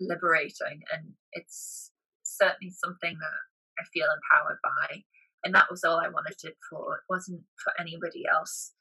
liberating, 0.00 0.82
and 0.92 1.14
it's 1.32 1.90
certainly 2.22 2.70
something 2.70 3.16
that 3.18 3.38
I 3.78 3.84
feel 3.92 4.06
empowered 4.06 4.58
by. 4.62 5.02
And 5.44 5.54
that 5.54 5.70
was 5.70 5.84
all 5.84 5.98
I 5.98 6.08
wanted 6.08 6.36
it 6.42 6.56
for. 6.68 6.96
It 6.96 7.02
wasn't 7.08 7.42
for 7.62 7.72
anybody 7.80 8.24
else. 8.30 8.72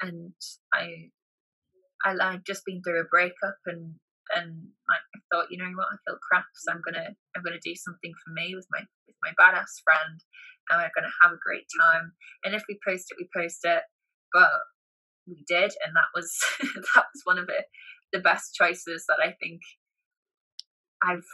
And 0.00 0.32
I, 0.72 1.10
I 2.04 2.14
like 2.14 2.44
just 2.44 2.64
been 2.64 2.82
through 2.82 3.00
a 3.00 3.04
breakup, 3.04 3.58
and 3.66 3.94
and 4.34 4.68
I 4.90 4.96
thought, 5.32 5.50
you 5.50 5.58
know 5.58 5.70
what, 5.74 5.88
I 5.92 5.96
feel 6.06 6.18
crap, 6.28 6.46
so 6.54 6.72
I'm 6.72 6.82
gonna 6.84 7.14
I'm 7.36 7.42
gonna 7.42 7.62
do 7.62 7.74
something 7.74 8.12
for 8.24 8.32
me 8.32 8.54
with 8.54 8.66
my 8.70 8.80
with 9.06 9.16
my 9.22 9.32
badass 9.38 9.82
friend, 9.84 10.18
and 10.70 10.78
we're 10.80 10.94
gonna 10.94 11.14
have 11.22 11.32
a 11.32 11.44
great 11.44 11.66
time. 11.80 12.12
And 12.44 12.54
if 12.54 12.64
we 12.68 12.78
post 12.86 13.06
it, 13.10 13.18
we 13.18 13.28
post 13.34 13.60
it. 13.64 13.82
But 14.32 14.50
we 15.26 15.44
did, 15.48 15.72
and 15.84 15.94
that 15.96 16.10
was 16.14 16.32
that 16.60 17.06
was 17.14 17.22
one 17.24 17.38
of 17.38 17.46
the 17.46 17.64
the 18.12 18.20
best 18.20 18.54
choices 18.54 19.04
that 19.08 19.18
I 19.22 19.34
think 19.40 19.60
I've 21.02 21.26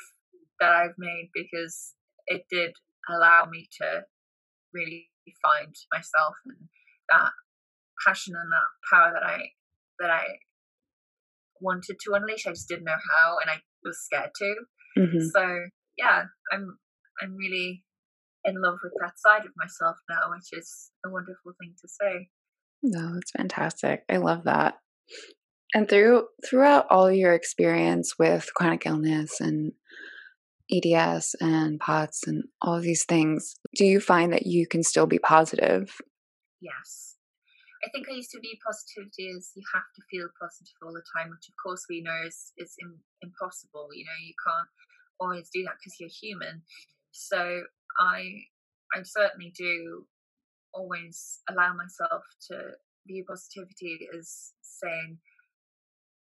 that 0.61 0.72
I've 0.72 0.99
made 0.99 1.30
because 1.34 1.95
it 2.26 2.45
did 2.51 2.72
allow 3.09 3.47
me 3.51 3.68
to 3.80 4.03
really 4.72 5.09
find 5.42 5.74
myself 5.92 6.34
and 6.47 6.68
that 7.11 7.30
passion 8.07 8.34
and 8.36 8.51
that 8.51 8.70
power 8.90 9.12
that 9.14 9.22
I 9.22 9.51
that 10.01 10.11
I 10.11 10.38
wanted 11.61 11.97
to 12.01 12.13
unleash. 12.15 12.47
I 12.47 12.51
just 12.51 12.69
didn't 12.69 12.85
know 12.85 12.93
how, 13.17 13.39
and 13.39 13.51
I 13.51 13.63
was 13.83 13.99
scared 14.05 14.31
to. 14.37 14.55
Mhm. 14.99 15.31
So 15.31 15.67
yeah, 15.97 16.25
I'm 16.53 16.79
I'm 17.21 17.37
really 17.37 17.85
in 18.45 18.61
love 18.61 18.79
with 18.83 18.93
that 19.01 19.19
side 19.19 19.45
of 19.47 19.53
myself 19.57 19.97
now, 20.09 20.31
which 20.31 20.53
is 20.53 20.91
a 21.05 21.11
wonderful 21.11 21.53
thing 21.61 21.75
to 21.81 21.89
say. 21.89 22.29
No, 22.83 23.17
it's 23.17 23.31
fantastic. 23.31 24.05
I 24.11 24.19
love 24.19 24.45
that. 24.45 24.75
And 25.75 25.89
through 25.89 26.29
throughout 26.47 26.87
all 26.91 27.11
your 27.11 27.33
experience 27.33 28.19
with 28.19 28.53
chronic 28.55 28.87
illness 28.87 29.41
and 29.41 29.73
EDS 30.71 31.35
and 31.41 31.81
POTS 31.81 32.27
and 32.27 32.45
all 32.63 32.81
these 32.81 33.05
things, 33.05 33.57
do 33.75 33.85
you 33.85 34.01
find 34.01 34.33
that 34.33 34.47
you 34.47 34.67
can 34.67 34.83
still 34.83 35.07
be 35.07 35.19
positive? 35.19 35.97
Yes. 36.61 37.14
I 37.85 37.91
think 37.91 38.09
I 38.09 38.16
used 38.16 38.30
to 38.30 38.41
be 38.41 38.59
positivity 38.64 39.28
is 39.28 39.53
you 39.55 39.62
have 39.74 39.85
to 39.97 40.03
feel 40.11 40.28
positive 40.41 40.72
all 40.82 40.93
the 40.95 41.05
time, 41.16 41.30
which 41.30 41.49
of 41.49 41.55
course 41.62 41.85
we 41.89 42.01
know 42.01 42.16
is, 42.26 42.53
is 42.57 42.74
in, 42.80 42.97
impossible. 43.20 43.89
You 43.93 44.05
know, 44.05 44.20
you 44.24 44.32
can't 44.41 44.68
always 45.20 45.51
do 45.53 45.62
that 45.64 45.76
because 45.78 46.01
you're 46.01 46.09
human. 46.09 46.62
So 47.12 47.62
I 48.01 48.49
I 48.95 49.03
certainly 49.03 49.53
do 49.57 50.07
always 50.72 51.41
allow 51.49 51.74
myself 51.74 52.22
to 52.51 52.72
view 53.07 53.24
positivity 53.28 54.09
as 54.16 54.53
saying 54.62 55.18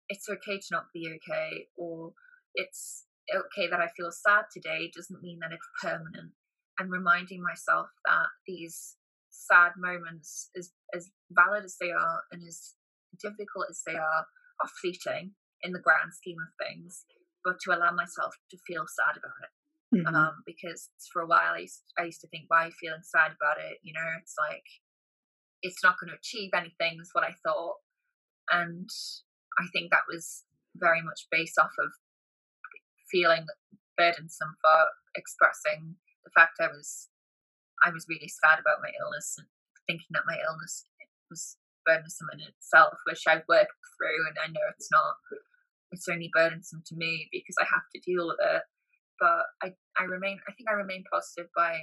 it's 0.10 0.30
okay 0.30 0.58
to 0.58 0.68
not 0.72 0.86
be 0.93 1.10
okay 1.16 1.68
or 1.76 2.14
it's 2.55 3.05
okay 3.34 3.70
that 3.70 3.80
I 3.80 3.89
feel 3.97 4.12
sad 4.12 4.45
today 4.53 4.91
doesn't 4.95 5.22
mean 5.22 5.39
that 5.41 5.51
it's 5.51 5.68
permanent. 5.82 6.32
And 6.80 6.91
reminding 6.91 7.41
myself 7.41 7.88
that 8.05 8.28
these 8.45 8.95
sad 9.38 9.74
moments, 9.78 10.50
as 10.58 10.72
as 10.94 11.12
valid 11.32 11.64
as 11.64 11.78
they 11.80 11.92
are 11.92 12.24
and 12.32 12.42
as 12.48 12.74
difficult 13.22 13.68
as 13.70 13.82
they 13.86 13.96
are, 13.96 14.26
are 14.62 14.72
fleeting 14.82 15.34
in 15.62 15.72
the 15.72 15.82
grand 15.82 16.14
scheme 16.14 16.38
of 16.42 16.54
things. 16.58 17.06
But 17.44 17.60
to 17.64 17.72
allow 17.72 17.92
myself 17.92 18.36
to 18.52 18.58
feel 18.68 18.86
sad 18.88 19.18
about 19.18 19.42
it. 19.46 19.54
Mm-hmm. 19.88 20.16
Um, 20.16 20.44
because 20.46 20.90
for 21.14 21.22
a 21.22 21.28
while 21.28 21.56
I 21.56 21.60
used, 21.64 21.84
I 21.98 22.04
used 22.04 22.20
to 22.22 22.28
think, 22.28 22.46
why 22.50 22.64
are 22.64 22.68
you 22.68 22.76
feeling 22.76 23.08
sad 23.08 23.32
about 23.32 23.56
it? 23.56 23.80
You 23.84 23.94
know, 23.94 24.10
it's 24.20 24.36
like 24.36 24.68
it's 25.62 25.82
not 25.84 25.96
going 26.00 26.12
to 26.12 26.20
achieve 26.20 26.52
anything, 26.54 27.00
is 27.00 27.10
what 27.14 27.24
I 27.24 27.36
thought. 27.46 27.78
And 28.52 28.90
I 29.60 29.66
think 29.72 29.92
that 29.92 30.10
was 30.12 30.44
very 30.76 31.02
much 31.02 31.28
based 31.32 31.58
off 31.58 31.72
of 31.80 31.92
feeling 33.10 33.46
burdensome 33.98 34.56
for 34.62 34.80
expressing 35.16 35.96
the 36.24 36.32
fact 36.36 36.60
I 36.60 36.68
was 36.68 37.08
I 37.84 37.92
was 37.92 38.10
really 38.10 38.30
sad 38.30 38.60
about 38.60 38.82
my 38.82 38.92
illness 39.00 39.36
and 39.38 39.48
thinking 39.86 40.12
that 40.12 40.28
my 40.28 40.38
illness 40.38 40.86
was 41.30 41.58
burdensome 41.86 42.28
in 42.34 42.42
itself, 42.48 42.98
which 43.06 43.24
I've 43.28 43.48
worked 43.48 43.78
through 43.96 44.28
and 44.28 44.38
I 44.42 44.48
know 44.48 44.66
it's 44.74 44.92
not 44.92 45.16
it's 45.92 46.08
only 46.12 46.30
burdensome 46.34 46.84
to 46.88 46.96
me 46.96 47.30
because 47.32 47.56
I 47.60 47.64
have 47.64 47.88
to 47.96 48.04
deal 48.04 48.28
with 48.28 48.42
it. 48.44 48.64
But 49.20 49.44
I, 49.64 49.68
I 49.98 50.04
remain 50.06 50.40
I 50.48 50.52
think 50.54 50.70
I 50.70 50.76
remain 50.76 51.04
positive 51.12 51.50
by 51.56 51.80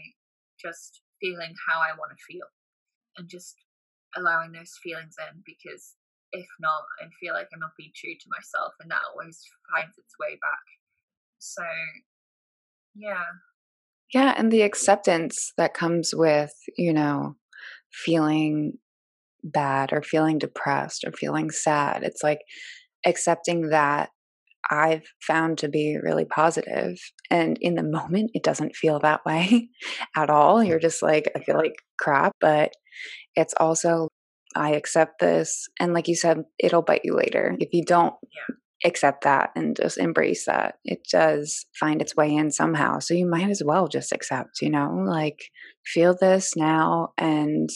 just 0.60 1.02
feeling 1.20 1.54
how 1.66 1.80
I 1.80 1.96
want 1.96 2.12
to 2.12 2.24
feel 2.26 2.46
and 3.16 3.28
just 3.28 3.54
allowing 4.16 4.52
those 4.52 4.78
feelings 4.82 5.16
in 5.18 5.42
because 5.46 5.96
if 6.34 6.50
not, 6.58 6.82
I 6.98 7.06
feel 7.22 7.32
like 7.32 7.46
I'm 7.54 7.62
not 7.62 7.78
being 7.78 7.94
true 7.94 8.14
to 8.18 8.28
myself, 8.34 8.74
and 8.82 8.90
that 8.90 9.06
always 9.14 9.38
finds 9.70 9.94
its 9.96 10.18
way 10.18 10.34
back. 10.42 10.66
So, 11.38 11.62
yeah. 12.94 13.22
Yeah, 14.14 14.32
and 14.36 14.52
the 14.52 14.62
acceptance 14.62 15.52
that 15.58 15.74
comes 15.74 16.14
with, 16.14 16.52
you 16.78 16.92
know, 16.92 17.34
feeling 17.92 18.74
bad 19.42 19.92
or 19.92 20.02
feeling 20.02 20.38
depressed 20.38 21.04
or 21.04 21.12
feeling 21.12 21.50
sad. 21.50 22.04
It's 22.04 22.22
like 22.22 22.38
accepting 23.04 23.70
that 23.70 24.10
I've 24.70 25.02
found 25.20 25.58
to 25.58 25.68
be 25.68 25.98
really 26.02 26.24
positive. 26.24 26.96
And 27.30 27.58
in 27.60 27.74
the 27.74 27.82
moment, 27.82 28.30
it 28.34 28.44
doesn't 28.44 28.76
feel 28.76 29.00
that 29.00 29.24
way 29.26 29.68
at 30.16 30.30
all. 30.30 30.62
You're 30.62 30.78
just 30.78 31.02
like, 31.02 31.30
I 31.36 31.40
feel 31.40 31.56
like 31.56 31.74
crap. 31.98 32.32
But 32.40 32.72
it's 33.34 33.54
also 33.58 34.08
I 34.54 34.74
accept 34.74 35.20
this. 35.20 35.66
And 35.80 35.92
like 35.92 36.06
you 36.06 36.14
said, 36.14 36.44
it'll 36.58 36.82
bite 36.82 37.02
you 37.04 37.16
later. 37.16 37.56
If 37.58 37.70
you 37.72 37.84
don't 37.84 38.14
yeah. 38.22 38.54
Accept 38.84 39.24
that 39.24 39.50
and 39.56 39.76
just 39.76 39.98
embrace 39.98 40.44
that, 40.46 40.78
it 40.84 41.06
does 41.10 41.66
find 41.78 42.02
its 42.02 42.14
way 42.14 42.34
in 42.34 42.50
somehow. 42.50 42.98
So 42.98 43.14
you 43.14 43.26
might 43.26 43.48
as 43.48 43.62
well 43.64 43.88
just 43.88 44.12
accept, 44.12 44.60
you 44.60 44.70
know, 44.70 45.02
like 45.06 45.50
feel 45.84 46.14
this 46.14 46.54
now 46.56 47.12
and 47.18 47.70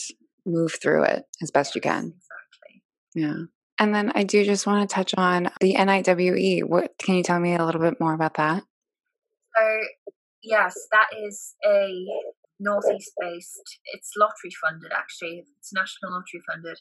move 0.45 0.75
through 0.81 1.03
it 1.03 1.23
as 1.41 1.51
best 1.51 1.75
you 1.75 1.81
can. 1.81 2.13
Exactly. 2.13 2.83
Yeah. 3.15 3.45
And 3.79 3.95
then 3.95 4.11
I 4.13 4.23
do 4.23 4.43
just 4.43 4.67
want 4.67 4.87
to 4.87 4.93
touch 4.93 5.13
on 5.17 5.49
the 5.61 5.75
NIWE. 5.75 6.63
What 6.63 6.93
can 6.99 7.15
you 7.15 7.23
tell 7.23 7.39
me 7.39 7.55
a 7.55 7.65
little 7.65 7.81
bit 7.81 7.99
more 7.99 8.13
about 8.13 8.35
that? 8.35 8.63
So, 9.57 9.79
yes, 10.43 10.75
that 10.91 11.07
is 11.25 11.55
a 11.65 12.05
northeast 12.59 13.13
based. 13.19 13.79
It's 13.85 14.11
lottery 14.17 14.51
funded 14.61 14.91
actually. 14.93 15.45
It's 15.57 15.73
national 15.73 16.11
lottery 16.11 16.41
funded, 16.49 16.79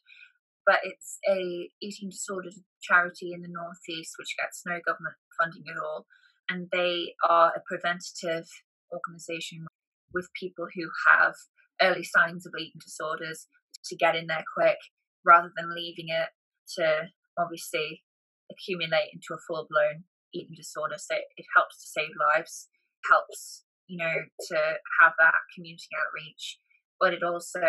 but 0.69 0.85
it's 0.85 1.17
a 1.25 1.71
eating 1.81 2.13
disorder 2.13 2.51
charity 2.83 3.33
in 3.33 3.41
the 3.41 3.49
northeast 3.49 4.13
which 4.21 4.37
gets 4.37 4.61
no 4.69 4.77
government 4.85 5.17
funding 5.41 5.65
at 5.65 5.81
all, 5.81 6.05
and 6.53 6.69
they 6.71 7.17
are 7.25 7.57
a 7.57 7.65
preventative 7.65 8.45
organisation 8.93 9.65
with 10.13 10.29
people 10.39 10.69
who 10.77 10.85
have 11.09 11.33
early 11.81 12.05
signs 12.05 12.45
of 12.45 12.53
eating 12.61 12.81
disorders 12.85 13.49
to 13.89 13.97
get 13.97 14.15
in 14.15 14.27
there 14.27 14.45
quick 14.57 14.77
rather 15.25 15.51
than 15.57 15.75
leaving 15.75 16.13
it 16.13 16.29
to 16.77 17.09
obviously 17.39 18.05
accumulate 18.53 19.09
into 19.17 19.33
a 19.33 19.41
full 19.49 19.67
blown 19.71 20.05
eating 20.35 20.57
disorder. 20.57 20.97
So 20.99 21.17
it 21.17 21.47
helps 21.57 21.81
to 21.81 21.89
save 21.89 22.13
lives, 22.37 22.69
helps 23.09 23.65
you 23.89 23.97
know, 23.97 24.15
to 24.53 24.57
have 25.01 25.13
that 25.19 25.35
community 25.57 25.89
outreach. 25.97 26.61
But 27.01 27.15
it 27.15 27.23
also, 27.25 27.65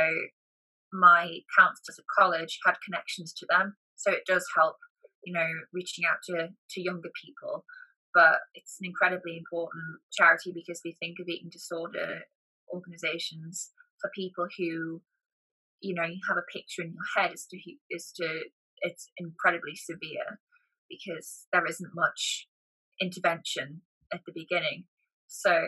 my 0.92 1.40
counselors 1.58 2.00
at 2.00 2.06
college 2.18 2.60
had 2.66 2.76
connections 2.84 3.34
to 3.34 3.46
them. 3.50 3.76
So 3.96 4.12
it 4.12 4.26
does 4.26 4.46
help, 4.56 4.78
you 5.24 5.34
know, 5.34 5.48
reaching 5.74 6.06
out 6.06 6.20
to, 6.26 6.50
to 6.72 6.82
younger 6.82 7.10
people. 7.24 7.66
But 8.14 8.40
it's 8.56 8.78
an 8.82 8.88
incredibly 8.88 9.38
important 9.38 10.02
charity 10.12 10.52
because 10.54 10.82
we 10.84 10.98
think 11.00 11.18
of 11.20 11.28
eating 11.28 11.50
disorder 11.52 12.22
organizations 12.74 13.72
for 14.02 14.10
people 14.16 14.48
who, 14.58 15.02
you 15.82 15.94
know, 15.94 16.06
you 16.06 16.20
have 16.28 16.38
a 16.38 16.52
picture 16.52 16.82
in 16.82 16.94
your 16.94 17.10
head 17.16 17.32
as 17.34 17.46
to, 17.48 17.58
as 17.96 18.12
to 18.18 18.42
it's 18.82 19.12
incredibly 19.18 19.76
severe 19.76 20.40
because 20.90 21.46
there 21.54 21.66
isn't 21.66 21.92
much 21.94 22.48
intervention 23.00 23.82
at 24.12 24.22
the 24.26 24.34
beginning. 24.34 24.86
So 25.28 25.62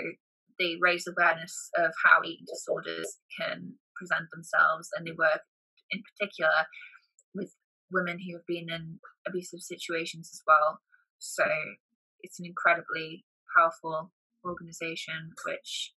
they 0.60 0.78
raise 0.80 1.06
awareness 1.08 1.70
of 1.78 1.92
how 2.04 2.24
eating 2.24 2.46
disorders 2.48 3.18
can 3.40 3.76
present 3.96 4.30
themselves, 4.34 4.90
and 4.96 5.06
they 5.06 5.12
work 5.18 5.42
in 5.92 6.02
particular 6.02 6.68
with 7.34 7.54
women 7.92 8.18
who 8.20 8.36
have 8.36 8.46
been 8.48 8.70
in 8.70 9.00
abusive 9.28 9.62
situations 9.62 10.30
as 10.34 10.42
well. 10.48 10.80
So 11.20 11.46
it's 12.22 12.40
an 12.40 12.46
incredibly 12.46 13.26
powerful 13.56 14.12
organization, 14.46 15.32
which 15.46 15.94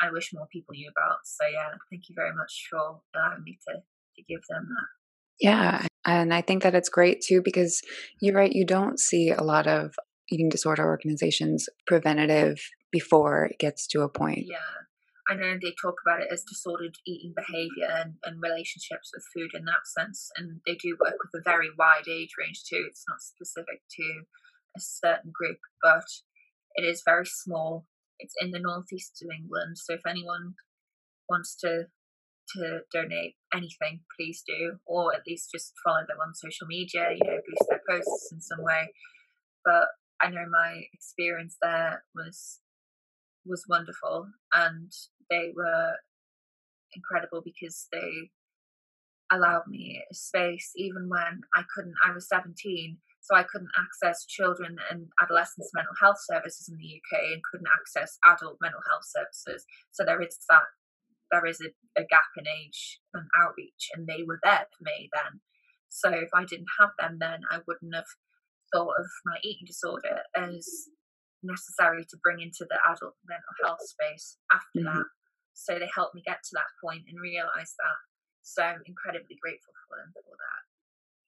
I 0.00 0.10
wish 0.10 0.32
more 0.32 0.46
people 0.52 0.74
knew 0.74 0.90
about. 0.90 1.18
So 1.24 1.46
yeah, 1.46 1.76
thank 1.90 2.08
you 2.08 2.14
very 2.16 2.34
much 2.34 2.68
for 2.70 3.00
allowing 3.14 3.42
me 3.44 3.58
to 3.68 3.82
to 4.16 4.22
give 4.22 4.40
them 4.48 4.68
that. 4.68 4.88
Yeah, 5.40 5.86
and 6.06 6.34
I 6.34 6.42
think 6.42 6.62
that 6.62 6.74
it's 6.74 6.88
great 6.88 7.22
too 7.22 7.40
because 7.42 7.80
you're 8.20 8.34
right. 8.34 8.52
You 8.52 8.66
don't 8.66 8.98
see 8.98 9.30
a 9.30 9.42
lot 9.42 9.66
of 9.66 9.94
eating 10.30 10.48
disorder 10.48 10.86
organizations 10.86 11.68
preventative 11.86 12.60
before 12.90 13.44
it 13.46 13.58
gets 13.58 13.86
to 13.88 14.02
a 14.02 14.08
point. 14.08 14.46
Yeah. 14.46 14.58
I 15.28 15.34
know 15.34 15.54
they 15.54 15.74
talk 15.80 15.94
about 16.04 16.22
it 16.22 16.28
as 16.32 16.42
disordered 16.42 16.96
eating 17.06 17.34
behavior 17.36 17.88
and, 17.88 18.14
and 18.24 18.42
relationships 18.42 19.12
with 19.14 19.24
food 19.32 19.52
in 19.54 19.64
that 19.66 19.86
sense. 19.86 20.28
And 20.36 20.60
they 20.66 20.74
do 20.74 20.96
work 21.00 21.14
with 21.22 21.40
a 21.40 21.44
very 21.44 21.68
wide 21.78 22.08
age 22.08 22.30
range 22.36 22.64
too. 22.68 22.84
It's 22.88 23.04
not 23.08 23.20
specific 23.20 23.82
to 23.96 24.22
a 24.76 24.80
certain 24.80 25.30
group, 25.32 25.58
but 25.82 26.04
it 26.74 26.84
is 26.84 27.02
very 27.04 27.26
small. 27.26 27.86
It's 28.18 28.34
in 28.40 28.50
the 28.50 28.58
northeast 28.58 29.22
of 29.22 29.30
England. 29.30 29.78
So 29.78 29.94
if 29.94 30.00
anyone 30.06 30.54
wants 31.28 31.54
to 31.60 31.84
to 32.56 32.80
donate 32.92 33.36
anything, 33.54 34.00
please 34.18 34.42
do, 34.44 34.78
or 34.84 35.14
at 35.14 35.22
least 35.26 35.52
just 35.52 35.72
follow 35.84 36.00
them 36.08 36.18
on 36.20 36.34
social 36.34 36.66
media, 36.66 37.10
you 37.12 37.24
know, 37.24 37.38
boost 37.46 37.70
their 37.70 37.80
posts 37.88 38.32
in 38.32 38.40
some 38.40 38.64
way. 38.64 38.92
But 39.64 39.86
I 40.20 40.30
know 40.30 40.44
my 40.50 40.82
experience 40.92 41.56
there 41.62 42.02
was 42.14 42.58
was 43.46 43.64
wonderful, 43.68 44.28
and 44.52 44.90
they 45.30 45.52
were 45.54 45.94
incredible 46.94 47.42
because 47.44 47.86
they 47.92 48.30
allowed 49.32 49.62
me 49.68 50.02
space 50.12 50.72
even 50.76 51.08
when 51.08 51.40
I 51.54 51.62
couldn't. 51.74 51.94
I 52.04 52.12
was 52.12 52.28
seventeen, 52.28 52.98
so 53.20 53.36
I 53.36 53.44
couldn't 53.44 53.70
access 53.78 54.26
children 54.26 54.76
and 54.90 55.08
adolescents 55.22 55.70
mental 55.74 55.94
health 56.00 56.18
services 56.20 56.68
in 56.68 56.76
the 56.76 57.00
UK, 57.00 57.32
and 57.32 57.42
couldn't 57.50 57.68
access 57.80 58.18
adult 58.24 58.58
mental 58.60 58.80
health 58.88 59.04
services. 59.04 59.64
So 59.92 60.04
there 60.04 60.20
is 60.20 60.36
that 60.48 60.62
there 61.30 61.46
is 61.46 61.60
a, 61.60 62.00
a 62.00 62.04
gap 62.04 62.30
in 62.36 62.46
age 62.48 63.00
and 63.14 63.24
outreach, 63.40 63.90
and 63.94 64.06
they 64.06 64.22
were 64.26 64.40
there 64.42 64.66
for 64.76 64.84
me 64.84 65.08
then. 65.12 65.40
So 65.88 66.10
if 66.10 66.30
I 66.34 66.44
didn't 66.44 66.78
have 66.78 66.90
them 66.98 67.18
then, 67.20 67.40
I 67.50 67.60
wouldn't 67.66 67.94
have 67.94 68.10
thought 68.72 68.94
of 68.98 69.06
my 69.24 69.38
eating 69.42 69.66
disorder 69.66 70.22
as 70.36 70.68
necessary 71.42 72.04
to 72.04 72.16
bring 72.22 72.40
into 72.40 72.66
the 72.68 72.78
adult 72.86 73.16
mental 73.26 73.54
health 73.64 73.80
space 73.82 74.36
after 74.52 74.80
mm-hmm. 74.80 74.98
that. 74.98 75.06
So 75.54 75.78
they 75.78 75.88
helped 75.94 76.14
me 76.14 76.22
get 76.24 76.42
to 76.42 76.50
that 76.54 76.70
point 76.82 77.02
and 77.08 77.20
realize 77.20 77.74
that. 77.78 77.98
So 78.42 78.62
I'm 78.62 78.82
incredibly 78.86 79.36
grateful 79.40 79.74
for 79.88 79.96
them 79.98 80.12
for 80.14 80.36
that. 80.36 80.60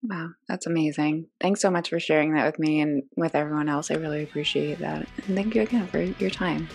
Wow, 0.04 0.30
that's 0.48 0.66
amazing. 0.66 1.26
Thanks 1.40 1.60
so 1.60 1.70
much 1.70 1.90
for 1.90 2.00
sharing 2.00 2.34
that 2.34 2.46
with 2.46 2.58
me 2.58 2.80
and 2.80 3.04
with 3.16 3.34
everyone 3.34 3.68
else. 3.68 3.90
I 3.90 3.94
really 3.94 4.22
appreciate 4.22 4.80
that. 4.80 5.06
And 5.26 5.36
thank 5.36 5.54
you 5.54 5.62
again 5.62 5.86
for 5.86 6.00
your 6.00 6.30
time. 6.30 6.68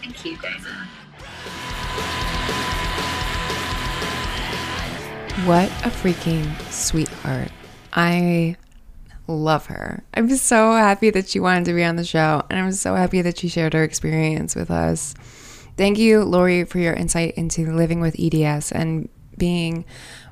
Thank 0.00 0.24
you, 0.24 0.36
Dana. 0.38 0.88
What 5.46 5.68
a 5.84 5.90
freaking 5.90 6.72
sweetheart. 6.72 7.50
I 7.92 8.56
love 9.26 9.66
her. 9.66 10.04
I'm 10.14 10.28
so 10.36 10.72
happy 10.72 11.10
that 11.10 11.28
she 11.28 11.40
wanted 11.40 11.64
to 11.66 11.74
be 11.74 11.84
on 11.84 11.96
the 11.96 12.04
show, 12.04 12.42
and 12.50 12.58
I'm 12.58 12.72
so 12.72 12.94
happy 12.94 13.22
that 13.22 13.38
she 13.38 13.48
shared 13.48 13.72
her 13.72 13.82
experience 13.82 14.54
with 14.54 14.70
us. 14.70 15.14
Thank 15.76 15.98
you, 15.98 16.22
Lori, 16.24 16.64
for 16.64 16.78
your 16.78 16.94
insight 16.94 17.34
into 17.34 17.72
living 17.72 18.00
with 18.00 18.16
EDS 18.18 18.72
and 18.72 19.08
being 19.36 19.84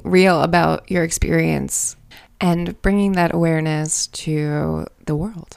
real 0.04 0.42
about 0.42 0.90
your 0.90 1.02
experience 1.02 1.96
and 2.40 2.80
bringing 2.82 3.12
that 3.12 3.34
awareness 3.34 4.06
to 4.08 4.86
the 5.06 5.16
world. 5.16 5.56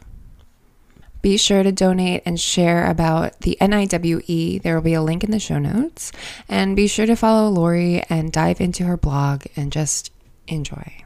Be 1.21 1.37
sure 1.37 1.63
to 1.63 1.71
donate 1.71 2.21
and 2.25 2.39
share 2.39 2.85
about 2.87 3.41
the 3.41 3.57
NIWE. 3.59 4.61
There 4.61 4.75
will 4.75 4.83
be 4.83 4.93
a 4.93 5.01
link 5.01 5.23
in 5.23 5.31
the 5.31 5.39
show 5.39 5.57
notes. 5.57 6.11
And 6.47 6.75
be 6.75 6.85
sure 6.85 7.07
to 7.07 7.15
follow 7.15 7.49
Lori 7.49 8.03
and 8.09 8.31
dive 8.31 8.61
into 8.61 8.83
her 8.83 8.95
blog 8.95 9.45
and 9.55 9.71
just 9.71 10.11
enjoy. 10.47 11.04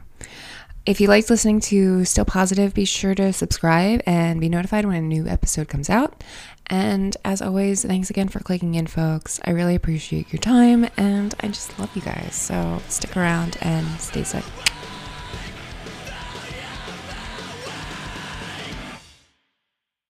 If 0.90 1.00
you 1.00 1.06
liked 1.06 1.30
listening 1.30 1.60
to 1.60 2.04
Still 2.04 2.24
Positive, 2.24 2.74
be 2.74 2.84
sure 2.84 3.14
to 3.14 3.32
subscribe 3.32 4.02
and 4.06 4.40
be 4.40 4.48
notified 4.48 4.84
when 4.84 4.96
a 4.96 5.00
new 5.00 5.28
episode 5.28 5.68
comes 5.68 5.88
out. 5.88 6.24
And 6.66 7.16
as 7.24 7.40
always, 7.40 7.84
thanks 7.84 8.10
again 8.10 8.26
for 8.26 8.40
clicking 8.40 8.74
in, 8.74 8.88
folks. 8.88 9.38
I 9.44 9.50
really 9.52 9.76
appreciate 9.76 10.32
your 10.32 10.40
time 10.40 10.90
and 10.96 11.32
I 11.38 11.46
just 11.46 11.78
love 11.78 11.94
you 11.94 12.02
guys. 12.02 12.34
So 12.34 12.82
stick 12.88 13.16
around 13.16 13.56
and 13.60 13.86
stay 14.00 14.24
safe. 14.24 14.79